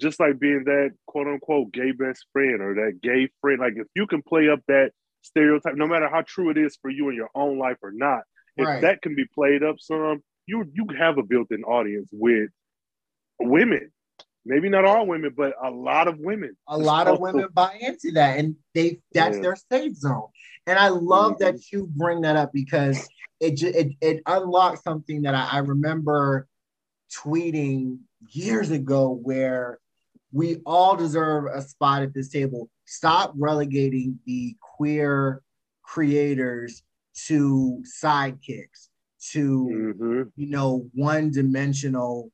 just 0.00 0.18
like 0.18 0.38
being 0.38 0.64
that 0.64 0.90
quote 1.06 1.26
unquote 1.26 1.72
gay 1.72 1.92
best 1.92 2.26
friend 2.32 2.60
or 2.60 2.74
that 2.74 3.00
gay 3.02 3.28
friend. 3.40 3.60
Like 3.60 3.74
if 3.76 3.86
you 3.94 4.06
can 4.06 4.22
play 4.22 4.48
up 4.48 4.60
that 4.68 4.92
stereotype, 5.22 5.74
no 5.76 5.86
matter 5.86 6.08
how 6.08 6.22
true 6.22 6.50
it 6.50 6.58
is 6.58 6.76
for 6.80 6.90
you 6.90 7.08
in 7.08 7.14
your 7.14 7.28
own 7.34 7.58
life 7.58 7.76
or 7.82 7.92
not, 7.92 8.22
if 8.56 8.66
Right. 8.66 8.82
that 8.82 9.02
can 9.02 9.14
be 9.14 9.26
played 9.34 9.62
up 9.62 9.76
some, 9.78 10.22
you 10.46 10.64
you 10.72 10.86
have 10.98 11.18
a 11.18 11.22
built-in 11.22 11.62
audience 11.64 12.08
with 12.12 12.50
women. 13.38 13.92
Maybe 14.46 14.68
not 14.70 14.84
all 14.84 15.06
women, 15.06 15.32
but 15.36 15.52
a 15.62 15.70
lot 15.70 16.08
of 16.08 16.18
women. 16.18 16.56
a 16.66 16.78
lot 16.78 17.06
of 17.08 17.20
women 17.20 17.46
buy 17.52 17.76
into 17.80 18.12
that 18.12 18.38
and 18.38 18.56
they 18.74 19.00
that's 19.12 19.36
Yeah. 19.36 19.42
their 19.42 19.56
safe 19.70 19.94
zone 19.96 20.28
and 20.66 20.78
i 20.78 20.88
love 20.88 21.32
Mhm. 21.34 21.38
that 21.38 21.72
you 21.72 21.86
bring 21.86 22.20
that 22.22 22.36
up 22.36 22.52
because 22.52 23.08
it 23.40 23.62
it, 23.62 23.92
it 24.00 24.22
unlocked 24.26 24.82
something 24.84 25.22
that 25.22 25.34
I, 25.34 25.48
I 25.52 25.58
remember 25.58 26.46
tweeting 27.12 27.98
years 28.32 28.70
ago 28.70 29.10
where 29.22 29.78
we 30.32 30.60
all 30.64 30.96
deserve 30.96 31.46
a 31.52 31.60
spot 31.62 32.02
at 32.02 32.14
this 32.14 32.28
table 32.28 32.70
stop 32.86 33.32
relegating 33.36 34.18
the 34.26 34.56
queer 34.60 35.42
creators 35.82 36.82
to 37.26 37.82
sidekicks 38.02 38.88
to 39.32 39.94
Mhm. 39.98 40.32
you 40.36 40.46
know, 40.46 40.88
one 40.94 41.30
dimensional, 41.30 42.30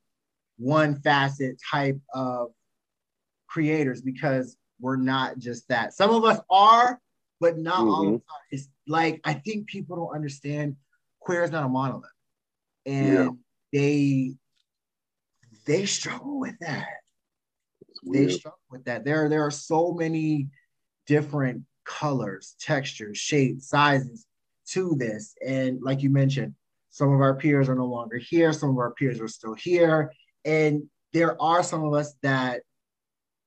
one 0.58 0.96
facet 1.00 1.60
type 1.70 1.98
of 2.14 2.48
creators 3.46 4.00
because 4.00 4.56
we're 4.80 4.96
not 4.96 5.38
just 5.38 5.68
that. 5.68 5.94
Some 5.94 6.10
of 6.10 6.24
us 6.24 6.40
are, 6.50 7.00
but 7.40 7.58
not 7.58 7.80
all 7.80 8.04
mm-hmm. 8.04 8.14
of 8.14 8.20
us 8.20 8.26
are. 8.30 8.46
It's 8.50 8.68
like 8.86 9.20
I 9.24 9.34
think 9.34 9.66
people 9.68 9.96
don't 9.96 10.14
understand 10.14 10.76
queer 11.20 11.42
is 11.44 11.50
not 11.50 11.64
a 11.64 11.68
monolith. 11.68 12.10
And 12.84 13.14
Yeah. 13.14 13.28
they 13.72 14.34
they 15.66 15.86
struggle 15.86 16.38
with 16.38 16.58
that 16.60 16.86
they 18.06 18.28
struggle 18.28 18.58
with 18.70 18.84
that. 18.84 19.04
There, 19.04 19.28
there 19.28 19.44
are 19.44 19.50
so 19.50 19.92
many 19.92 20.48
different 21.06 21.62
colors, 21.84 22.56
textures, 22.60 23.18
shapes, 23.18 23.68
sizes 23.68 24.26
to 24.68 24.94
this. 24.96 25.34
And 25.46 25.80
like 25.82 26.02
you 26.02 26.10
mentioned, 26.10 26.54
some 26.90 27.12
of 27.12 27.20
our 27.20 27.34
peers 27.34 27.68
are 27.68 27.74
no 27.74 27.86
longer 27.86 28.18
here, 28.18 28.52
some 28.52 28.70
of 28.70 28.78
our 28.78 28.92
peers 28.92 29.20
are 29.20 29.28
still 29.28 29.54
here. 29.54 30.12
And 30.46 30.84
there 31.12 31.40
are 31.42 31.62
some 31.62 31.84
of 31.84 31.92
us 31.92 32.14
that 32.22 32.62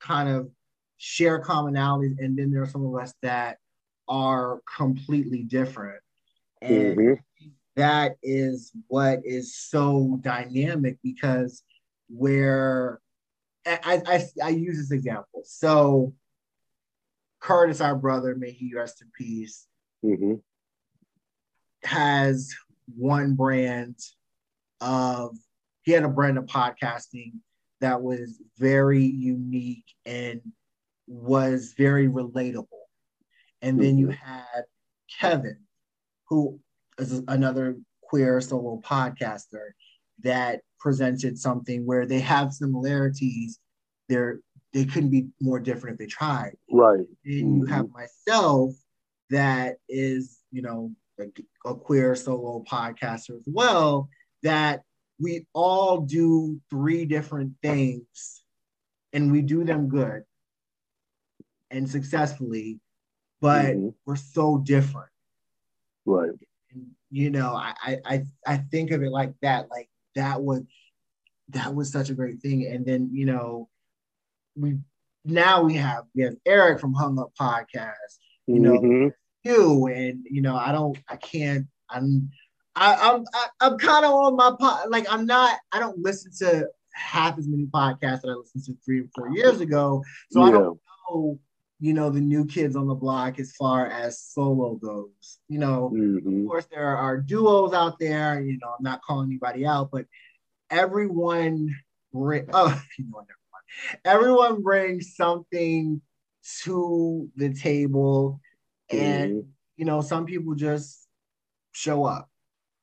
kind 0.01 0.29
of 0.29 0.51
share 0.97 1.41
commonalities, 1.41 2.19
and 2.19 2.37
then 2.37 2.51
there 2.51 2.61
are 2.61 2.69
some 2.69 2.85
of 2.85 2.93
us 3.01 3.13
that 3.21 3.57
are 4.07 4.61
completely 4.75 5.43
different. 5.43 6.01
And 6.61 6.97
Mhm. 6.97 7.23
that 7.75 8.17
is 8.21 8.73
what 8.87 9.21
is 9.23 9.55
so 9.55 10.19
dynamic 10.21 10.99
because 11.01 11.63
where 12.09 12.99
I, 13.65 14.01
I, 14.05 14.29
I 14.43 14.49
use 14.49 14.77
this 14.77 14.91
example. 14.91 15.43
So 15.45 16.13
Curtis, 17.39 17.79
our 17.81 17.95
brother, 17.95 18.35
may 18.35 18.51
he 18.51 18.73
rest 18.73 19.01
in 19.01 19.09
peace, 19.17 19.67
Mhm. 20.03 20.41
has 21.83 22.53
one 22.97 23.35
brand 23.35 23.95
of 24.81 25.37
he 25.89 25.93
had 25.95 26.03
a 26.03 26.07
brand 26.07 26.37
of 26.37 26.45
podcasting 26.45 27.31
that 27.81 27.99
was 27.99 28.39
very 28.59 29.03
unique 29.03 29.85
and 30.05 30.39
was 31.07 31.73
very 31.75 32.07
relatable. 32.07 32.67
And 33.63 33.81
then 33.81 33.97
you 33.97 34.09
Mhm. 34.09 34.13
had 34.13 34.65
Kevin, 35.19 35.65
who 36.27 36.59
is 36.99 37.23
another 37.27 37.79
queer 38.01 38.39
solo 38.39 38.79
podcaster 38.85 39.71
that 40.19 40.61
presented 40.79 41.39
something 41.39 41.87
where 41.87 42.05
they 42.05 42.19
have 42.19 42.53
similarities. 42.53 43.57
They're 44.09 44.41
they 44.71 44.85
couldn't 44.85 45.09
be 45.09 45.29
more 45.41 45.59
different 45.59 45.95
if 45.95 45.97
they 45.97 46.05
tried. 46.05 46.55
Right. 46.71 47.07
And 47.25 47.57
you 47.57 47.65
have 47.65 47.89
myself 47.89 48.75
that 49.31 49.77
is, 49.87 50.43
you 50.51 50.61
know, 50.61 50.93
a, 51.19 51.25
a 51.67 51.73
queer 51.73 52.13
solo 52.15 52.63
podcaster 52.69 53.35
as 53.39 53.47
well, 53.47 54.07
that 54.43 54.83
we 55.20 55.45
all 55.53 56.01
do 56.01 56.59
three 56.70 57.05
different 57.05 57.53
things 57.61 58.43
and 59.13 59.32
we 59.32 59.41
do 59.41 59.63
them 59.63 59.89
good 59.89 60.24
and 61.72 61.89
successfully, 61.89 62.80
but 63.41 63.76
Mhm. 63.76 63.93
we're 64.05 64.15
so 64.15 64.57
different. 64.59 65.11
Right. 66.05 66.32
And, 66.72 66.95
you 67.11 67.30
know, 67.32 67.53
I, 67.55 67.99
I 68.05 68.26
I 68.45 68.57
think 68.57 68.91
of 68.91 69.03
it 69.03 69.11
like 69.11 69.34
that. 69.41 69.70
Like 69.70 69.89
that 70.15 70.41
was 70.41 70.63
that 71.49 71.74
was 71.74 71.91
such 71.91 72.09
a 72.09 72.13
great 72.15 72.41
thing. 72.41 72.65
And 72.67 72.86
then, 72.86 73.09
you 73.11 73.26
know, 73.26 73.70
we 74.55 74.80
now 75.26 75.63
we 75.63 75.76
have 75.76 76.05
we 76.15 76.24
have 76.24 76.36
Eric 76.45 76.80
from 76.80 76.93
Hung 76.93 77.20
Up 77.20 77.34
Podcast, 77.39 78.20
you 78.47 78.59
know, 78.59 78.80
Mhm. 78.80 79.11
you 79.43 79.88
and 79.88 80.26
you 80.30 80.41
know, 80.41 80.55
I 80.55 80.72
don't 80.72 80.97
I 81.07 81.17
can't 81.17 81.67
I'm 81.89 82.32
I, 82.76 82.95
I'm 83.11 83.24
I, 83.34 83.47
I'm 83.61 83.78
kind 83.78 84.05
of 84.05 84.11
on 84.11 84.36
my 84.36 84.53
pod 84.59 84.89
like 84.89 85.05
I'm 85.11 85.26
not 85.26 85.57
I 85.72 85.80
don't 85.80 85.99
listen 85.99 86.32
to 86.39 86.67
half 86.93 87.38
as 87.38 87.47
many 87.47 87.65
podcasts 87.65 88.22
that 88.22 88.30
I 88.30 88.34
listened 88.34 88.65
to 88.65 88.78
three 88.86 89.01
or 89.01 89.05
four 89.15 89.30
years 89.30 89.61
ago. 89.61 90.03
So 90.32 90.41
I 90.41 90.51
don't 90.51 90.80
know, 91.09 91.39
you 91.80 91.93
know, 91.93 92.09
the 92.09 92.22
new 92.22 92.45
kids 92.45 92.76
on 92.76 92.88
the 92.88 92.95
block 92.95 93.39
as 93.39 93.53
far 93.53 93.88
as 93.88 94.20
solo 94.22 94.76
goes. 94.76 95.39
You 95.47 95.59
know, 95.59 95.91
Mhm. 95.93 96.41
of 96.43 96.47
course 96.47 96.65
there 96.72 96.95
are 96.97 97.17
duos 97.20 97.74
out 97.74 97.99
there 97.99 98.41
you 98.41 98.57
know 98.61 98.70
i'm 98.78 98.84
not 98.84 99.01
calling 99.03 99.30
anybody 99.30 99.65
out 99.65 99.89
but 99.91 100.05
everyone 100.70 101.76
bring 102.13 102.45
oh 102.53 102.82
you 102.97 103.05
know 103.05 103.20
never 103.20 103.39
mind. 103.51 103.99
everyone 104.05 104.61
brings 104.61 105.15
something 105.15 106.01
to 106.63 107.30
the 107.36 107.53
table 107.53 108.39
and 108.89 109.32
Mhm. 109.32 109.47
you 109.78 109.86
know 109.86 110.01
some 110.01 110.26
people 110.26 110.55
just 110.55 111.07
show 111.72 112.03
up 112.05 112.28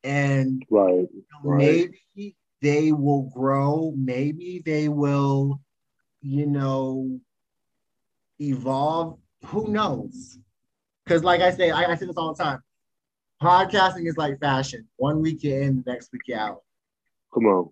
and 0.07 0.63
Right. 0.71 1.09
Right. 1.43 1.91
maybe 2.19 2.37
they 2.63 2.93
will 2.93 3.25
grow 3.35 3.93
maybe 3.97 4.63
they 4.65 4.89
will 4.89 5.61
you 6.23 6.47
know 6.47 7.19
evolve 8.41 9.19
who 9.47 9.69
knows 9.69 10.39
because 11.05 11.23
like 11.25 11.41
i 11.41 11.51
say 11.51 11.71
I, 11.71 11.93
I 11.93 11.95
say 11.97 12.07
this 12.07 12.17
all 12.17 12.35
the 12.35 12.43
time 12.43 12.61
podcasting 13.43 14.07
is 14.07 14.17
like 14.17 14.39
fashion 14.41 14.87
one 14.97 15.21
week 15.21 15.43
you're 15.43 15.61
in 15.63 15.83
the 15.85 15.91
next 15.93 16.11
week 16.13 16.23
you're 16.27 16.39
out 16.39 16.63
Come 17.35 17.47
on. 17.47 17.69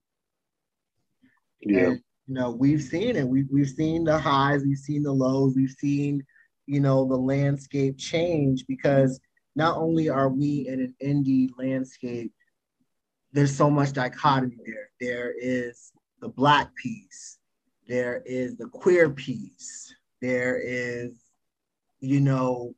Yeah. 1.61 1.87
and 1.87 2.01
you 2.27 2.35
know 2.35 2.51
we've 2.51 2.83
seen 2.83 3.17
it 3.17 3.27
we've, 3.27 3.49
we've 3.51 3.69
seen 3.71 4.05
the 4.05 4.19
highs 4.19 4.63
we've 4.65 4.77
seen 4.79 5.03
the 5.03 5.13
lows 5.13 5.55
we've 5.57 5.71
seen 5.79 6.23
you 6.67 6.81
know 6.81 7.07
the 7.07 7.17
landscape 7.17 7.97
change 7.99 8.65
because 8.67 9.21
not 9.55 9.77
only 9.77 10.09
are 10.09 10.29
we 10.29 10.67
in 10.69 10.81
an 10.81 10.95
indie 11.03 11.51
landscape 11.59 12.33
there's 13.33 13.55
so 13.55 13.71
much 13.71 13.93
dichotomy 13.93 14.57
there 14.65 14.91
there 15.01 15.35
is 15.39 15.93
the 16.21 16.29
black 16.29 16.75
piece 16.75 17.39
there 17.89 18.23
is 18.25 18.57
the 18.57 18.67
queer 18.69 19.11
piece 19.11 19.95
there 20.21 20.59
is 20.63 21.13
you 22.01 22.21
know 22.21 22.75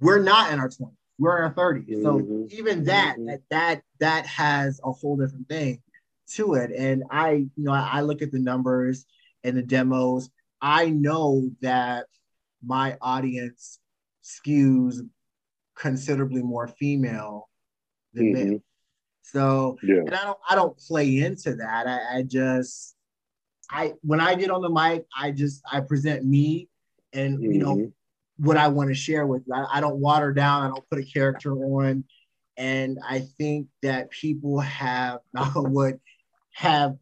we're 0.00 0.22
not 0.22 0.52
in 0.52 0.58
our 0.58 0.68
20s 0.68 0.92
we're 1.18 1.38
in 1.38 1.44
our 1.44 1.54
30s 1.54 2.02
so 2.02 2.18
Mhm. 2.18 2.50
even 2.50 2.84
that 2.84 3.16
Mhm. 3.18 3.26
that 3.26 3.42
that 3.50 3.82
that 4.00 4.26
has 4.26 4.80
a 4.84 4.92
whole 4.92 5.16
different 5.16 5.48
thing 5.48 5.82
to 6.34 6.54
it. 6.54 6.72
And 6.72 7.04
I, 7.10 7.30
you 7.32 7.50
know, 7.56 7.72
I, 7.72 7.88
I 7.92 8.00
look 8.00 8.22
at 8.22 8.32
the 8.32 8.38
numbers 8.38 9.06
and 9.44 9.56
the 9.56 9.62
demos. 9.62 10.30
I 10.60 10.90
know 10.90 11.50
that 11.60 12.06
my 12.64 12.98
audience 13.00 13.78
skews 14.22 15.08
considerably 15.76 16.42
more 16.42 16.66
female 16.66 17.48
than 18.14 18.32
male. 18.32 18.44
Mhm. 18.46 18.62
So, 19.22 19.78
Yeah. 19.82 20.00
and 20.06 20.14
I 20.14 20.24
don't, 20.24 20.38
I 20.50 20.54
don't 20.54 20.76
play 20.76 21.18
into 21.18 21.54
that. 21.56 21.86
I, 21.86 22.18
I 22.18 22.22
just, 22.22 22.96
I 23.70 23.94
when 24.02 24.20
I 24.20 24.34
get 24.36 24.50
on 24.50 24.62
the 24.62 24.70
mic, 24.70 25.06
I 25.16 25.32
just 25.32 25.62
I 25.70 25.80
present 25.80 26.24
me 26.24 26.68
and 27.12 27.42
you 27.42 27.58
know 27.58 27.76
Mhm. 27.76 27.92
what 28.38 28.56
I 28.56 28.68
want 28.68 28.90
to 28.90 28.94
share 28.94 29.26
with 29.26 29.42
you. 29.46 29.54
I, 29.54 29.78
I 29.78 29.80
don't 29.80 29.96
water 29.96 30.32
down. 30.32 30.62
I 30.64 30.68
don't 30.68 30.88
put 30.90 30.98
a 30.98 31.04
character 31.04 31.52
on. 31.52 32.04
And 32.56 32.98
I 33.06 33.20
think 33.20 33.68
that 33.82 34.10
people 34.10 34.60
have, 34.60 35.20
on 35.34 36.00
have 36.52 36.96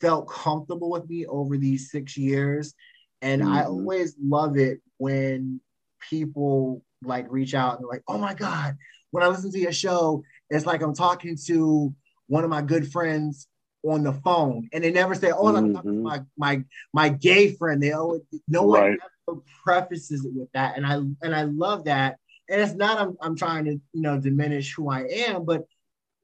felt 0.00 0.28
comfortable 0.28 0.90
with 0.90 1.08
me 1.08 1.26
over 1.26 1.56
these 1.56 1.90
six 1.90 2.16
years. 2.16 2.74
And 3.22 3.42
I 3.42 3.62
Mhm. 3.62 3.68
always 3.68 4.16
love 4.20 4.56
it 4.56 4.80
when 4.96 5.60
people 6.08 6.82
like 7.02 7.26
reach 7.30 7.54
out 7.54 7.78
and 7.78 7.88
like, 7.88 8.02
oh 8.08 8.18
my 8.18 8.34
God, 8.34 8.76
when 9.10 9.22
I 9.22 9.28
listen 9.28 9.50
to 9.52 9.58
your 9.58 9.72
show, 9.72 10.22
it's 10.50 10.66
like 10.66 10.82
I'm 10.82 10.94
talking 10.94 11.36
to 11.46 11.94
one 12.26 12.44
of 12.44 12.50
my 12.50 12.62
good 12.62 12.90
friends 12.90 13.46
on 13.84 14.02
the 14.02 14.12
phone. 14.12 14.68
And 14.72 14.82
they 14.82 14.90
never 14.90 15.14
say, 15.14 15.30
oh, 15.30 15.54
I'm 15.54 15.72
talking 15.74 15.92
to 15.92 15.98
Mhm. 15.98 16.02
my 16.02 16.22
my 16.36 16.64
my 16.92 17.08
gay 17.08 17.54
friend. 17.54 17.82
They 17.82 17.92
always 17.92 18.22
no 18.48 18.64
one 18.64 18.80
Right. 18.80 18.98
ever 19.28 19.40
prefaces 19.64 20.24
it 20.24 20.32
with 20.34 20.50
that. 20.52 20.76
And 20.76 20.86
I 20.86 20.94
and 20.96 21.34
I 21.34 21.42
love 21.42 21.84
that. 21.84 22.18
And 22.48 22.60
it's 22.60 22.74
not 22.74 22.98
I'm 22.98 23.16
I'm 23.20 23.36
trying 23.36 23.64
to, 23.66 23.72
you 23.72 24.02
know, 24.02 24.18
diminish 24.20 24.74
who 24.74 24.90
I 24.90 25.02
am, 25.02 25.44
but 25.44 25.64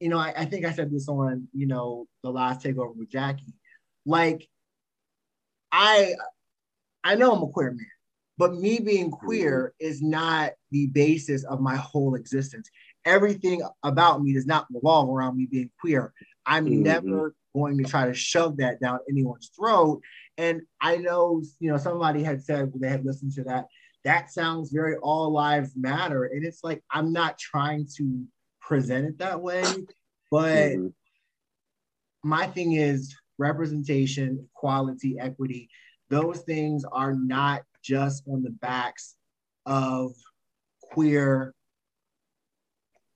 you 0.01 0.09
know, 0.09 0.19
I, 0.19 0.35
I 0.37 0.45
think 0.45 0.67
I 0.67 0.73
said 0.73 0.91
this 0.91 1.09
on, 1.09 1.49
you 1.55 1.67
know, 1.67 2.07
the 2.23 2.31
last 2.31 2.63
takeover 2.63 2.95
with 2.97 3.09
Jackie. 3.11 3.55
Like, 4.05 4.49
I 5.73 6.15
I 7.05 7.15
know 7.15 7.33
I'm 7.35 7.43
a 7.43 7.49
queer 7.49 7.71
man, 7.71 7.87
but 8.39 8.55
me 8.55 8.81
being 8.81 9.11
queer 9.11 9.73
is 9.79 10.03
not 10.03 10.53
the 10.75 10.89
basis 10.89 11.45
of 11.45 11.61
my 11.61 11.77
whole 11.77 12.17
existence. 12.17 12.69
Everything 13.05 13.63
about 13.85 14.21
me 14.23 14.35
does 14.35 14.47
not 14.47 14.67
revolve 14.75 15.09
around 15.09 15.37
me 15.37 15.47
being 15.47 15.71
queer. 15.81 16.13
I'm 16.45 16.67
Mhm. 16.67 16.83
never 16.83 17.35
going 17.55 17.79
to 17.79 17.85
try 17.85 18.07
to 18.07 18.13
shove 18.15 18.57
that 18.57 18.81
down 18.81 18.99
anyone's 19.09 19.51
throat. 19.57 20.03
And 20.37 20.63
I 20.81 20.97
know, 20.97 21.43
you 21.61 21.71
know, 21.71 21.77
somebody 21.77 22.25
had 22.25 22.43
said 22.43 22.73
they 22.75 22.89
had 22.89 23.05
listened 23.05 23.33
to 23.35 23.45
that, 23.45 23.69
that 24.03 24.33
sounds 24.33 24.73
very 24.73 24.97
all 24.97 25.31
lives 25.31 25.77
matter. 25.77 26.25
And 26.25 26.45
it's 26.45 26.65
like, 26.65 26.83
I'm 26.91 27.13
not 27.13 27.39
trying 27.39 27.87
to 27.97 28.25
present 28.61 29.07
it 29.07 29.19
that 29.19 29.41
way, 29.41 29.63
but 30.31 30.73
Mhm. 30.73 30.93
my 32.25 32.49
thing 32.49 32.73
is 32.73 33.15
representation, 33.39 34.49
equality, 34.57 35.19
equity. 35.21 35.69
Those 36.09 36.41
things 36.41 36.85
are 36.85 37.15
not 37.15 37.63
just 37.81 38.27
on 38.27 38.43
the 38.43 38.51
backs 38.51 39.15
of 39.67 40.13
queer 40.95 41.55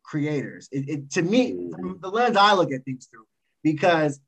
creators. 0.03 0.69
It, 0.73 0.89
it- 0.89 1.11
to 1.13 1.23
me, 1.23 1.53
mm. 1.53 1.71
from 1.73 1.99
the 2.01 2.09
lens 2.09 2.37
I 2.37 2.55
look 2.55 2.73
at 2.73 2.85
things 2.85 3.07
through, 3.07 3.27
because 3.63 4.21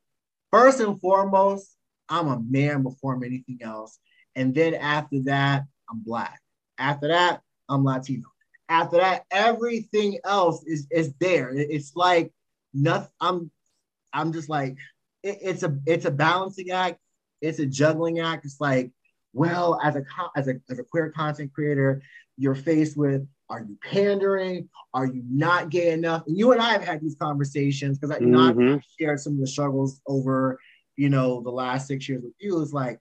first 0.50 0.80
and 0.80 1.00
foremost, 1.00 1.76
I'm 2.08 2.28
a 2.28 2.40
man 2.40 2.82
before 2.82 3.14
I'm 3.14 3.22
anything 3.24 3.58
else, 3.62 3.98
and 4.34 4.54
then 4.54 4.74
after 4.74 5.20
that, 5.24 5.64
I'm 5.88 6.02
black. 6.02 6.40
After 6.78 7.08
that, 7.08 7.40
I'm 7.68 7.84
Latino. 7.84 8.28
After 8.68 8.98
that, 8.98 9.24
everything 9.30 10.18
else 10.24 10.64
is 10.64 10.86
is 10.90 11.12
there. 11.20 11.50
It- 11.50 11.70
it's 11.70 11.94
like 11.96 12.32
nothing. 12.72 13.10
I'm 13.20 13.50
I'm 14.12 14.32
just 14.32 14.48
like 14.48 14.76
it, 15.22 15.38
it's 15.42 15.62
a 15.62 15.76
it's 15.86 16.04
a 16.04 16.10
balancing 16.10 16.70
act. 16.70 16.98
It's 17.40 17.58
a 17.58 17.66
juggling 17.66 18.20
act. 18.20 18.44
It's 18.44 18.60
like, 18.60 18.90
well, 19.32 19.78
as 19.82 19.96
a 19.96 20.02
as 20.36 20.48
a 20.48 20.54
as 20.70 20.78
a 20.78 20.84
queer 20.84 21.10
content 21.10 21.52
creator, 21.52 22.02
you're 22.36 22.54
faced 22.54 22.96
with 22.96 23.26
are 23.48 23.60
you 23.62 23.76
pandering? 23.82 24.68
Are 24.94 25.06
you 25.06 25.22
not 25.28 25.70
gay 25.70 25.90
enough? 25.92 26.24
And 26.26 26.36
you 26.38 26.52
and 26.52 26.60
I 26.62 26.70
have 26.72 26.84
had 26.84 27.00
these 27.00 27.16
conversations 27.16 27.98
because 27.98 28.16
I 28.16 28.20
you 28.20 28.26
know 28.26 28.48
I've- 28.48 28.58
Mhm. 28.58 28.74
I've 28.76 28.84
shared 28.98 29.20
some 29.20 29.34
of 29.34 29.40
the 29.40 29.46
struggles 29.46 30.00
over 30.06 30.58
you 30.96 31.08
know 31.08 31.40
the 31.42 31.50
last 31.50 31.86
six 31.88 32.08
years 32.08 32.22
with 32.22 32.34
you. 32.38 32.60
It's 32.62 32.72
like, 32.72 33.00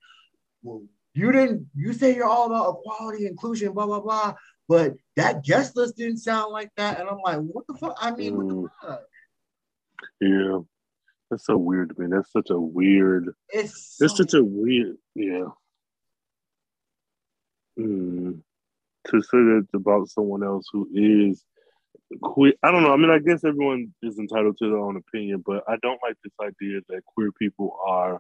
well, 0.64 0.84
you 1.14 1.32
didn't 1.32 1.68
you 1.76 1.94
say 1.94 2.16
you're 2.16 2.26
all 2.26 2.46
about 2.48 2.78
equality, 2.80 3.26
inclusion, 3.28 3.74
blah 3.74 3.86
blah 3.86 4.00
blah, 4.02 4.36
but 4.68 4.96
that 5.16 5.44
guest 5.44 5.76
list 5.76 5.98
didn't 5.98 6.18
sound 6.18 6.52
like 6.52 6.72
that. 6.78 7.00
And 7.00 7.10
I'm 7.10 7.20
like, 7.24 7.40
what 7.40 7.66
the 7.68 7.74
fuck? 7.76 7.96
I 8.00 8.12
mean, 8.12 8.38
what 8.38 8.46
Mm. 8.48 8.64
the 8.64 8.88
fuck? 8.88 9.02
Yeah. 10.22 10.60
That's 11.30 11.46
so 11.46 11.58
weird 11.58 11.90
to 11.96 12.02
me. 12.02 12.08
That's 12.10 12.32
such 12.32 12.50
a 12.50 12.60
weird. 12.60 13.36
It's 13.50 13.98
That's 13.98 14.14
so- 14.18 14.24
such 14.24 14.34
a 14.34 14.44
weird. 14.44 14.98
Yeah. 15.14 15.46
Mm. 17.80 18.42
To 19.08 19.22
say 19.22 19.38
that 19.38 19.68
about 19.74 20.10
someone 20.10 20.44
else 20.44 20.68
who 20.72 20.90
is 20.94 21.44
queer. 22.22 22.54
I 22.64 22.72
don't 22.72 22.84
know. 22.84 22.94
I 22.94 22.98
mean, 22.98 23.10
I 23.10 23.20
guess 23.20 23.44
everyone 23.44 23.94
is 24.04 24.20
entitled 24.20 24.58
to 24.60 24.70
their 24.70 24.78
own 24.80 24.98
opinion, 24.98 25.44
but 25.46 25.64
I 25.68 25.78
don't 25.82 26.00
like 26.04 26.16
this 26.24 26.34
idea 26.42 26.82
that 26.90 27.06
queer 27.06 27.32
people 27.32 27.78
are 27.86 28.20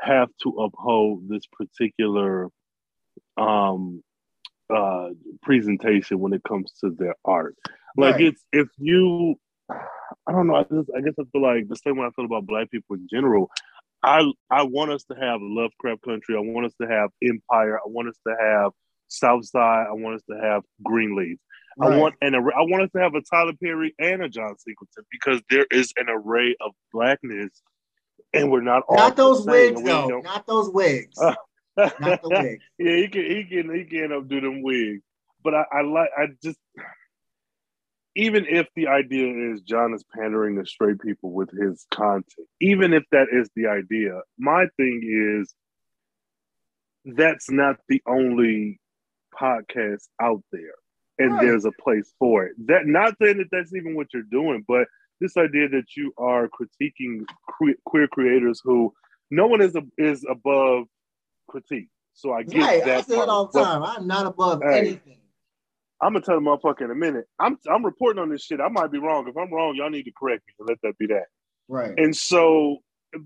have 0.00 0.28
to 0.42 0.50
uphold 0.50 1.28
this 1.28 1.44
particular 1.46 2.48
um 3.36 4.02
uh 4.74 5.10
presentation 5.42 6.18
when 6.18 6.32
it 6.32 6.42
comes 6.48 6.72
to 6.80 6.90
their 6.90 7.14
art. 7.24 7.54
Like 7.96 8.14
Right. 8.16 8.24
it's 8.26 8.44
if 8.52 8.68
you 8.78 9.36
I 10.26 10.32
don't 10.32 10.46
know. 10.46 10.56
I 10.56 10.62
just 10.64 10.90
I 10.96 11.00
guess 11.00 11.14
I 11.20 11.24
feel 11.32 11.42
like 11.42 11.68
the 11.68 11.76
same 11.76 11.96
way 11.96 12.06
I 12.06 12.10
feel 12.10 12.24
about 12.24 12.46
black 12.46 12.70
people 12.70 12.96
in 12.96 13.06
general. 13.10 13.50
I 14.02 14.30
I 14.50 14.62
want 14.64 14.90
us 14.90 15.04
to 15.04 15.14
have 15.14 15.40
Lovecraft 15.42 16.02
Country. 16.02 16.36
I 16.36 16.40
want 16.40 16.66
us 16.66 16.74
to 16.80 16.88
have 16.88 17.10
Empire. 17.22 17.78
I 17.78 17.86
want 17.86 18.08
us 18.08 18.18
to 18.26 18.34
have 18.38 18.72
South 19.08 19.44
Side. 19.46 19.86
I 19.88 19.92
want 19.92 20.16
us 20.16 20.22
to 20.30 20.36
have 20.40 20.62
Greenleaf. 20.82 21.38
I 21.80 21.88
Right. 21.88 21.98
want 21.98 22.14
and 22.20 22.36
I 22.36 22.40
want 22.40 22.84
us 22.84 22.90
to 22.94 23.00
have 23.02 23.14
a 23.14 23.20
Tyler 23.22 23.52
Perry 23.62 23.94
and 23.98 24.22
a 24.22 24.28
John 24.28 24.56
Singleton 24.58 25.04
because 25.10 25.42
there 25.50 25.66
is 25.70 25.92
an 25.96 26.06
array 26.08 26.54
of 26.60 26.72
blackness, 26.92 27.50
and 28.32 28.50
we're 28.50 28.60
not 28.60 28.84
all 28.88 28.96
Not 28.96 29.16
those 29.16 29.44
wigs 29.46 29.80
we 29.82 29.88
though. 29.90 30.22
don't- 30.22 30.46
those 30.46 30.70
wigs. 30.70 31.18
Not 31.76 32.22
the 32.22 32.28
wigs. 32.28 32.62
yeah, 32.78 32.96
he 32.96 33.08
can 33.08 33.24
he 33.24 33.44
can 33.44 33.74
he 33.74 33.84
can 33.84 34.12
up 34.12 34.28
do 34.28 34.40
them 34.40 34.62
wigs. 34.62 35.02
But 35.42 35.54
I, 35.54 35.64
I 35.72 35.80
like 35.82 36.10
I 36.16 36.26
just 36.42 36.58
even 38.14 38.46
if 38.48 38.68
the 38.76 38.86
idea 38.86 39.52
is 39.52 39.60
John 39.62 39.92
is 39.92 40.04
pandering 40.16 40.56
to 40.56 40.66
straight 40.66 41.00
people 41.00 41.32
with 41.32 41.50
his 41.50 41.84
content, 41.90 42.46
even 42.60 42.92
if 42.92 43.02
that 43.10 43.26
is 43.32 43.50
the 43.56 43.66
idea, 43.66 44.20
my 44.38 44.66
thing 44.76 45.00
is 45.02 45.52
that's 47.04 47.50
not 47.50 47.76
the 47.88 48.00
only 48.06 48.78
podcast 49.40 50.08
out 50.20 50.42
there, 50.52 50.74
and 51.18 51.32
Right. 51.34 51.42
there's 51.42 51.64
a 51.64 51.72
place 51.82 52.12
for 52.18 52.44
it. 52.46 52.54
That 52.66 52.86
not 52.86 53.16
saying 53.20 53.38
that 53.38 53.48
that's 53.50 53.74
even 53.74 53.94
what 53.94 54.08
you're 54.12 54.22
doing, 54.22 54.64
but 54.66 54.88
this 55.20 55.36
idea 55.36 55.68
that 55.68 55.96
you 55.96 56.12
are 56.18 56.48
critiquing 56.48 57.24
que- 57.58 57.76
queer 57.86 58.08
creators 58.08 58.60
who 58.64 58.92
no 59.30 59.46
one 59.46 59.60
is 59.62 59.74
a, 59.76 59.82
is 59.98 60.24
above 60.28 60.86
critique. 61.48 61.88
So 62.14 62.32
I 62.32 62.42
get 62.42 62.60
Right. 62.62 62.84
that. 62.84 62.98
I 62.98 63.00
say 63.02 63.18
it 63.20 63.28
all 63.28 63.46
the 63.46 63.60
time. 63.60 63.82
I'm 63.82 64.06
not 64.06 64.26
above 64.26 64.62
Hey. 64.62 64.78
anything. 64.78 65.18
I'm 66.00 66.12
gonna 66.12 66.24
tell 66.24 66.34
the 66.34 66.40
motherfucker 66.42 66.82
in 66.82 66.90
a 66.90 66.94
minute. 66.94 67.26
I'm 67.38 67.56
I'm 67.68 67.84
reporting 67.84 68.20
on 68.20 68.28
this 68.28 68.44
shit. 68.44 68.60
I 68.60 68.68
might 68.68 68.90
be 68.92 68.98
wrong. 68.98 69.26
If 69.28 69.36
I'm 69.36 69.52
wrong, 69.52 69.74
y'all 69.76 69.90
need 69.90 70.04
to 70.04 70.12
correct 70.12 70.42
me 70.46 70.52
and 70.58 70.68
let 70.68 70.78
that 70.82 70.98
be 70.98 71.06
that. 71.06 71.26
Right. 71.68 71.94
And 71.98 72.14
so, 72.14 72.78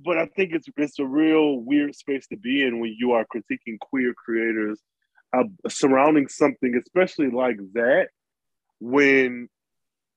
but 0.05 0.17
I 0.19 0.27
think 0.27 0.53
it's 0.53 0.69
it's 0.77 0.99
a 0.99 1.05
real 1.05 1.57
weird 1.61 1.95
space 1.97 2.27
to 2.29 2.37
be 2.37 2.63
in 2.63 2.79
when 2.79 2.95
you 2.97 3.13
are 3.13 3.27
critiquing 3.35 3.79
queer 3.81 4.15
creators 4.15 4.81
uh, 5.33 5.45
surrounding 5.69 6.29
something, 6.29 6.81
especially 6.85 7.31
like 7.31 7.57
that. 7.75 8.09
When, 8.81 9.49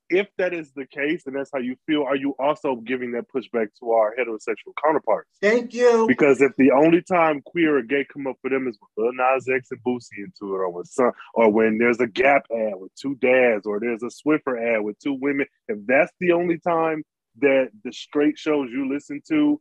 if 0.09 0.27
that 0.37 0.53
is 0.53 0.71
the 0.73 0.85
case, 0.85 1.23
and 1.25 1.35
that's 1.35 1.49
how 1.53 1.59
you 1.59 1.75
feel, 1.87 2.03
are 2.03 2.15
you 2.15 2.35
also 2.37 2.75
giving 2.75 3.13
that 3.13 3.25
pushback 3.33 3.67
to 3.79 3.91
our 3.91 4.13
heterosexual 4.19 4.73
counterparts? 4.83 5.29
Thank 5.41 5.73
you. 5.73 6.05
Because 6.07 6.41
if 6.41 6.55
the 6.57 6.71
only 6.71 7.01
time 7.01 7.41
queer 7.45 7.77
or 7.77 7.81
gay 7.81 8.05
come 8.11 8.27
up 8.27 8.35
for 8.41 8.49
them 8.49 8.67
is 8.67 8.77
with 8.79 8.89
Lil 8.97 9.13
Nas 9.13 9.47
X 9.49 9.71
and 9.71 9.83
Boosie 9.83 10.19
into 10.19 10.53
it, 10.53 10.57
or 10.57 10.69
with 10.69 10.87
some, 10.87 11.11
or 11.33 11.49
when 11.49 11.77
there's 11.77 11.99
a 11.99 12.07
Gap 12.07 12.45
ad 12.51 12.73
with 12.75 12.93
two 12.95 13.15
dads, 13.15 13.65
or 13.65 13.79
there's 13.79 14.03
a 14.03 14.07
Swiffer 14.07 14.75
ad 14.75 14.83
with 14.83 14.99
two 14.99 15.13
women, 15.13 15.47
if 15.67 15.77
that's 15.87 16.11
the 16.19 16.33
only 16.33 16.59
time 16.59 17.03
that 17.39 17.69
the 17.83 17.93
straight 17.93 18.37
shows 18.37 18.69
you 18.71 18.93
listen 18.93 19.21
to 19.29 19.59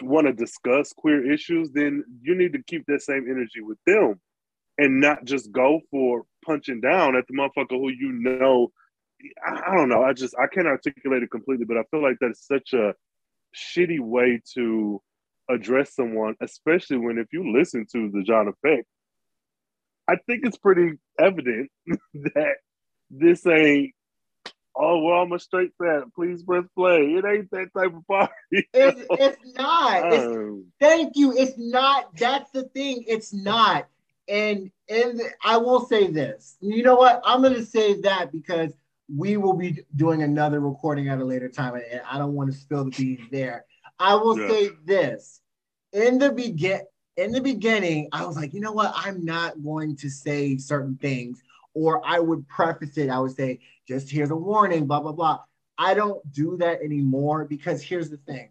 want 0.00 0.26
to 0.26 0.32
discuss 0.32 0.92
queer 0.92 1.30
issues, 1.30 1.70
then 1.72 2.04
you 2.22 2.34
need 2.34 2.52
to 2.52 2.62
keep 2.62 2.84
that 2.86 3.02
same 3.02 3.26
energy 3.28 3.60
with 3.60 3.78
them, 3.86 4.20
and 4.78 5.00
not 5.00 5.24
just 5.24 5.52
go 5.52 5.80
for 5.90 6.24
punching 6.44 6.80
down 6.80 7.16
at 7.16 7.24
the 7.28 7.34
motherfucker 7.34 7.70
who 7.70 7.90
you 7.90 8.12
know. 8.12 8.72
I, 9.46 9.72
I 9.72 9.76
don't 9.76 9.88
know. 9.88 10.02
I 10.02 10.12
just 10.12 10.34
I 10.38 10.46
can't 10.46 10.66
articulate 10.66 11.22
it 11.22 11.30
completely, 11.30 11.64
but 11.64 11.78
I 11.78 11.84
feel 11.90 12.02
like 12.02 12.16
that's 12.20 12.46
such 12.46 12.72
a 12.72 12.94
shitty 13.54 14.00
way 14.00 14.40
to 14.54 15.00
address 15.48 15.94
someone, 15.94 16.34
especially 16.40 16.98
when 16.98 17.18
if 17.18 17.28
you 17.32 17.52
listen 17.56 17.86
to 17.92 18.10
the 18.10 18.22
John 18.22 18.48
Effect, 18.48 18.86
I 20.08 20.16
think 20.26 20.44
it's 20.44 20.58
pretty 20.58 20.98
evident 21.18 21.70
that 22.14 22.56
this 23.10 23.46
ain't. 23.46 23.94
Oh 24.76 24.98
well, 25.02 25.22
I'm 25.22 25.32
a 25.32 25.38
straight 25.38 25.70
fan. 25.80 26.10
Please 26.16 26.42
press 26.42 26.64
play. 26.76 26.98
It 26.98 27.24
ain't 27.24 27.50
that 27.52 27.68
type 27.76 27.94
of 27.94 28.06
party. 28.08 28.32
It's, 28.74 29.06
it's 29.10 29.54
not. 29.56 30.12
It's, 30.12 30.24
Um, 30.24 30.66
thank 30.80 31.12
you. 31.14 31.32
It's 31.32 31.56
not. 31.56 32.16
That's 32.16 32.50
the 32.50 32.64
thing. 32.64 33.04
It's 33.06 33.32
not. 33.32 33.86
And 34.28 34.70
and 34.88 35.20
I 35.44 35.56
will 35.58 35.84
say 35.86 36.08
this. 36.08 36.56
You 36.60 36.82
know 36.82 36.96
what? 36.96 37.20
I'm 37.24 37.42
going 37.42 37.54
to 37.54 37.64
say 37.64 38.00
that 38.02 38.32
because 38.32 38.72
we 39.14 39.36
will 39.36 39.52
be 39.54 39.80
doing 39.96 40.22
another 40.22 40.60
recording 40.60 41.08
at 41.08 41.18
a 41.20 41.24
later 41.24 41.48
time, 41.48 41.74
and 41.74 42.00
I 42.10 42.18
don't 42.18 42.32
want 42.32 42.50
to 42.52 42.56
spill 42.58 42.84
the 42.84 42.90
beans 42.90 43.28
there. 43.30 43.66
I 43.98 44.14
will 44.14 44.38
Yeah. 44.38 44.48
say 44.48 44.70
this. 44.84 45.40
In 45.92 46.18
the 46.18 46.32
begin 46.32 46.80
in 47.16 47.32
the 47.32 47.40
beginning, 47.40 48.08
I 48.12 48.26
was 48.26 48.36
like, 48.36 48.54
you 48.54 48.60
know 48.60 48.72
what? 48.72 48.92
I'm 48.94 49.24
not 49.24 49.62
going 49.62 49.96
to 49.96 50.10
say 50.10 50.56
certain 50.56 50.96
things, 50.96 51.42
or 51.74 52.04
I 52.04 52.18
would 52.18 52.48
preface 52.48 52.96
it. 52.96 53.10
I 53.10 53.20
would 53.20 53.36
say, 53.36 53.60
just 53.86 54.10
here's 54.10 54.30
a 54.30 54.36
warning, 54.36 54.86
blah 54.86 55.00
blah 55.00 55.12
blah. 55.12 55.40
I 55.76 55.94
don't 55.94 56.20
do 56.32 56.56
that 56.58 56.80
anymore 56.82 57.44
because 57.44 57.82
here's 57.82 58.10
the 58.10 58.16
thing. 58.16 58.50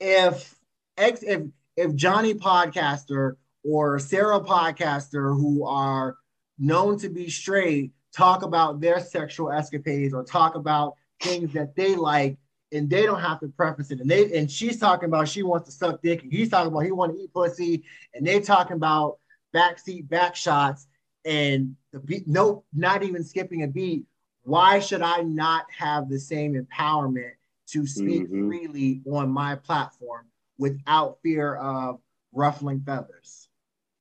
If 0.00 0.54
ex 0.96 1.22
if 1.22 1.42
if 1.76 1.94
Johnny 1.94 2.34
Podcaster 2.34 3.36
or 3.64 3.98
Sarah 3.98 4.40
Podcaster 4.40 5.36
who 5.36 5.64
are 5.64 6.16
known 6.58 6.98
to 6.98 7.08
be 7.08 7.28
straight 7.30 7.92
talk 8.12 8.42
about 8.42 8.80
their 8.80 9.00
sexual 9.00 9.50
escapades 9.50 10.12
or 10.12 10.22
talk 10.22 10.54
about 10.54 10.94
things 11.20 11.52
that 11.54 11.74
they 11.74 11.94
like 11.94 12.36
and 12.72 12.88
they 12.88 13.02
don't 13.04 13.20
have 13.20 13.40
to 13.40 13.48
preface 13.48 13.90
it. 13.90 14.00
And 14.00 14.10
they 14.10 14.36
and 14.38 14.50
she's 14.50 14.78
talking 14.78 15.08
about 15.08 15.28
she 15.28 15.42
wants 15.42 15.66
to 15.66 15.72
suck 15.72 16.02
dick 16.02 16.22
and 16.22 16.32
he's 16.32 16.50
talking 16.50 16.72
about 16.72 16.80
he 16.80 16.92
want 16.92 17.14
to 17.14 17.22
eat 17.22 17.32
pussy 17.32 17.84
and 18.14 18.26
they 18.26 18.40
talking 18.40 18.76
about 18.76 19.18
backseat 19.54 20.08
back 20.08 20.34
shots 20.34 20.86
and 21.24 21.76
the 21.92 22.00
beat 22.00 22.26
nope 22.26 22.64
not 22.72 23.02
even 23.02 23.22
skipping 23.24 23.62
a 23.62 23.66
beat. 23.68 24.04
Why 24.44 24.80
should 24.80 25.02
i 25.02 25.20
not 25.20 25.66
have 25.76 26.08
the 26.08 26.18
same 26.18 26.54
empowerment 26.54 27.32
to 27.68 27.86
speak 27.86 28.28
Mhm. 28.28 28.48
freely 28.48 29.02
on 29.10 29.30
my 29.30 29.54
platform 29.54 30.26
without 30.58 31.18
fear 31.22 31.54
of 31.56 32.00
ruffling 32.32 32.80
feathers 32.80 33.41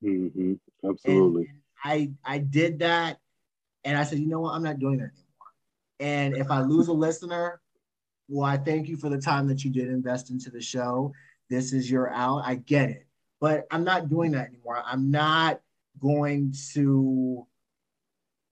mhm, 0.03 0.59
absolutely. 0.83 1.47
and 1.47 1.61
I 1.83 2.11
I 2.23 2.37
did 2.39 2.79
that, 2.79 3.19
and 3.83 3.97
I 3.97 4.03
said, 4.03 4.19
you 4.19 4.27
know 4.27 4.39
what, 4.41 4.53
I'm 4.53 4.63
not 4.63 4.79
doing 4.79 4.97
that 4.97 5.11
anymore. 5.11 5.17
And 5.99 6.35
if 6.37 6.49
I 6.49 6.61
lose 6.61 6.87
a 6.87 6.93
listener, 6.93 7.61
well, 8.27 8.45
I 8.45 8.57
thank 8.57 8.87
you 8.87 8.97
for 8.97 9.09
the 9.09 9.19
time 9.19 9.47
that 9.47 9.63
you 9.63 9.71
did 9.71 9.87
invest 9.89 10.29
into 10.29 10.49
the 10.49 10.61
show. 10.61 11.13
This 11.49 11.73
is 11.73 11.89
your 11.89 12.11
out. 12.11 12.43
I 12.45 12.55
get 12.55 12.89
it, 12.89 13.05
but 13.39 13.65
I'm 13.71 13.83
not 13.83 14.09
doing 14.09 14.31
that 14.31 14.47
anymore. 14.47 14.81
I'm 14.85 15.11
not 15.11 15.61
going 15.99 16.53
to 16.73 17.45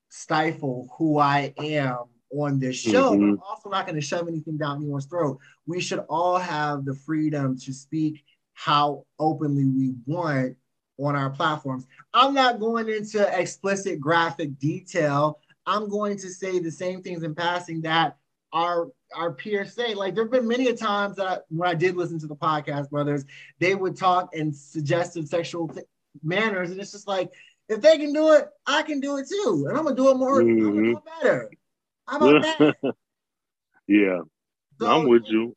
stifle 0.09 0.89
who 0.97 1.17
I 1.17 1.53
am 1.57 2.05
on 2.31 2.59
this 2.59 2.75
show. 2.75 3.09
But 3.11 3.23
I'm 3.25 3.39
also 3.39 3.69
not 3.69 3.85
going 3.85 3.95
to 3.95 4.05
shove 4.05 4.27
anything 4.27 4.57
down 4.57 4.77
anyone's 4.77 5.05
throat. 5.05 5.39
We 5.65 5.79
should 5.81 5.99
all 6.09 6.37
have 6.37 6.85
the 6.85 6.93
freedom 6.93 7.57
to 7.59 7.73
speak 7.73 8.23
how 8.53 9.05
openly 9.17 9.65
we 9.65 9.93
want 10.05 10.57
on 10.99 11.15
our 11.15 11.29
platforms. 11.29 11.87
I'm 12.13 12.33
not 12.33 12.59
going 12.59 12.89
into 12.89 13.21
explicit 13.39 13.99
graphic 13.99 14.57
detail. 14.59 15.39
I'm 15.65 15.87
going 15.89 16.17
to 16.17 16.29
say 16.29 16.59
the 16.59 16.71
same 16.71 17.01
things 17.01 17.23
in 17.23 17.35
passing 17.35 17.81
that 17.81 18.17
our 18.53 18.87
our 19.15 19.31
peers 19.31 19.73
say. 19.73 19.93
Like 19.93 20.15
there 20.15 20.23
have 20.23 20.31
been 20.31 20.47
many 20.47 20.67
a 20.67 20.75
times 20.75 21.15
that 21.17 21.45
when 21.49 21.69
I 21.69 21.73
did 21.75 21.95
listen 21.95 22.19
to 22.19 22.27
the 22.27 22.35
podcast 22.35 22.89
brothers, 22.89 23.25
they 23.59 23.75
would 23.75 23.95
talk 23.95 24.35
in 24.35 24.51
suggestive 24.53 25.27
sexual 25.27 25.67
t- 25.67 25.81
manners, 26.23 26.71
and 26.71 26.79
it's 26.79 26.91
just 26.91 27.07
like 27.07 27.31
if 27.69 27.81
they 27.81 27.97
can 27.97 28.11
do 28.13 28.33
it, 28.33 28.47
I 28.65 28.81
can 28.81 28.99
do 28.99 29.17
it 29.17 29.27
too, 29.29 29.65
and 29.69 29.77
I'm 29.77 29.83
gonna 29.83 29.95
do 29.95 30.09
it 30.09 30.15
more. 30.15 30.41
I'm 30.41 30.59
gonna 30.59 30.81
do 30.83 30.97
it 30.97 31.03
better. 31.21 31.51
How 32.07 32.17
about 32.17 32.41
that? 32.57 32.75
yeah, 33.87 34.19
So- 34.79 34.87
I'm 34.87 35.07
with 35.07 35.23
you. 35.27 35.55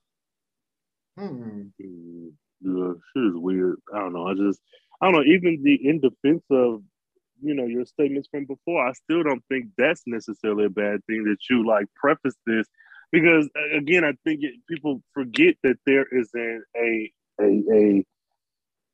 Hmm. 1.19 1.63
Mm, 1.83 2.33
Yeah, 2.61 2.93
shit 3.15 3.25
is 3.25 3.35
weird. 3.35 3.77
I 3.95 3.99
don't 3.99 4.13
know. 4.15 4.27
I 4.29 4.35
just, 4.35 4.61
I 5.03 5.07
don't 5.07 5.15
know. 5.15 5.25
Even 5.25 5.63
the 5.65 5.75
in 5.89 6.01
defense 6.01 6.45
of, 6.51 6.83
you 7.43 7.55
know, 7.55 7.67
your 7.67 7.85
statements 7.87 8.29
from 8.31 8.47
before, 8.47 8.87
I 8.87 8.93
still 8.93 9.25
don't 9.25 9.45
think 9.51 9.67
that's 9.77 10.05
necessarily 10.07 10.67
a 10.67 10.71
bad 10.71 11.05
thing 11.07 11.25
that 11.25 11.39
you 11.51 11.67
like 11.67 11.87
preface 11.97 12.37
this 12.47 12.69
because 13.13 13.51
again, 13.75 14.05
I 14.05 14.13
think 14.25 14.45
it, 14.45 14.55
people 14.69 15.03
forget 15.13 15.57
that 15.65 15.77
there 15.87 16.07
is 16.11 16.31
an, 16.35 16.65
a 16.77 17.13
a 17.41 18.05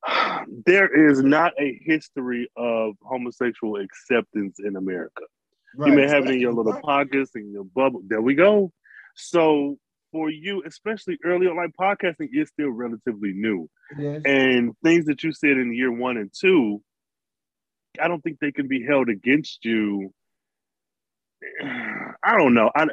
a 0.07 0.45
there 0.67 1.11
is 1.11 1.23
not 1.23 1.53
a 1.61 1.81
history 1.85 2.51
of 2.57 2.95
homosexual 3.03 3.77
acceptance 3.81 4.59
in 4.65 4.77
America. 4.77 5.23
You 5.85 5.93
may 5.93 6.03
Right. 6.03 6.11
have 6.11 6.25
it 6.25 6.31
in 6.31 6.41
your 6.41 6.55
little 6.55 6.81
pockets 6.83 7.33
in 7.37 7.53
your 7.53 7.65
bubble. 7.65 8.03
There 8.07 8.23
we 8.23 8.35
go. 8.35 8.73
So 9.15 9.79
for 10.13 10.31
you, 10.31 10.63
especially 10.67 11.19
early 11.25 11.47
on, 11.47 11.57
like 11.57 11.71
podcasting 11.79 12.29
is 12.33 12.49
still 12.49 12.71
relatively 12.71 13.33
new. 13.33 13.69
Is. 13.99 14.23
And 14.25 14.75
things 14.83 15.07
that 15.07 15.23
you 15.23 15.33
said 15.33 15.53
in 15.53 15.75
year 15.75 15.93
one 15.93 16.17
and 16.17 16.31
two, 16.39 16.83
I 18.01 18.09
don't 18.09 18.23
think 18.23 18.39
they 18.41 18.53
can 18.53 18.69
be 18.69 18.85
held 18.85 19.09
against 19.09 19.65
you. 19.65 20.13
I 21.63 22.37
don't 22.37 22.55
know. 22.55 22.71
I 22.75 22.87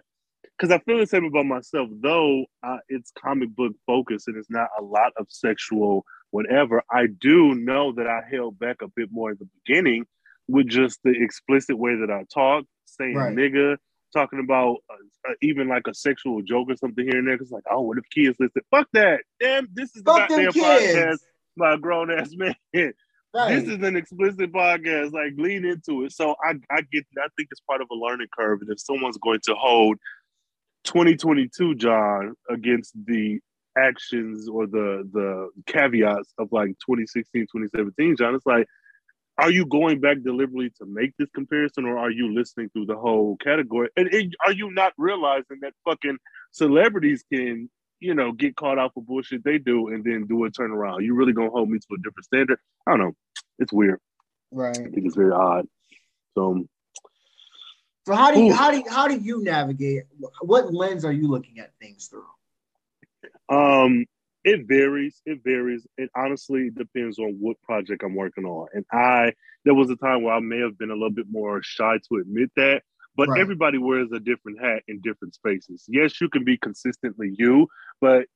because 0.57 0.71
I 0.71 0.79
feel 0.79 0.99
the 0.99 1.07
same 1.07 1.25
about 1.25 1.45
myself, 1.45 1.89
though 2.01 2.45
uh, 2.63 2.77
it's 2.87 3.11
comic 3.21 3.49
book 3.55 3.73
focused 3.85 4.27
and 4.27 4.37
it's 4.37 4.49
not 4.49 4.69
a 4.79 4.83
lot 4.83 5.11
of 5.17 5.27
sexual 5.29 6.05
whatever. 6.31 6.81
I 6.91 7.07
do 7.07 7.55
know 7.55 7.93
that 7.93 8.07
I 8.07 8.21
held 8.29 8.57
back 8.59 8.81
a 8.81 8.87
bit 8.87 9.09
more 9.11 9.31
in 9.31 9.37
the 9.39 9.49
beginning 9.63 10.05
with 10.47 10.67
just 10.67 10.99
the 11.03 11.11
explicit 11.11 11.77
way 11.77 11.95
that 11.95 12.11
I 12.11 12.23
talk, 12.33 12.65
saying 12.85 13.15
Right. 13.15 13.35
nigga, 13.35 13.77
talking 14.15 14.39
about 14.39 14.77
uh, 14.89 15.29
uh, 15.29 15.33
even 15.41 15.67
like 15.67 15.87
a 15.87 15.93
sexual 15.93 16.41
joke 16.41 16.69
or 16.69 16.75
something 16.75 17.05
here 17.05 17.17
and 17.17 17.27
there. 17.27 17.37
Cause 17.37 17.51
like, 17.51 17.63
oh, 17.69 17.81
what 17.81 17.97
if 17.97 18.09
kids 18.09 18.37
listen? 18.39 18.61
Fuck 18.71 18.87
that. 18.93 19.21
Damn, 19.39 19.67
this 19.73 19.95
is 19.95 20.03
the 20.03 20.11
Fuck 20.11 20.29
them 20.29 20.45
goddamn 20.45 20.63
podcast 20.63 21.19
by 21.57 21.73
a 21.73 21.77
grown 21.77 22.11
ass 22.11 22.31
man. 22.35 22.55
Right. 22.73 23.55
This 23.55 23.67
is 23.67 23.83
an 23.83 23.97
explicit 23.97 24.53
podcast. 24.53 25.11
Like, 25.11 25.33
lean 25.37 25.65
into 25.65 26.05
it. 26.05 26.13
So 26.13 26.35
I, 26.43 26.53
I 26.71 26.81
get. 26.91 27.05
I 27.17 27.27
think 27.35 27.49
it's 27.51 27.61
part 27.61 27.81
of 27.81 27.87
a 27.91 27.95
learning 27.95 28.27
curve. 28.37 28.61
And 28.61 28.71
if 28.71 28.79
someone's 28.79 29.17
going 29.17 29.41
to 29.43 29.55
hold 29.55 29.97
2022 30.85 31.75
John 31.75 32.35
against 32.49 32.93
the 33.05 33.39
actions 33.77 34.47
or 34.47 34.67
the 34.67 35.07
the 35.11 35.49
caveats 35.67 36.33
of 36.37 36.47
like 36.53 36.69
2016, 36.87 37.43
2017 37.43 38.15
John, 38.15 38.35
it's 38.35 38.45
like 38.45 38.67
are 39.37 39.51
you 39.51 39.65
going 39.65 39.99
back 39.99 40.17
deliberately 40.23 40.69
to 40.77 40.85
make 40.85 41.11
this 41.17 41.29
comparison 41.31 41.85
or 41.85 41.97
are 41.97 42.11
you 42.11 42.33
listening 42.33 42.69
through 42.69 42.85
the 42.85 42.95
whole 42.95 43.37
category 43.37 43.89
and, 43.97 44.07
and 44.13 44.35
are 44.45 44.53
you 44.53 44.71
not 44.71 44.93
realizing 44.97 45.57
that 45.61 45.73
fucking 45.83 46.17
celebrities 46.51 47.23
can 47.31 47.69
you 47.99 48.13
know 48.13 48.31
get 48.31 48.55
caught 48.55 48.79
out 48.79 48.93
for 48.93 49.03
bullshit 49.03 49.43
they 49.43 49.57
do 49.57 49.89
and 49.89 50.03
then 50.03 50.25
do 50.27 50.45
a 50.45 50.51
turnaround 50.51 51.03
you 51.03 51.13
really 51.13 51.33
gonna 51.33 51.49
hold 51.49 51.69
me 51.69 51.79
to 51.79 51.87
a 51.93 51.97
different 51.97 52.25
standard 52.25 52.59
i 52.87 52.91
don't 52.91 52.99
know 52.99 53.13
it's 53.59 53.73
weird 53.73 53.99
right. 54.51 54.77
i 54.77 54.89
think 54.89 55.05
it's 55.05 55.15
very 55.15 55.31
odd 55.31 55.65
so 56.35 56.65
So 58.05 58.13
how 58.13 58.31
do 58.31 58.39
you 58.39 58.51
Ooh. 58.51 58.55
how 58.55 58.71
do 58.71 58.77
you, 58.77 58.83
how 58.89 59.07
do 59.07 59.15
you 59.15 59.43
navigate? 59.43 60.03
What 60.41 60.73
lens 60.73 61.03
are 61.05 61.11
you 61.11 61.27
looking 61.27 61.59
at 61.59 61.71
things 61.81 62.07
through? 62.07 62.25
Um, 63.49 64.05
it 64.45 64.67
varies. 64.67 65.21
It 65.25 65.39
varies. 65.43 65.85
It 65.97 66.09
honestly 66.15 66.69
depends 66.69 67.17
on 67.19 67.35
what 67.39 67.59
project 67.63 68.03
I'm 68.05 68.15
working 68.15 68.45
on. 68.45 68.67
And 68.73 68.85
I, 68.91 69.33
there 69.65 69.73
was 69.73 69.89
a 69.89 69.95
time 69.95 70.23
where 70.23 70.35
I 70.35 70.39
may 70.39 70.59
have 70.59 70.77
been 70.77 70.91
a 70.91 70.93
little 70.93 71.09
bit 71.09 71.25
more 71.29 71.61
shy 71.63 71.97
to 71.97 72.19
admit 72.21 72.51
that. 72.55 72.83
But 73.17 73.29
Right. 73.29 73.41
everybody 73.41 73.77
wears 73.79 74.11
a 74.13 74.19
different 74.19 74.61
hat 74.61 74.83
in 74.87 74.99
different 75.01 75.33
spaces. 75.33 75.85
Yes, 75.87 76.21
you 76.21 76.29
can 76.29 76.43
be 76.43 76.57
consistently 76.57 77.33
you, 77.37 77.67
but 77.99 78.27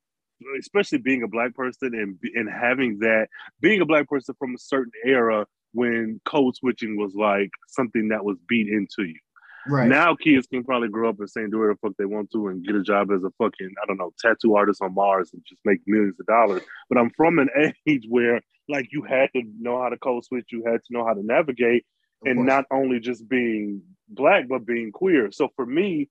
especially 0.60 0.98
being 1.00 1.22
a 1.22 1.28
black 1.28 1.54
person 1.54 1.94
and 1.94 2.18
and 2.34 2.50
having 2.50 3.00
that 3.00 3.28
being 3.60 3.82
a 3.82 3.86
black 3.86 4.08
person 4.08 4.34
from 4.40 4.56
a 4.56 4.58
certain 4.58 4.94
era 5.06 5.46
when 5.74 6.20
code 6.26 6.56
switching 6.56 6.98
was 6.98 7.14
like 7.14 7.50
something 7.68 8.08
that 8.08 8.24
was 8.24 8.38
beat 8.48 8.68
into 8.70 9.04
you. 9.04 9.20
Right. 9.68 9.88
Now 9.90 10.16
kids 10.16 10.48
can 10.48 10.64
probably 10.64 10.90
grow 10.90 11.10
up 11.10 11.20
and 11.20 11.30
say 11.30 11.42
do 11.48 11.60
whatever 11.60 11.74
the 11.82 11.88
fuck 11.88 11.98
they 11.98 12.06
want 12.06 12.32
to 12.32 12.48
and 12.48 12.66
get 12.66 12.76
a 12.76 12.82
job 12.82 13.12
as 13.12 13.24
a 13.24 13.32
fucking, 13.38 13.74
I 13.82 13.86
don't 13.88 13.98
know, 13.98 14.14
tattoo 14.20 14.56
artist 14.56 14.82
on 14.82 14.94
Mars 14.96 15.32
and 15.34 15.44
just 15.48 15.62
make 15.66 15.80
millions 15.86 16.20
of 16.20 16.26
dollars. 16.26 16.62
But 16.90 16.98
I'm 16.98 17.12
from 17.16 17.40
an 17.40 17.50
age 17.88 18.06
where 18.10 18.42
like 18.68 18.88
you 18.92 19.04
had 19.04 19.30
to 19.36 19.44
know 19.60 19.82
how 19.82 19.90
to 19.90 19.98
code 19.98 20.26
switch, 20.26 20.48
you 20.52 20.64
had 20.66 20.82
to 20.84 20.94
know 20.94 21.06
how 21.06 21.14
to 21.14 21.24
navigate, 21.24 21.86
Of 22.22 22.28
and 22.28 22.36
course. 22.38 22.48
not 22.48 22.66
only 22.72 23.00
just 23.00 23.28
being 23.28 23.82
black, 24.08 24.48
but 24.48 24.66
being 24.66 24.92
queer. 24.92 25.32
So 25.32 25.50
for 25.56 25.66
me, 25.66 26.10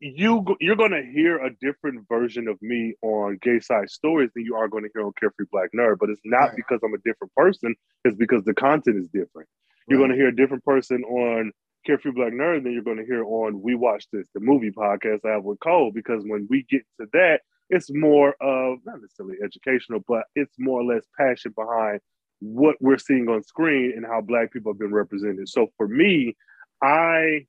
you 0.00 0.44
you're 0.60 0.76
going 0.76 0.92
to 0.92 1.02
hear 1.02 1.44
a 1.44 1.50
different 1.60 2.08
version 2.08 2.48
of 2.48 2.60
me 2.62 2.94
on 3.02 3.38
gay 3.42 3.60
side 3.60 3.90
stories 3.90 4.30
than 4.34 4.44
you 4.44 4.56
are 4.56 4.66
going 4.66 4.82
to 4.82 4.88
hear 4.94 5.04
on 5.04 5.12
carefree 5.20 5.44
black 5.52 5.68
nerd 5.76 5.98
but 6.00 6.08
it's 6.08 6.22
not 6.24 6.46
Right. 6.46 6.56
because 6.56 6.80
i'm 6.82 6.94
a 6.94 6.98
different 7.04 7.34
person 7.34 7.74
it's 8.06 8.16
because 8.16 8.42
the 8.44 8.54
content 8.54 8.96
is 8.96 9.08
different 9.08 9.46
you're 9.88 10.00
Right. 10.00 10.08
to 10.08 10.14
hear 10.14 10.28
a 10.28 10.34
different 10.34 10.64
person 10.64 11.04
on 11.04 11.52
Carefree 11.86 12.12
Black 12.12 12.32
Nerd 12.32 12.62
than 12.64 12.72
you're 12.72 12.82
going 12.82 12.98
to 12.98 13.06
hear 13.06 13.24
on 13.24 13.62
We 13.62 13.74
Watch 13.74 14.06
This, 14.12 14.28
the 14.34 14.40
movie 14.40 14.70
podcast 14.70 15.20
I 15.24 15.30
have 15.32 15.44
with 15.44 15.60
Cole. 15.60 15.90
Because 15.94 16.22
when 16.26 16.46
we 16.50 16.64
get 16.68 16.82
to 17.00 17.06
that, 17.12 17.40
it's 17.68 17.88
more 17.92 18.34
of 18.40 18.78
not 18.84 19.00
necessarily 19.00 19.36
educational, 19.44 20.00
but 20.06 20.24
it's 20.34 20.54
more 20.58 20.80
or 20.80 20.84
less 20.84 21.04
passion 21.18 21.52
behind 21.56 22.00
what 22.40 22.76
we're 22.80 22.98
seeing 22.98 23.28
on 23.28 23.42
screen 23.42 23.92
and 23.96 24.04
how 24.04 24.20
Black 24.20 24.52
people 24.52 24.72
have 24.72 24.78
been 24.78 24.92
represented. 24.92 25.48
So 25.48 25.68
for 25.76 25.86
me, 25.86 26.36
I 26.82 27.46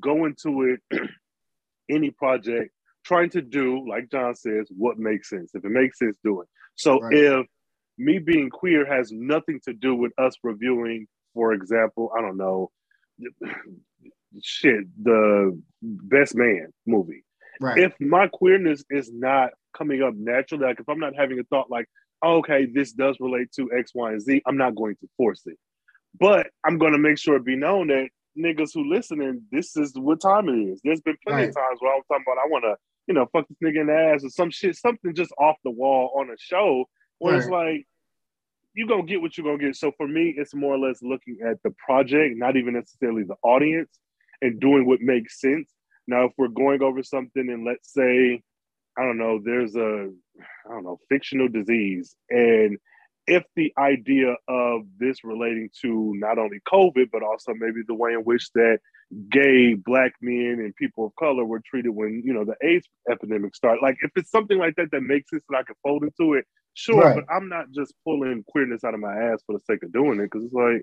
go 0.00 0.24
into 0.24 0.62
it, 0.90 1.00
any 1.90 2.10
project, 2.10 2.72
trying 3.04 3.30
to 3.30 3.42
do, 3.42 3.86
like 3.88 4.10
John 4.10 4.34
says, 4.34 4.68
what 4.76 4.98
makes 4.98 5.28
sense. 5.28 5.54
If 5.54 5.64
it 5.64 5.70
makes 5.70 5.98
sense, 5.98 6.16
do 6.22 6.40
it. 6.42 6.48
So 6.76 7.00
Right. 7.00 7.14
if 7.14 7.46
me 7.96 8.18
being 8.18 8.50
queer 8.50 8.86
has 8.86 9.10
nothing 9.12 9.60
to 9.64 9.72
do 9.72 9.94
with 9.94 10.12
us 10.18 10.36
reviewing, 10.42 11.06
for 11.34 11.52
example, 11.52 12.12
I 12.16 12.20
don't 12.20 12.36
know, 12.36 12.70
shit, 14.42 14.84
the 15.02 15.60
Best 15.82 16.34
Man 16.34 16.68
movie. 16.86 17.24
right. 17.60 17.78
If 17.78 17.92
my 18.00 18.28
queerness 18.28 18.84
is 18.90 19.10
not 19.12 19.50
coming 19.76 20.02
up 20.02 20.14
naturally, 20.14 20.66
like 20.66 20.80
if 20.80 20.88
I'm 20.88 21.00
not 21.00 21.14
having 21.16 21.38
a 21.38 21.44
thought 21.44 21.70
like, 21.70 21.86
oh, 22.22 22.38
okay, 22.38 22.66
this 22.66 22.92
does 22.92 23.16
relate 23.20 23.52
to 23.52 23.70
X, 23.76 23.92
Y, 23.94 24.12
and 24.12 24.20
Z, 24.20 24.42
I'm 24.46 24.56
not 24.56 24.74
going 24.74 24.96
to 24.96 25.08
force 25.16 25.42
it. 25.46 25.56
But 26.18 26.48
I'm 26.64 26.78
going 26.78 26.92
to 26.92 26.98
make 26.98 27.18
sure 27.18 27.36
it 27.36 27.44
be 27.44 27.56
known 27.56 27.88
that 27.88 28.08
niggas 28.36 28.70
who 28.74 28.88
listening, 28.88 29.42
this 29.52 29.76
is 29.76 29.92
what 29.94 30.20
time 30.20 30.48
it 30.48 30.58
is. 30.72 30.80
There's 30.82 31.00
been 31.00 31.16
plenty 31.26 31.44
of 31.48 31.54
times 31.54 31.78
where 31.80 31.92
I 31.92 31.96
was 31.96 32.04
talking 32.08 32.24
about 32.26 32.42
I 32.42 32.48
want 32.48 32.64
to, 32.64 32.76
you 33.06 33.14
know, 33.14 33.26
fuck 33.32 33.46
this 33.48 33.58
nigga 33.62 33.80
in 33.82 33.86
the 33.86 33.94
ass 33.94 34.24
or 34.24 34.30
some 34.30 34.50
shit, 34.50 34.76
something 34.76 35.14
just 35.14 35.32
off 35.38 35.56
the 35.64 35.70
wall 35.70 36.12
on 36.18 36.30
a 36.30 36.36
show 36.38 36.84
where 37.18 37.36
it's 37.36 37.48
like, 37.48 37.86
you 38.78 38.86
gonna 38.86 39.02
get 39.02 39.20
what 39.20 39.36
you're 39.36 39.44
gonna 39.44 39.58
get. 39.58 39.74
So 39.74 39.90
for 39.96 40.06
me, 40.06 40.34
it's 40.36 40.54
more 40.54 40.76
or 40.76 40.78
less 40.78 41.02
looking 41.02 41.38
at 41.44 41.60
the 41.64 41.74
project, 41.84 42.36
not 42.36 42.56
even 42.56 42.74
necessarily 42.74 43.24
the 43.24 43.34
audience, 43.42 43.98
and 44.40 44.60
doing 44.60 44.86
what 44.86 45.00
makes 45.00 45.40
sense. 45.40 45.68
Now, 46.06 46.26
if 46.26 46.32
we're 46.38 46.46
going 46.46 46.80
over 46.80 47.02
something, 47.02 47.48
and 47.50 47.64
let's 47.64 47.92
say, 47.92 48.40
I 48.96 49.02
don't 49.02 49.18
know, 49.18 49.40
there's 49.44 49.74
a, 49.74 50.08
I 50.66 50.70
don't 50.70 50.84
know, 50.84 51.00
fictional 51.08 51.48
disease, 51.48 52.14
and 52.30 52.78
if 53.28 53.44
the 53.54 53.72
idea 53.78 54.34
of 54.48 54.82
this 54.98 55.22
relating 55.22 55.70
to 55.82 56.14
not 56.16 56.38
only 56.38 56.60
COVID, 56.66 57.10
but 57.12 57.22
also 57.22 57.52
maybe 57.54 57.80
the 57.86 57.94
way 57.94 58.12
in 58.12 58.20
which 58.20 58.50
that 58.54 58.78
gay 59.30 59.74
black 59.74 60.12
men 60.20 60.56
and 60.58 60.74
people 60.76 61.06
of 61.06 61.14
color 61.16 61.44
were 61.44 61.60
treated 61.64 61.90
when 61.90 62.22
you 62.24 62.32
know 62.32 62.44
the 62.44 62.56
AIDS 62.66 62.88
epidemic 63.10 63.54
started, 63.54 63.80
like 63.82 63.96
if 64.02 64.10
it's 64.16 64.30
something 64.30 64.58
like 64.58 64.76
that 64.76 64.90
that 64.92 65.02
makes 65.02 65.30
sense 65.30 65.44
and 65.48 65.56
I 65.56 65.62
can 65.62 65.76
fold 65.82 66.02
into 66.02 66.34
it, 66.34 66.46
sure. 66.74 67.00
Right. 67.00 67.16
But 67.16 67.32
I'm 67.32 67.48
not 67.48 67.66
just 67.70 67.94
pulling 68.04 68.44
queerness 68.48 68.84
out 68.84 68.94
of 68.94 69.00
my 69.00 69.14
ass 69.14 69.42
for 69.46 69.52
the 69.52 69.60
sake 69.60 69.82
of 69.82 69.92
doing 69.92 70.20
it 70.20 70.30
because 70.30 70.44
it's 70.44 70.54
like 70.54 70.82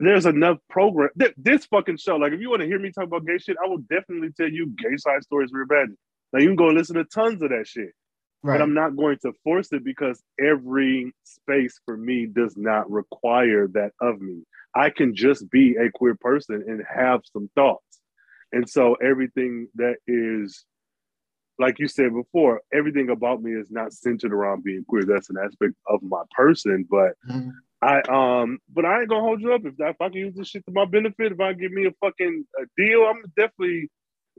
there's 0.00 0.26
enough 0.26 0.58
program. 0.70 1.10
Th- 1.18 1.34
this 1.36 1.66
fucking 1.66 1.98
show, 1.98 2.16
like 2.16 2.32
if 2.32 2.40
you 2.40 2.50
want 2.50 2.62
to 2.62 2.68
hear 2.68 2.78
me 2.78 2.90
talk 2.90 3.04
about 3.04 3.26
gay 3.26 3.38
shit, 3.38 3.56
I 3.62 3.68
will 3.68 3.82
definitely 3.90 4.30
tell 4.36 4.48
you 4.48 4.72
gay 4.78 4.96
side 4.96 5.22
stories 5.22 5.50
real 5.52 5.66
bad. 5.66 5.88
Now 6.32 6.40
you 6.40 6.48
can 6.48 6.56
go 6.56 6.68
listen 6.68 6.96
to 6.96 7.04
tons 7.04 7.42
of 7.42 7.50
that 7.50 7.66
shit 7.66 7.90
right. 8.42 8.58
but 8.58 8.62
I'm 8.62 8.74
not 8.74 8.96
going 8.96 9.18
to 9.22 9.32
force 9.44 9.72
it 9.72 9.84
because 9.84 10.22
every 10.40 11.12
space 11.24 11.80
for 11.84 11.96
me 11.96 12.26
does 12.26 12.56
not 12.56 12.90
require 12.90 13.68
that 13.68 13.92
of 14.00 14.20
me. 14.20 14.42
I 14.74 14.90
can 14.90 15.14
just 15.14 15.50
be 15.50 15.76
a 15.76 15.90
queer 15.90 16.14
person 16.14 16.64
and 16.66 16.82
have 16.88 17.20
some 17.32 17.50
thoughts. 17.54 18.00
And 18.52 18.68
so 18.68 18.94
everything 18.94 19.68
that 19.74 19.96
is, 20.06 20.64
like 21.58 21.78
you 21.78 21.88
said 21.88 22.12
before, 22.14 22.60
everything 22.72 23.10
about 23.10 23.42
me 23.42 23.52
is 23.52 23.70
not 23.70 23.92
centered 23.92 24.32
around 24.32 24.64
being 24.64 24.84
queer. 24.88 25.04
That's 25.04 25.30
an 25.30 25.36
aspect 25.42 25.74
of 25.88 26.02
my 26.02 26.22
person, 26.30 26.86
but 26.88 27.14
Mhm. 27.28 27.52
I 27.80 28.00
um, 28.08 28.58
but 28.72 28.84
I 28.84 29.00
ain't 29.00 29.08
gonna 29.08 29.22
hold 29.22 29.40
you 29.40 29.52
up 29.52 29.64
if 29.64 29.76
that 29.76 29.90
if 29.90 30.00
I 30.00 30.08
can 30.08 30.18
use 30.18 30.34
this 30.34 30.48
shit 30.48 30.64
to 30.66 30.72
my 30.72 30.84
benefit. 30.84 31.32
If 31.32 31.40
I 31.40 31.52
give 31.52 31.70
me 31.72 31.86
a 31.86 31.92
fucking 32.00 32.44
a 32.60 32.66
deal, 32.76 33.02
I'm 33.04 33.22
definitely, 33.36 33.88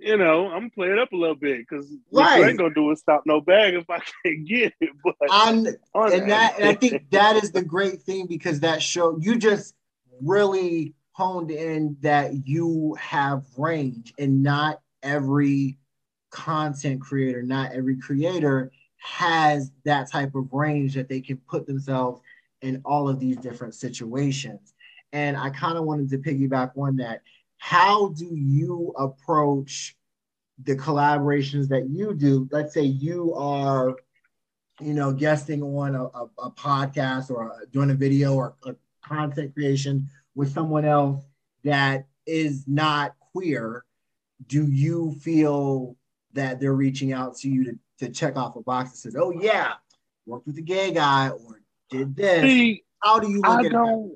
you 0.01 0.17
know, 0.17 0.47
I'm 0.47 0.61
gonna 0.61 0.69
play 0.71 0.91
it 0.91 0.99
up 0.99 1.11
a 1.11 1.15
little 1.15 1.35
bit 1.35 1.59
because 1.59 1.91
what 2.09 2.35
Right. 2.35 2.49
ain't 2.49 2.57
gonna 2.57 2.73
do 2.73 2.91
is 2.91 2.99
stop 2.99 3.23
no 3.25 3.41
bag 3.41 3.73
if 3.73 3.89
I 3.89 3.99
can't 4.25 4.45
get 4.45 4.73
it. 4.79 4.89
But 5.03 5.15
I'm 5.29 5.65
and 5.67 6.29
that 6.29 6.55
and 6.59 6.69
I 6.69 6.73
think 6.73 7.03
that 7.11 7.35
is 7.43 7.51
the 7.51 7.61
great 7.61 8.01
thing 8.01 8.27
because 8.27 8.61
that 8.61 8.81
show 8.81 9.17
you 9.19 9.37
just 9.37 9.75
really 10.21 10.93
honed 11.11 11.51
in 11.51 11.97
that 12.01 12.47
you 12.47 12.95
have 12.99 13.43
range 13.57 14.13
and 14.17 14.41
not 14.41 14.81
every 15.03 15.77
content 16.29 17.01
creator, 17.01 17.43
not 17.43 17.71
every 17.73 17.97
creator 17.97 18.71
has 18.97 19.71
that 19.85 20.09
type 20.09 20.35
of 20.35 20.51
range 20.53 20.93
that 20.95 21.09
they 21.09 21.21
can 21.21 21.37
put 21.49 21.65
themselves 21.65 22.21
in 22.61 22.81
all 22.85 23.09
of 23.09 23.19
these 23.19 23.37
different 23.37 23.73
situations. 23.73 24.73
And 25.11 25.35
I 25.37 25.49
kind 25.49 25.77
of 25.77 25.85
wanted 25.85 26.09
to 26.11 26.17
piggyback 26.17 26.77
on 26.77 26.97
that. 26.97 27.21
How 27.59 28.09
do 28.09 28.25
you 28.25 28.93
approach 28.97 29.95
the 30.63 30.75
collaborations 30.75 31.67
that 31.69 31.87
you 31.89 32.13
do? 32.13 32.49
Let's 32.51 32.73
say 32.73 32.81
you 32.81 33.33
are 33.35 33.95
you 34.79 34.93
know, 34.93 35.11
guesting 35.11 35.61
on 35.61 35.95
a, 35.95 36.05
a, 36.05 36.29
a 36.39 36.51
podcast 36.51 37.29
or 37.29 37.47
a, 37.47 37.65
doing 37.67 37.89
a 37.91 37.93
video 37.93 38.33
or 38.33 38.55
a 38.65 38.75
content 39.03 39.53
creation 39.53 40.07
with 40.35 40.53
someone 40.53 40.85
else 40.85 41.23
that 41.63 42.07
is 42.25 42.63
not 42.67 43.15
queer, 43.33 43.83
do 44.47 44.65
you 44.67 45.15
feel 45.21 45.95
that 46.33 46.59
they're 46.59 46.73
reaching 46.73 47.11
out 47.11 47.35
to 47.37 47.49
you 47.49 47.65
to, 47.65 47.79
to 47.99 48.09
check 48.09 48.37
off 48.37 48.55
a 48.55 48.61
box 48.61 48.91
that 48.91 48.97
says, 48.97 49.15
oh, 49.19 49.31
yeah, 49.31 49.73
worked 50.25 50.47
with 50.47 50.57
a 50.57 50.61
gay 50.61 50.91
guy 50.91 51.29
or 51.29 51.61
did 51.89 52.15
this? 52.15 52.43
See, 52.43 52.83
How 53.03 53.19
do 53.19 53.29
you 53.29 53.41
look 53.41 53.47
I 53.47 53.59
at 53.59 53.65
it? 53.65 53.69
don't, 53.71 54.13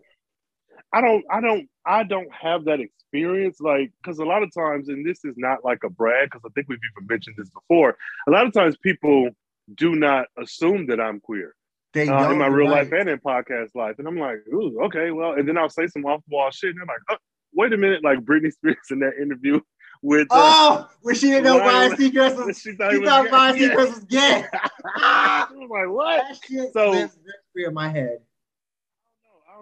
I 0.94 1.02
don't, 1.02 1.26
I 1.30 1.42
don't, 1.42 1.68
I 1.86 2.04
don't 2.04 2.32
have 2.34 2.66
that 2.66 2.80
experience. 2.80 3.60
Like, 3.60 3.92
because 4.02 4.20
a 4.20 4.26
lot 4.26 4.44
of 4.44 4.54
times, 4.54 4.90
and 4.90 5.06
this 5.06 5.26
is 5.26 5.36
not 5.38 5.66
like 5.66 5.80
a 5.84 5.90
brag, 5.90 6.30
because 6.30 6.42
I 6.46 6.50
think 6.54 6.68
we've 6.70 6.80
even 6.96 7.08
mentioned 7.08 7.36
this 7.38 7.50
before. 7.50 7.98
A 8.28 8.32
lot 8.32 8.46
of 8.46 8.54
times, 8.54 8.78
people 8.78 9.30
do 9.76 9.96
not 9.96 10.28
assume 10.38 10.88
that 10.88 11.00
I'm 11.00 11.20
queer 11.20 11.56
They 11.94 12.08
uh, 12.08 12.32
in 12.32 12.38
my 12.38 12.48
real 12.48 12.70
right. 12.70 12.84
life 12.84 12.92
and 13.00 13.10
in 13.10 13.18
podcast 13.20 13.70
life, 13.76 13.96
and 14.00 14.08
I'm 14.08 14.18
like, 14.20 14.40
ooh, 14.54 14.80
okay, 14.86 15.12
well, 15.12 15.34
and 15.34 15.48
then 15.48 15.58
I'll 15.58 15.70
say 15.70 15.88
some 15.88 16.06
off 16.06 16.22
the 16.28 16.36
wall 16.36 16.52
shit, 16.52 16.72
and 16.72 16.82
I'm 16.82 16.88
like, 16.88 16.98
oh, 17.12 17.16
wait 17.54 17.74
a 17.74 17.78
minute, 17.78 18.04
like 18.04 18.20
Britney 18.20 18.52
Spears 18.52 18.78
in 18.92 19.00
that 19.00 19.14
interview 19.22 19.60
with 20.02 20.28
uh, 20.32 20.36
Oh, 20.36 20.90
when 21.02 21.16
she 21.16 21.28
didn't 21.28 21.46
know 21.46 21.60
Ryan- 21.60 21.92
Ryan 21.92 21.98
Seacrest 22.12 22.36
was, 22.46 22.60
she 22.60 22.72
she 22.72 22.76
thought 22.78 22.92
he 22.94 23.00
was 23.00 23.08
thought. 23.10 23.32
Ryan. 23.32 23.56
Seacrest 23.56 23.90
was 23.90 24.00
gay. 24.06 24.46
I 24.98 25.48
was 25.52 25.70
like, 25.70 25.90
what? 25.90 26.24
that 26.28 26.38
shit 26.46 26.74
So- 26.74 26.92
lives 26.92 27.18
in 27.56 27.74
my 27.74 27.90
head. 27.90 28.18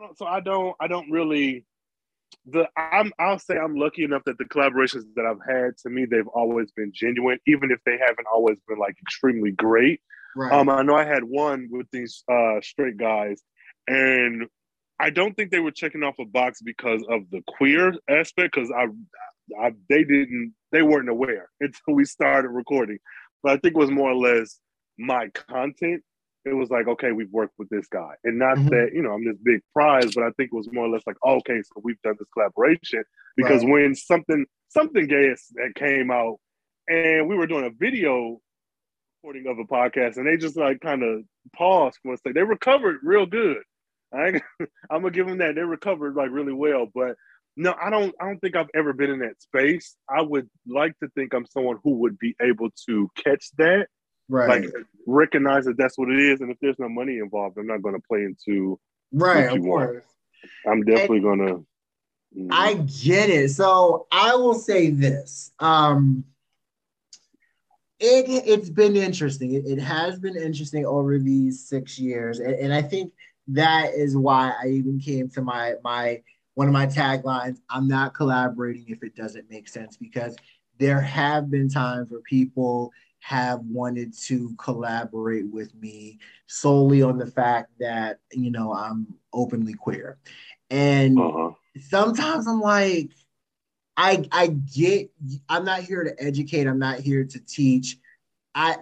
Don't. 0.02 0.18
So 0.18 0.26
I 0.26 0.40
don't. 0.40 0.76
I 0.80 0.88
don't 0.88 1.12
really. 1.12 1.66
The 2.48 2.68
I'm. 2.76 3.12
I'll 3.20 3.40
say 3.40 3.58
I'm 3.58 3.76
lucky 3.76 4.04
enough 4.04 4.24
that 4.26 4.38
the 4.38 4.46
collaborations 4.46 5.04
that 5.16 5.26
I've 5.26 5.46
had 5.48 5.78
to 5.84 5.90
me 5.90 6.06
they've 6.06 6.28
always 6.28 6.72
been 6.72 6.92
genuine, 6.94 7.40
even 7.46 7.72
if 7.72 7.80
they 7.86 7.98
haven't 8.00 8.28
always 8.34 8.58
been 8.68 8.80
like 8.80 8.96
extremely 9.02 9.52
great. 9.52 10.02
Right. 10.36 10.52
Um, 10.52 10.70
I 10.70 10.82
know 10.82 10.96
I 10.96 11.06
had 11.06 11.24
one 11.24 11.68
with 11.70 11.88
these 11.92 12.24
uh 12.32 12.62
straight 12.62 12.98
guys, 12.98 13.42
and 13.88 14.48
I 15.00 15.12
don't 15.12 15.36
think 15.36 15.52
they 15.52 15.60
were 15.60 15.72
checking 15.72 16.04
off 16.04 16.16
a 16.20 16.26
box 16.26 16.62
because 16.62 17.04
of 17.10 17.30
the 17.30 17.42
queer 17.48 17.94
aspect. 18.10 18.56
Because 18.56 18.72
I, 18.72 18.88
I, 19.60 19.74
they 19.88 20.04
didn't. 20.04 20.54
They 20.72 20.82
weren't 20.82 21.10
aware 21.10 21.50
until 21.60 21.94
we 21.94 22.06
started 22.06 22.50
recording. 22.50 22.98
But 23.44 23.52
I 23.54 23.58
think 23.58 23.76
it 23.76 23.80
was 23.80 23.92
more 23.92 24.12
or 24.12 24.16
less 24.16 24.60
my 24.98 25.30
content 25.30 26.04
it 26.46 26.54
was 26.54 26.70
like, 26.70 26.88
okay, 26.88 27.12
we've 27.12 27.32
worked 27.32 27.54
with 27.60 27.70
this 27.70 27.88
guy. 27.88 28.14
And 28.24 28.40
not 28.40 28.58
Mhm. 28.58 28.70
that, 28.72 28.90
you 28.94 29.02
know, 29.02 29.12
I'm 29.14 29.24
this 29.26 29.38
big 29.44 29.62
prize, 29.74 30.12
but 30.14 30.24
I 30.24 30.32
think 30.32 30.50
it 30.52 30.56
was 30.56 30.72
more 30.74 30.86
or 30.86 30.90
less 30.90 31.04
like, 31.06 31.18
oh, 31.24 31.36
okay, 31.38 31.62
so 31.62 31.82
we've 31.84 32.02
done 32.02 32.16
this 32.18 32.28
collaboration. 32.34 33.04
Because 33.38 33.64
Right. 33.64 33.72
when 33.72 33.96
something 33.96 34.46
something 34.70 35.06
gay 35.08 35.30
that 35.56 35.74
came 35.76 36.10
out 36.12 36.38
and 36.88 37.28
we 37.28 37.36
were 37.36 37.46
doing 37.48 37.66
a 37.66 37.70
video 37.70 38.40
recording 39.24 39.48
of 39.48 39.60
a 39.60 39.66
podcast 39.66 40.18
and 40.18 40.26
they 40.26 40.38
just 40.38 40.58
like 40.58 40.80
kind 40.82 41.04
of 41.04 41.24
paused 41.56 41.98
for 42.02 42.14
a 42.14 42.18
second. 42.18 42.36
They 42.36 42.44
recovered 42.44 43.00
real 43.04 43.26
good. 43.26 43.62
I, 44.14 44.42
I'm 44.90 45.02
gonna 45.02 45.12
give 45.12 45.28
them 45.28 45.38
that. 45.40 45.56
They 45.56 45.62
recovered 45.62 46.16
like 46.16 46.32
really 46.32 46.54
well. 46.54 46.88
But 46.94 47.16
no, 47.58 47.74
I 47.82 47.90
don't 47.90 48.14
I 48.20 48.26
don't 48.26 48.40
think 48.40 48.56
I've 48.56 48.70
ever 48.74 48.94
been 48.94 49.10
in 49.12 49.20
that 49.20 49.42
space. 49.42 49.96
I 50.10 50.22
would 50.22 50.50
like 50.68 50.98
to 51.00 51.10
think 51.16 51.34
I'm 51.34 51.46
someone 51.46 51.78
who 51.84 51.96
would 52.00 52.18
be 52.18 52.36
able 52.42 52.70
to 52.90 53.10
catch 53.16 53.52
that 53.58 53.88
right. 54.30 54.64
like 54.64 54.74
recognize 55.08 55.66
that 55.66 55.78
that's 55.78 55.98
what 55.98 56.10
it 56.10 56.20
is 56.20 56.42
and 56.42 56.52
if 56.52 56.58
there's 56.62 56.80
no 56.80 56.88
money 56.90 57.18
involved 57.18 57.58
i'm 57.58 57.68
not 57.68 57.82
going 57.82 57.96
to 57.96 58.02
play 58.08 58.24
into 58.24 58.80
right. 59.12 59.46
what 59.46 59.58
Of 59.58 59.64
you 59.64 59.70
want. 59.70 59.90
course. 59.90 60.06
i'm 60.68 60.84
definitely 60.84 61.22
going 61.22 61.40
to 61.40 61.66
I 62.50 62.76
get 62.76 63.30
it. 63.30 63.50
So 63.52 64.08
I 64.12 64.36
will 64.36 64.54
say 64.54 64.90
this. 64.90 65.52
Um 65.60 66.24
it 68.00 68.26
it's 68.48 68.70
been 68.70 68.96
interesting. 68.96 69.54
It, 69.54 69.66
it 69.66 69.80
has 69.80 70.18
been 70.20 70.36
interesting 70.36 70.86
over 70.86 71.20
these 71.20 71.68
six 71.68 72.00
years. 72.00 72.40
And, 72.40 72.54
and 72.54 72.74
I 72.74 72.82
think 72.82 73.12
that 73.50 73.94
is 73.94 74.16
why 74.16 74.54
I 74.64 74.68
even 74.70 75.00
came 75.00 75.30
to 75.32 75.42
my 75.42 75.74
my 75.84 76.22
one 76.54 76.68
of 76.68 76.74
my 76.74 76.86
taglines, 76.88 77.60
I'm 77.70 77.88
not 77.88 78.14
collaborating 78.14 78.86
if 78.88 79.04
it 79.04 79.16
doesn't 79.16 79.50
make 79.50 79.68
sense 79.68 79.98
because 79.98 80.36
there 80.80 81.02
have 81.02 81.52
been 81.52 81.70
times 81.70 82.12
where 82.12 82.22
people 82.22 82.92
have 83.22 83.60
wanted 83.62 84.14
to 84.18 84.54
collaborate 84.58 85.50
with 85.52 85.74
me 85.76 86.20
solely 86.48 87.02
on 87.02 87.18
the 87.18 87.28
fact 87.28 87.72
that 87.80 88.20
you 88.32 88.52
know 88.52 88.74
I'm 88.74 89.08
openly 89.32 89.74
queer. 89.74 90.18
And 90.70 91.20
uh-huh. 91.20 91.52
sometimes 91.80 92.48
I'm 92.48 92.60
like, 92.60 93.12
I 93.96 94.26
I 94.32 94.48
get 94.48 95.12
I'm 95.48 95.66
not 95.66 95.82
here 95.82 96.04
to 96.04 96.16
educate, 96.22 96.68
I'm 96.68 96.80
not 96.80 97.00
here 97.00 97.24
to 97.24 97.40
teach. 97.40 97.98
I 98.56 98.78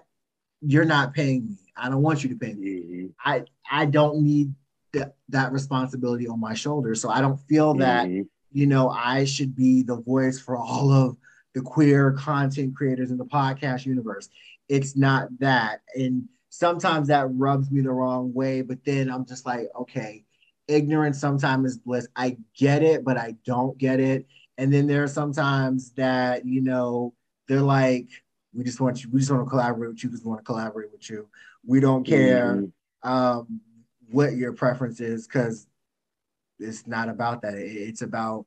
you're 0.61 0.85
not 0.85 1.13
paying 1.13 1.47
me. 1.47 1.57
I 1.75 1.89
don't 1.89 2.01
want 2.01 2.23
you 2.23 2.29
to 2.29 2.35
pay 2.35 2.53
me. 2.53 2.69
Mhm. 2.69 3.13
I 3.23 3.43
I 3.69 3.85
don't 3.85 4.23
need 4.23 4.53
that 4.93 5.15
that 5.29 5.51
responsibility 5.51 6.27
on 6.27 6.39
my 6.39 6.53
shoulders. 6.53 7.01
So 7.01 7.09
I 7.09 7.21
don't 7.21 7.39
feel 7.41 7.73
that, 7.75 8.07
Mhm. 8.07 8.27
you 8.51 8.67
know, 8.67 8.89
I 8.89 9.25
should 9.25 9.55
be 9.55 9.83
the 9.83 9.97
voice 9.97 10.39
for 10.39 10.57
all 10.57 10.91
of 10.91 11.17
the 11.53 11.61
queer 11.61 12.11
content 12.13 12.75
creators 12.75 13.11
in 13.11 13.17
the 13.17 13.25
podcast 13.25 13.85
universe. 13.85 14.29
It's 14.67 14.95
not 14.95 15.27
that. 15.39 15.81
And 15.95 16.27
sometimes 16.49 17.07
that 17.07 17.27
rubs 17.33 17.71
me 17.71 17.81
the 17.81 17.91
wrong 17.91 18.33
way, 18.33 18.61
but 18.61 18.83
then 18.85 19.09
I'm 19.09 19.25
just 19.25 19.45
like, 19.45 19.67
okay, 19.75 20.23
ignorance 20.67 21.19
sometimes 21.19 21.71
is 21.71 21.77
bliss. 21.77 22.07
I 22.15 22.37
get 22.55 22.83
it, 22.83 23.03
but 23.03 23.17
I 23.17 23.35
don't 23.45 23.77
get 23.77 23.99
it. 23.99 24.27
And 24.57 24.71
then 24.71 24.87
there 24.87 25.03
are 25.03 25.07
sometimes 25.07 25.91
that, 25.93 26.45
you 26.45 26.61
know, 26.61 27.13
they're 27.47 27.61
like, 27.61 28.07
we 28.53 28.63
just 28.63 28.79
want 28.79 29.03
you, 29.03 29.09
we 29.11 29.19
just 29.19 29.31
want 29.31 29.45
to 29.45 29.49
collaborate 29.49 29.89
with 29.91 30.03
you 30.03 30.09
because 30.09 30.23
we 30.23 30.29
want 30.29 30.41
to 30.41 30.45
collaborate 30.45 30.91
with 30.91 31.09
you. 31.09 31.27
We 31.65 31.79
don't 31.79 32.03
care 32.03 32.55
Mhm. 32.55 32.71
um, 33.03 33.61
what 34.11 34.35
your 34.35 34.53
preference 34.53 34.99
is 34.99 35.27
because 35.27 35.67
it's 36.59 36.85
not 36.85 37.09
about 37.09 37.41
that. 37.43 37.53
It's 37.55 38.01
about 38.01 38.45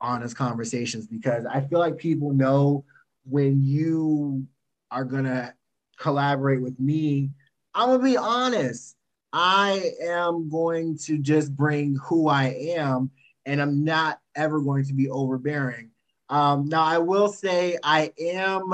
honest 0.00 0.36
conversations 0.36 1.06
because 1.06 1.44
I 1.46 1.60
feel 1.60 1.78
like 1.78 1.98
people 1.98 2.32
know 2.32 2.84
when 3.24 3.62
you 3.62 4.46
are 4.90 5.04
gonna 5.04 5.54
collaborate 5.98 6.62
with 6.62 6.78
me, 6.78 7.30
I'm 7.74 7.88
gonna 7.88 8.02
be 8.02 8.16
honest. 8.16 8.96
I 9.32 9.92
am 10.02 10.48
going 10.48 10.96
to 11.04 11.18
just 11.18 11.54
bring 11.54 11.96
who 11.96 12.28
I 12.28 12.46
am, 12.76 13.10
and 13.44 13.60
I'm 13.60 13.84
not 13.84 14.20
ever 14.34 14.60
going 14.60 14.84
to 14.84 14.94
be 14.94 15.10
overbearing. 15.10 15.90
Um, 16.30 16.68
now, 16.68 16.82
I 16.82 16.98
will 16.98 17.28
say 17.28 17.78
I 17.82 18.12
am. 18.18 18.72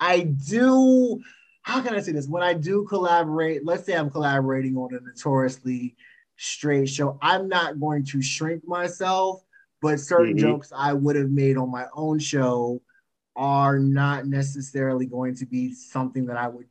I 0.00 0.20
do. 0.20 1.20
How 1.62 1.80
can 1.80 1.94
I 1.94 2.00
say 2.00 2.12
this? 2.12 2.26
When 2.26 2.42
I 2.42 2.54
do 2.54 2.84
collaborate, 2.88 3.64
let's 3.64 3.84
say 3.84 3.94
I'm 3.94 4.10
collaborating 4.10 4.76
on 4.76 4.94
a 4.94 5.00
notoriously 5.00 5.96
straight 6.36 6.88
show, 6.88 7.18
I'm 7.22 7.48
not 7.48 7.78
going 7.78 8.04
to 8.06 8.20
shrink 8.20 8.66
myself, 8.66 9.42
but 9.82 10.00
certain 10.00 10.36
Mhm. 10.36 10.40
jokes 10.40 10.72
I 10.74 10.94
would 10.94 11.16
have 11.16 11.30
made 11.30 11.58
on 11.58 11.70
my 11.70 11.86
own 11.94 12.18
show 12.20 12.82
are 13.36 13.78
not 13.78 14.26
necessarily 14.26 15.06
going 15.06 15.34
to 15.36 15.46
be 15.46 15.72
something 15.74 16.26
that 16.26 16.36
I 16.38 16.48
would, 16.48 16.66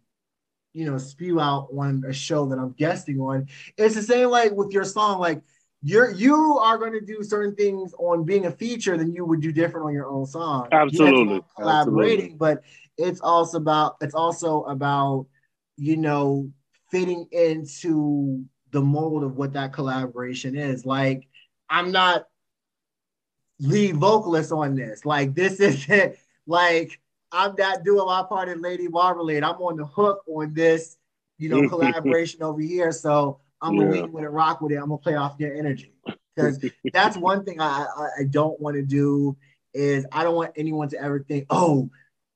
you 0.74 0.86
know, 0.86 0.97
spew 0.97 1.39
out 1.39 1.70
on 1.78 2.03
a 2.07 2.14
show 2.14 2.45
that 2.47 2.57
I'm 2.59 2.72
guesting 2.74 3.20
on. 3.20 3.47
It's 3.78 3.95
the 3.95 4.03
same 4.03 4.30
like 4.30 4.53
with 4.53 4.72
your 4.72 4.86
song, 4.86 5.20
like 5.20 5.41
you're 5.84 6.12
you 6.12 6.59
are 6.59 6.78
going 6.78 6.93
to 6.93 7.01
do 7.01 7.24
certain 7.24 7.55
things 7.55 7.93
on 7.99 8.24
being 8.24 8.45
a 8.45 8.51
feature 8.51 8.97
than 8.97 9.14
you 9.14 9.26
would 9.26 9.41
do 9.41 9.51
different 9.51 9.88
on 9.88 9.93
your 9.93 10.07
own 10.07 10.26
song. 10.26 10.70
Absolutely. 10.72 11.41
collaborating, 11.57 12.38
Absolutely. 12.38 12.38
but 12.38 12.64
it's 12.97 13.22
also 13.22 13.57
about 13.57 13.97
it's 14.01 14.16
also 14.16 14.64
about 14.64 15.26
you 15.78 15.97
know 15.97 16.51
fitting 16.91 17.28
into 17.32 18.45
the 18.72 18.82
mold 18.82 19.24
of 19.24 19.36
what 19.36 19.53
that 19.53 19.74
collaboration 19.74 20.55
is. 20.55 20.86
Like 20.86 21.28
I'm 21.70 21.91
not 21.91 22.26
lead 23.62 23.95
vocalist 23.95 24.51
on 24.51 24.76
this. 24.76 25.05
Like 25.05 25.34
this 25.34 25.59
isn't 25.59 26.16
like 26.47 26.99
I'm 27.32 27.55
not 27.57 27.84
doing 27.84 28.05
my 28.05 28.24
part 28.24 28.49
in 28.49 28.62
Lady 28.62 28.88
Marmalade. 28.88 29.43
I'm 29.43 29.55
on 29.55 29.78
the 29.78 29.86
hook 29.86 30.24
on 30.28 30.53
this, 30.53 30.97
you 31.38 31.49
know, 31.49 31.64
collaboration 31.70 32.43
over 32.43 32.59
here. 32.62 32.91
So 32.91 33.39
I'm 33.62 33.76
gonna 33.76 33.88
Yeah. 33.88 34.01
lean 34.03 34.12
with 34.12 34.24
it, 34.24 34.30
rock 34.30 34.62
with 34.62 34.72
it. 34.72 34.76
I'm 34.78 34.89
gonna 34.89 34.97
play 34.97 35.16
off 35.16 35.36
your 35.39 35.55
energy 35.55 35.93
because 36.36 36.59
that's 36.93 37.16
one 37.18 37.45
thing 37.45 37.59
I 37.62 37.86
I, 37.95 38.07
I 38.22 38.24
don't 38.30 38.59
want 38.59 38.76
to 38.76 38.84
do 38.84 39.38
is 39.74 40.05
I 40.12 40.24
don't 40.24 40.36
want 40.36 40.51
anyone 40.57 40.89
to 40.89 41.01
ever 41.01 41.20
think, 41.20 41.45
oh, 41.49 41.89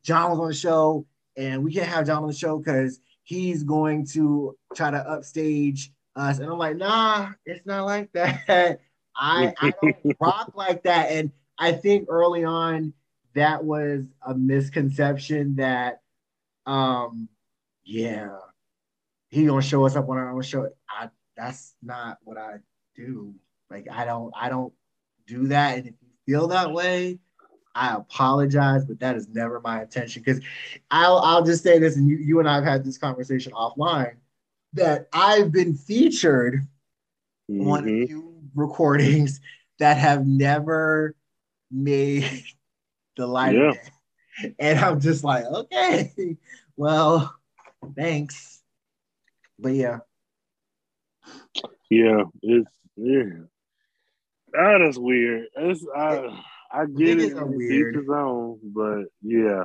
John 0.04 0.30
was 0.32 0.40
on 0.40 0.48
the 0.48 0.54
show 0.54 1.06
and 1.36 1.64
we 1.64 1.74
can't 1.74 1.88
have 1.88 2.06
John 2.06 2.24
on 2.24 2.30
the 2.30 2.34
show 2.36 2.58
because 2.58 3.02
he's 3.24 3.64
going 3.64 4.06
to 4.08 4.56
try 4.76 4.92
to 4.92 4.98
upstage 4.98 5.92
us. 6.16 6.40
And 6.40 6.50
I'm 6.50 6.58
like, 6.58 6.78
nah, 6.78 7.32
it's 7.46 7.66
not 7.66 7.86
like 7.86 8.12
that. 8.14 8.80
I, 9.16 9.54
I 9.62 9.74
don't 9.82 9.96
rock 10.20 10.52
like 10.56 10.84
that. 10.84 11.12
And 11.12 11.32
I 11.58 11.72
think 11.72 12.08
early 12.10 12.44
on 12.44 12.94
that 13.34 13.64
was 13.64 14.06
a 14.26 14.34
misconception 14.34 15.56
that 15.56 16.02
um 16.66 17.30
yeah, 17.84 18.38
he 19.30 19.46
gonna 19.46 19.62
show 19.62 19.86
us 19.86 19.96
up 19.96 20.10
on 20.10 20.18
our 20.18 20.32
own 20.32 20.42
show. 20.42 20.70
I 20.90 21.10
that's 21.38 21.76
not 21.84 22.18
what 22.24 22.38
I 22.38 22.56
do. 22.96 23.36
Like 23.70 23.88
I 23.92 24.06
don't 24.06 24.34
I 24.36 24.50
don't 24.50 24.74
do 25.28 25.48
that. 25.48 25.78
And 25.78 25.88
if 25.88 25.94
you 26.02 26.10
feel 26.26 26.48
that 26.48 26.72
way, 26.72 27.20
I 27.76 27.94
apologize, 27.96 28.86
but 28.86 29.00
that 29.00 29.16
is 29.16 29.28
never 29.28 29.60
my 29.60 29.82
intention. 29.84 30.24
Because 30.26 30.42
I'll 30.90 31.18
I'll 31.20 31.44
just 31.44 31.62
say 31.64 31.78
this, 31.78 31.98
and 31.98 32.08
you, 32.08 32.18
you 32.18 32.40
and 32.40 32.48
I 32.48 32.56
have 32.56 32.64
had 32.64 32.86
this 32.86 32.98
conversation 32.98 33.52
offline 33.52 34.16
that 34.74 35.08
I've 35.14 35.52
been 35.52 35.76
featured 35.76 36.62
on 37.60 37.84
a 37.84 37.88
Mhm. 37.88 38.08
few 38.08 38.35
recordings 38.56 39.40
that 39.80 39.98
have 39.98 40.26
never 40.26 41.16
made 41.72 42.44
the 43.18 43.28
light 43.28 43.56
Yeah. 43.56 43.74
And 44.60 44.80
I'm 44.80 45.00
just 45.00 45.24
like, 45.24 45.46
okay, 45.46 46.38
well, 46.76 47.34
thanks. 47.96 48.62
But 49.58 49.74
yeah, 49.74 50.00
Yeah, 51.90 52.24
it's 52.42 52.72
yeah. 52.98 53.46
That 54.52 54.82
is 54.82 55.00
weird. 55.00 55.48
It's 55.56 55.86
I 55.96 56.44
I 56.72 56.86
get 56.86 57.20
it. 57.22 57.36
weird. 57.36 57.96
each 57.96 58.02
his 58.02 58.10
own, 58.10 58.60
but 58.64 59.06
yeah, 59.22 59.64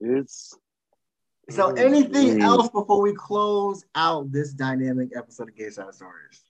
it's. 0.00 0.56
so 1.50 1.72
anything 1.72 2.38
mm. 2.38 2.42
else 2.42 2.70
before 2.70 3.02
we 3.02 3.12
close 3.12 3.84
out 3.94 4.32
this 4.32 4.54
dynamic 4.54 5.10
episode 5.14 5.48
of 5.48 5.56
Gay 5.56 5.68
Side 5.68 5.92
Stories? 5.92 6.47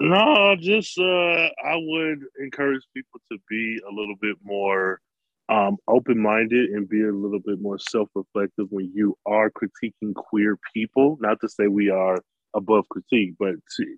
No, 0.00 0.54
just 0.60 0.98
uh, 0.98 1.02
I 1.02 1.74
would 1.76 2.20
encourage 2.40 2.82
people 2.94 3.20
to 3.32 3.38
be 3.48 3.80
a 3.88 3.92
little 3.92 4.14
bit 4.20 4.36
more 4.42 5.00
um, 5.48 5.76
open 5.88 6.18
minded 6.20 6.70
and 6.70 6.88
be 6.88 7.02
a 7.02 7.10
little 7.12 7.40
bit 7.40 7.60
more 7.60 7.78
self 7.78 8.08
reflective 8.14 8.66
when 8.70 8.92
you 8.94 9.16
are 9.26 9.50
critiquing 9.50 10.14
queer 10.14 10.56
people. 10.72 11.16
Not 11.20 11.40
to 11.40 11.48
say 11.48 11.66
we 11.66 11.90
are 11.90 12.18
above 12.54 12.88
critique, 12.88 13.34
but 13.38 13.54
to 13.76 13.96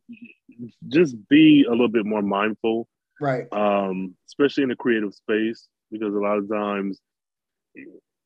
just 0.88 1.16
be 1.28 1.64
a 1.68 1.70
little 1.70 1.88
bit 1.88 2.06
more 2.06 2.22
mindful, 2.22 2.88
Right. 3.20 3.46
um, 3.52 4.14
especially 4.28 4.62
in 4.62 4.70
the 4.70 4.76
creative 4.76 5.14
space, 5.14 5.68
because 5.90 6.14
a 6.14 6.18
lot 6.18 6.38
of 6.38 6.48
times, 6.48 6.98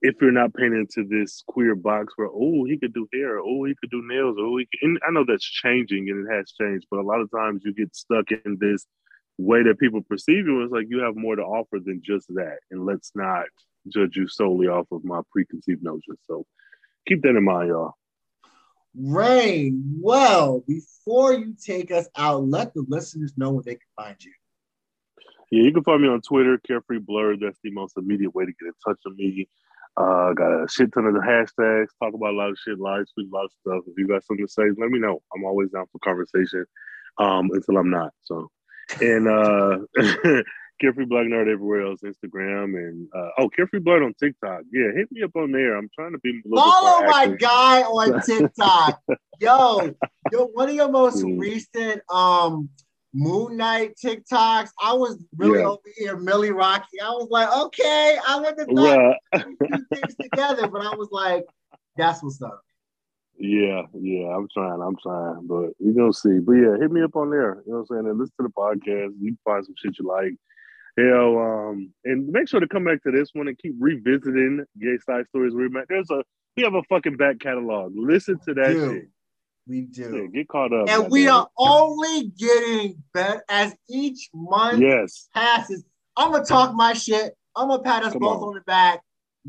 if 0.04 0.16
you're 0.20 0.30
not 0.30 0.52
painted 0.52 0.80
into 0.80 1.08
this 1.08 1.42
queer 1.48 1.74
box 1.74 2.12
where 2.16 2.28
oh 2.28 2.66
he 2.66 2.78
could 2.78 2.92
do 2.92 3.08
hair, 3.10 3.38
oh 3.38 3.64
he 3.64 3.74
could 3.80 3.90
do 3.90 4.06
nails, 4.06 4.36
oh 4.38 4.58
he 4.58 4.66
could, 4.66 4.86
and 4.86 4.98
I 5.06 5.10
know 5.10 5.24
that's 5.26 5.42
changing 5.42 6.10
and 6.10 6.28
it 6.28 6.32
has 6.32 6.52
changed, 6.52 6.86
but 6.90 7.00
a 7.00 7.02
lot 7.02 7.22
of 7.22 7.30
times 7.30 7.62
you 7.64 7.72
get 7.72 7.96
stuck 7.96 8.26
in 8.30 8.58
this 8.60 8.84
way 9.38 9.62
that 9.62 9.78
people 9.78 10.02
perceive 10.02 10.46
you. 10.46 10.62
It's 10.62 10.72
like 10.72 10.88
you 10.90 10.98
have 10.98 11.16
more 11.16 11.36
to 11.36 11.42
offer 11.42 11.78
than 11.82 12.02
just 12.04 12.28
that, 12.34 12.58
and 12.70 12.84
let's 12.84 13.12
not 13.14 13.46
judge 13.88 14.14
you 14.14 14.28
solely 14.28 14.66
off 14.66 14.86
of 14.92 15.04
my 15.04 15.22
preconceived 15.32 15.82
notions. 15.82 16.18
So 16.26 16.44
keep 17.08 17.22
that 17.22 17.30
in 17.30 17.42
mind, 17.42 17.70
y'all. 17.70 17.94
Rhayne, 18.94 19.80
well, 20.02 20.62
before 20.68 21.32
you 21.32 21.56
take 21.64 21.90
us 21.90 22.08
out, 22.14 22.46
let 22.46 22.74
the 22.74 22.84
listeners 22.86 23.32
know 23.38 23.52
where 23.52 23.62
they 23.62 23.76
can 23.76 23.88
find 23.96 24.22
you. 24.22 24.32
Yeah, 25.50 25.62
you 25.62 25.72
can 25.72 25.82
find 25.82 26.02
me 26.02 26.08
on 26.08 26.20
Twitter, 26.20 26.60
Carefree 26.66 26.98
Blerd. 26.98 27.40
That's 27.40 27.58
the 27.64 27.70
most 27.70 27.96
immediate 27.96 28.34
way 28.34 28.44
to 28.44 28.52
get 28.52 28.66
in 28.66 28.72
touch 28.86 28.98
with 29.04 29.16
me. 29.16 29.48
Uh, 29.96 30.32
got 30.32 30.50
a 30.50 30.66
shit 30.68 30.92
ton 30.92 31.06
of 31.06 31.14
the 31.14 31.20
hashtags, 31.20 31.86
talk 32.02 32.14
about 32.14 32.34
a 32.34 32.36
lot 32.36 32.50
of 32.50 32.58
shit, 32.58 32.78
live 32.80 33.04
tweet 33.14 33.30
a 33.30 33.34
lot 33.34 33.44
of 33.44 33.52
stuff. 33.60 33.84
If 33.86 33.94
you 33.96 34.08
got 34.08 34.24
something 34.24 34.44
to 34.44 34.52
say, 34.52 34.64
let 34.76 34.90
me 34.90 34.98
know. 34.98 35.22
I'm 35.34 35.44
always 35.44 35.70
down 35.70 35.86
for 35.92 35.98
conversation 36.00 36.66
um, 37.18 37.50
until 37.52 37.76
I'm 37.76 37.90
not. 37.90 38.12
So, 38.22 38.50
and 39.00 39.28
uh, 39.28 39.78
Carefree 40.80 41.04
Black 41.04 41.26
Nerd 41.26 41.52
everywhere 41.52 41.86
else, 41.86 42.00
Instagram 42.02 42.76
and 42.76 43.08
uh, 43.14 43.28
oh, 43.38 43.48
Carefree 43.48 43.80
Blerd 43.80 44.04
on 44.04 44.14
TikTok. 44.14 44.62
Yeah, 44.72 44.90
hit 44.94 45.10
me 45.12 45.22
up 45.22 45.30
on 45.36 45.52
there. 45.52 45.76
I'm 45.76 45.88
trying 45.94 46.12
to 46.12 46.18
be 46.18 46.30
a 46.30 46.48
little 46.48 46.70
Follow 46.70 47.06
my 47.06 47.22
active. 47.24 47.38
guy 47.38 47.82
on 47.82 48.20
TikTok. 48.26 49.00
yo, 49.40 49.94
yo, 50.32 50.46
one 50.46 50.68
of 50.68 50.74
your 50.74 50.90
most 50.90 51.22
recent 51.22 52.02
um 52.10 52.68
Moon 53.14 53.56
Knight 53.56 53.94
TikToks. 54.04 54.70
I 54.82 54.92
was 54.92 55.22
really 55.36 55.60
Yeah. 55.60 55.68
over 55.68 55.80
here, 55.96 56.16
Millie 56.16 56.50
Rocky. 56.50 57.00
I 57.00 57.10
was 57.10 57.28
like, 57.30 57.48
okay, 57.66 58.18
I 58.28 58.40
wouldn't 58.40 58.58
have 58.58 58.68
thought 58.68 59.16
Right. 59.32 59.46
we 59.60 59.78
things 59.96 60.16
together, 60.20 60.66
but 60.68 60.82
I 60.84 60.94
was 60.96 61.08
like, 61.12 61.44
that's 61.96 62.22
what's 62.22 62.42
up. 62.42 62.60
Yeah, 63.38 63.82
yeah, 63.94 64.26
I'm 64.36 64.48
trying, 64.52 64.80
I'm 64.80 64.96
trying, 65.02 65.46
but 65.46 65.70
we 65.80 65.92
gonna 65.92 66.12
see. 66.12 66.38
But 66.38 66.52
yeah, 66.52 66.76
hit 66.78 66.90
me 66.92 67.02
up 67.02 67.16
on 67.16 67.30
there. 67.30 67.62
You 67.66 67.72
know 67.72 67.78
what 67.78 67.86
I'm 67.90 68.04
saying? 68.04 68.08
And 68.08 68.18
listen 68.18 68.34
to 68.40 68.42
the 68.44 68.52
podcast. 68.52 69.12
You 69.20 69.30
can 69.32 69.38
find 69.44 69.64
some 69.64 69.74
shit 69.76 69.98
you 69.98 70.06
like. 70.06 70.34
Hell, 70.96 71.38
um, 71.38 71.92
and 72.04 72.28
make 72.28 72.48
sure 72.48 72.60
to 72.60 72.68
come 72.68 72.84
back 72.84 73.02
to 73.02 73.10
this 73.10 73.30
one 73.32 73.48
and 73.48 73.58
keep 73.58 73.74
revisiting 73.80 74.64
Gay 74.80 74.96
Side 75.04 75.26
Stories. 75.28 75.52
There's 75.88 76.10
a 76.10 76.22
we 76.56 76.62
have 76.62 76.74
a 76.74 76.84
fucking 76.84 77.16
back 77.16 77.40
catalog. 77.40 77.92
Listen 77.96 78.38
to 78.46 78.54
that 78.54 78.68
Dude, 78.68 78.92
shit. 78.92 79.08
We 79.66 79.88
Yeah, 79.92 80.08
do. 80.08 80.28
get 80.28 80.48
caught 80.48 80.72
up. 80.72 80.88
And 80.88 81.10
we 81.10 81.26
are 81.28 81.48
only 81.56 82.28
getting 82.28 83.02
better 83.12 83.42
as 83.48 83.74
each 83.88 84.28
month 84.34 84.80
Yes. 84.80 85.28
passes. 85.32 85.84
I'm 86.16 86.32
gonna 86.32 86.44
talk 86.44 86.74
my 86.74 86.92
shit. 86.92 87.36
I'm 87.56 87.68
gonna 87.68 87.82
pat 87.82 88.04
us 88.04 88.12
Come 88.12 88.20
both 88.20 88.42
on. 88.42 88.48
on. 88.48 88.54
the 88.54 88.60
back. 88.62 89.02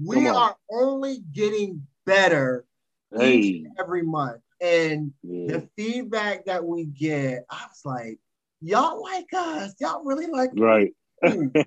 We 0.04 0.28
on. 0.28 0.36
are 0.36 0.58
only 0.72 1.20
getting 1.34 1.86
better 2.06 2.66
each 3.14 3.20
Hey. 3.20 3.58
and 3.66 3.68
every 3.80 4.04
month. 4.04 4.42
And 4.62 5.14
Yeah. 5.22 5.58
the 5.58 5.70
feedback 5.76 6.46
that 6.46 6.64
we 6.64 6.86
get, 6.86 7.46
I 7.50 7.66
was 7.68 7.82
like, 7.84 8.20
y'all 8.62 9.02
like 9.02 9.28
us. 9.34 9.76
Y'all 9.80 10.04
really 10.06 10.28
like 10.28 10.52
us. 10.52 10.58
Right. 10.58 10.96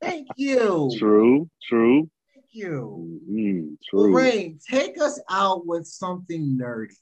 Thank 0.00 0.28
you. 0.36 0.90
True. 0.98 1.50
True. 1.62 2.10
Thank 2.34 2.46
you. 2.52 3.20
Mm, 3.30 3.76
true. 3.88 4.14
Rhayne, 4.14 4.58
take 4.66 5.00
us 5.00 5.20
out 5.28 5.66
with 5.66 5.86
something 5.86 6.58
nerdy. 6.58 6.96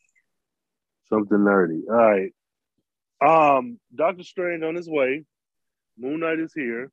Something 1.12 1.38
nerdy. 1.38 1.82
All 1.88 1.96
right. 1.96 2.32
Um, 3.22 3.78
Doctor 3.94 4.22
Strange 4.22 4.62
on 4.62 4.74
his 4.74 4.88
way. 4.88 5.24
Moon 5.98 6.20
Knight 6.20 6.38
is 6.38 6.52
here. 6.54 6.90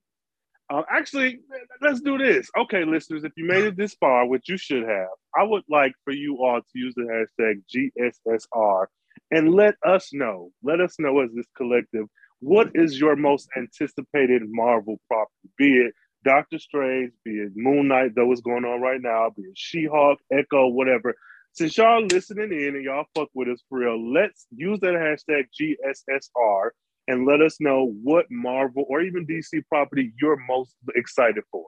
Uh, 0.69 0.81
actually, 0.91 1.39
let's 1.81 2.01
do 2.01 2.17
this. 2.17 2.49
Okay, 2.57 2.83
listeners, 2.83 3.23
if 3.23 3.31
you 3.37 3.45
made 3.45 3.63
it 3.63 3.77
this 3.77 3.93
far, 3.93 4.27
which 4.27 4.49
you 4.49 4.57
should 4.57 4.83
have, 4.83 5.07
I 5.37 5.43
would 5.43 5.63
like 5.69 5.93
for 6.03 6.11
you 6.11 6.39
all 6.43 6.59
to 6.59 6.67
use 6.73 6.93
the 6.95 7.03
hashtag 7.03 7.61
GSSR 7.73 8.87
and 9.31 9.53
let 9.53 9.75
us 9.85 10.09
know. 10.11 10.51
Let 10.63 10.81
us 10.81 10.99
know 10.99 11.21
as 11.21 11.29
this 11.33 11.47
collective, 11.55 12.07
what 12.39 12.71
is 12.75 12.99
your 12.99 13.15
most 13.15 13.47
anticipated 13.55 14.43
Marvel 14.45 14.99
property? 15.07 15.49
Be 15.57 15.77
it 15.77 15.93
Doctor 16.25 16.59
Strange, 16.59 17.13
be 17.23 17.31
it 17.31 17.51
Moon 17.55 17.87
Knight, 17.87 18.15
though 18.15 18.31
it's 18.33 18.41
going 18.41 18.65
on 18.65 18.81
right 18.81 19.01
now, 19.01 19.31
be 19.35 19.43
it 19.43 19.57
She-Hulk, 19.57 20.19
Echo, 20.31 20.67
whatever. 20.67 21.15
Since 21.53 21.77
y'all 21.77 22.05
listening 22.05 22.51
in 22.51 22.75
and 22.75 22.83
y'all 22.83 23.05
fuck 23.15 23.29
with 23.33 23.47
us 23.47 23.63
for 23.67 23.79
real, 23.79 24.13
let's 24.13 24.45
use 24.55 24.79
that 24.81 24.93
hashtag 24.93 25.45
GSSR 25.59 26.69
and 27.07 27.25
let 27.25 27.41
us 27.41 27.59
know 27.59 27.93
what 28.03 28.25
Marvel 28.29 28.85
or 28.87 29.01
even 29.01 29.25
DC 29.25 29.63
property 29.69 30.13
you're 30.21 30.37
most 30.47 30.75
excited 30.95 31.43
for. 31.51 31.65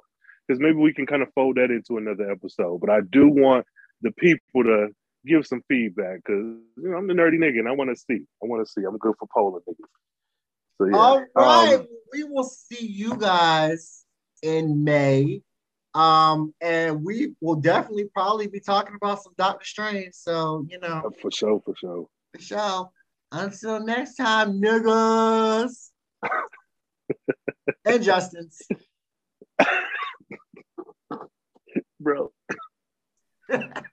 Because 0.48 0.60
maybe 0.60 0.78
we 0.78 0.94
can 0.94 1.06
kind 1.06 1.22
of 1.22 1.30
fold 1.34 1.58
that 1.58 1.72
into 1.72 1.98
another 1.98 2.30
episode. 2.32 2.82
But 2.82 2.90
I 2.90 3.00
do 3.10 3.28
want 3.28 3.66
the 4.02 4.12
people 4.12 4.64
to 4.64 4.90
give 5.26 5.46
some 5.46 5.62
feedback 5.68 6.18
because 6.18 6.44
you 6.78 6.90
know, 6.90 6.98
I'm 6.98 7.08
the 7.08 7.14
nerdy 7.14 7.38
nigga 7.38 7.60
and 7.60 7.68
I 7.68 7.72
want 7.72 7.90
to 7.90 7.96
see. 7.96 8.26
I 8.44 8.48
want 8.48 8.66
to 8.66 8.72
see. 8.72 8.82
I'm 8.86 8.98
good 8.98 9.16
for 9.20 9.28
polling 9.34 9.62
niggas. 9.68 9.76
So 10.78 10.86
yeah. 10.86 10.98
All 10.98 11.26
right. 11.36 11.74
Um, 11.76 11.88
we 12.14 12.24
will 12.24 12.44
see 12.44 12.86
you 12.86 13.16
guys 13.18 14.06
in 14.42 14.84
May. 14.84 15.42
Um, 15.94 16.54
and 16.62 17.04
we 17.04 17.34
will 17.42 17.56
definitely 17.56 18.06
probably 18.06 18.48
be 18.48 18.60
talking 18.60 18.96
about 18.96 19.24
some 19.24 19.34
Doctor 19.38 19.66
Strange. 19.66 20.14
So, 20.14 20.66
you 20.70 20.80
know, 20.80 21.12
for 21.22 21.32
sure, 21.32 21.62
for 21.66 21.76
sure. 21.76 22.08
for 22.34 22.42
sure. 22.42 22.90
Until 23.32 23.84
next 23.86 24.16
time, 24.16 24.62
niggas. 24.62 25.90
and 27.86 28.04
Justin's. 28.04 28.62
Bro. 32.00 32.32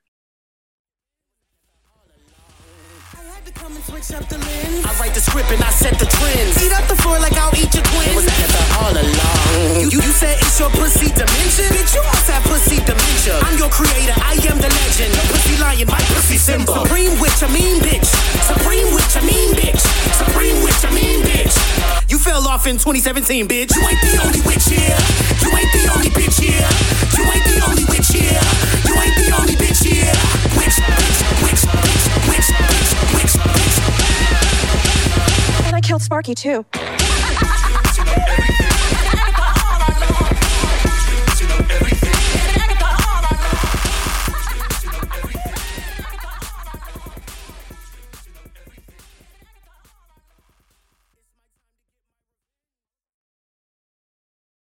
I 3.87 4.91
write 4.99 5.15
the 5.15 5.23
script 5.23 5.47
and 5.55 5.63
I 5.63 5.71
set 5.71 5.95
the 5.95 6.07
trends. 6.11 6.59
Eat 6.59 6.75
up 6.75 6.91
the 6.91 6.99
floor 6.99 7.23
like 7.23 7.39
I'll 7.39 7.55
eat 7.55 7.71
your 7.71 7.87
twins. 7.87 8.11
It 8.11 8.17
was 8.19 8.27
together 8.27 8.65
all 8.83 8.91
along. 8.91 9.79
You, 9.79 10.03
you 10.03 10.11
said 10.11 10.35
it's 10.43 10.59
your 10.59 10.71
pussy 10.75 11.07
dimension. 11.15 11.71
Bitch, 11.71 11.95
you 11.95 12.03
must 12.03 12.27
have 12.27 12.43
pussy 12.51 12.83
dementia. 12.83 13.39
I'm 13.47 13.55
your 13.55 13.71
creator, 13.71 14.19
I 14.19 14.35
am 14.51 14.59
the 14.59 14.67
legend. 14.67 15.15
Your 15.15 15.27
pussy 15.31 15.55
lion, 15.63 15.87
my 15.87 16.03
pussy 16.11 16.35
symbol. 16.35 16.83
Supreme 16.83 17.15
witch, 17.23 17.39
I 17.39 17.49
mean 17.55 17.79
bitch. 17.79 18.11
Supreme 18.43 18.91
witch, 18.91 19.15
I 19.15 19.23
mean 19.23 19.55
bitch. 19.55 19.83
Supreme 20.19 20.59
witch, 20.67 20.83
I 20.83 20.91
mean 20.91 21.23
bitch. 21.23 22.06
You 22.17 22.23
fell 22.23 22.49
off 22.49 22.67
in 22.67 22.79
2017, 22.79 23.47
bitch. 23.47 23.77
You 23.77 23.83
ain't 23.87 24.01
the 24.01 24.17
only 24.25 24.41
witch 24.41 24.65
here. 24.65 24.97
You 25.43 25.53
ain't 25.55 25.71
the 25.71 25.85
only 25.95 26.09
bitch 26.09 26.41
here. 26.41 26.65
You 27.13 27.29
ain't 27.31 27.45
the 27.45 27.61
only 27.69 27.85
witch 27.85 28.09
here. 28.09 28.41
You 28.89 28.97
ain't 28.97 29.17
the 29.21 29.37
only 29.39 29.53
bitch 29.53 29.85
here. 29.85 30.17
Witch, 30.57 30.81
witch, 30.97 31.21
witch, 31.45 31.61
witch, 32.33 32.49
witch, 32.49 32.49
witch, 33.13 33.37
witch, 33.37 33.37
witch. 33.53 34.09
And 35.67 35.77
I 35.77 35.81
killed 35.83 36.01
Sparky 36.01 36.35
too. 36.35 36.65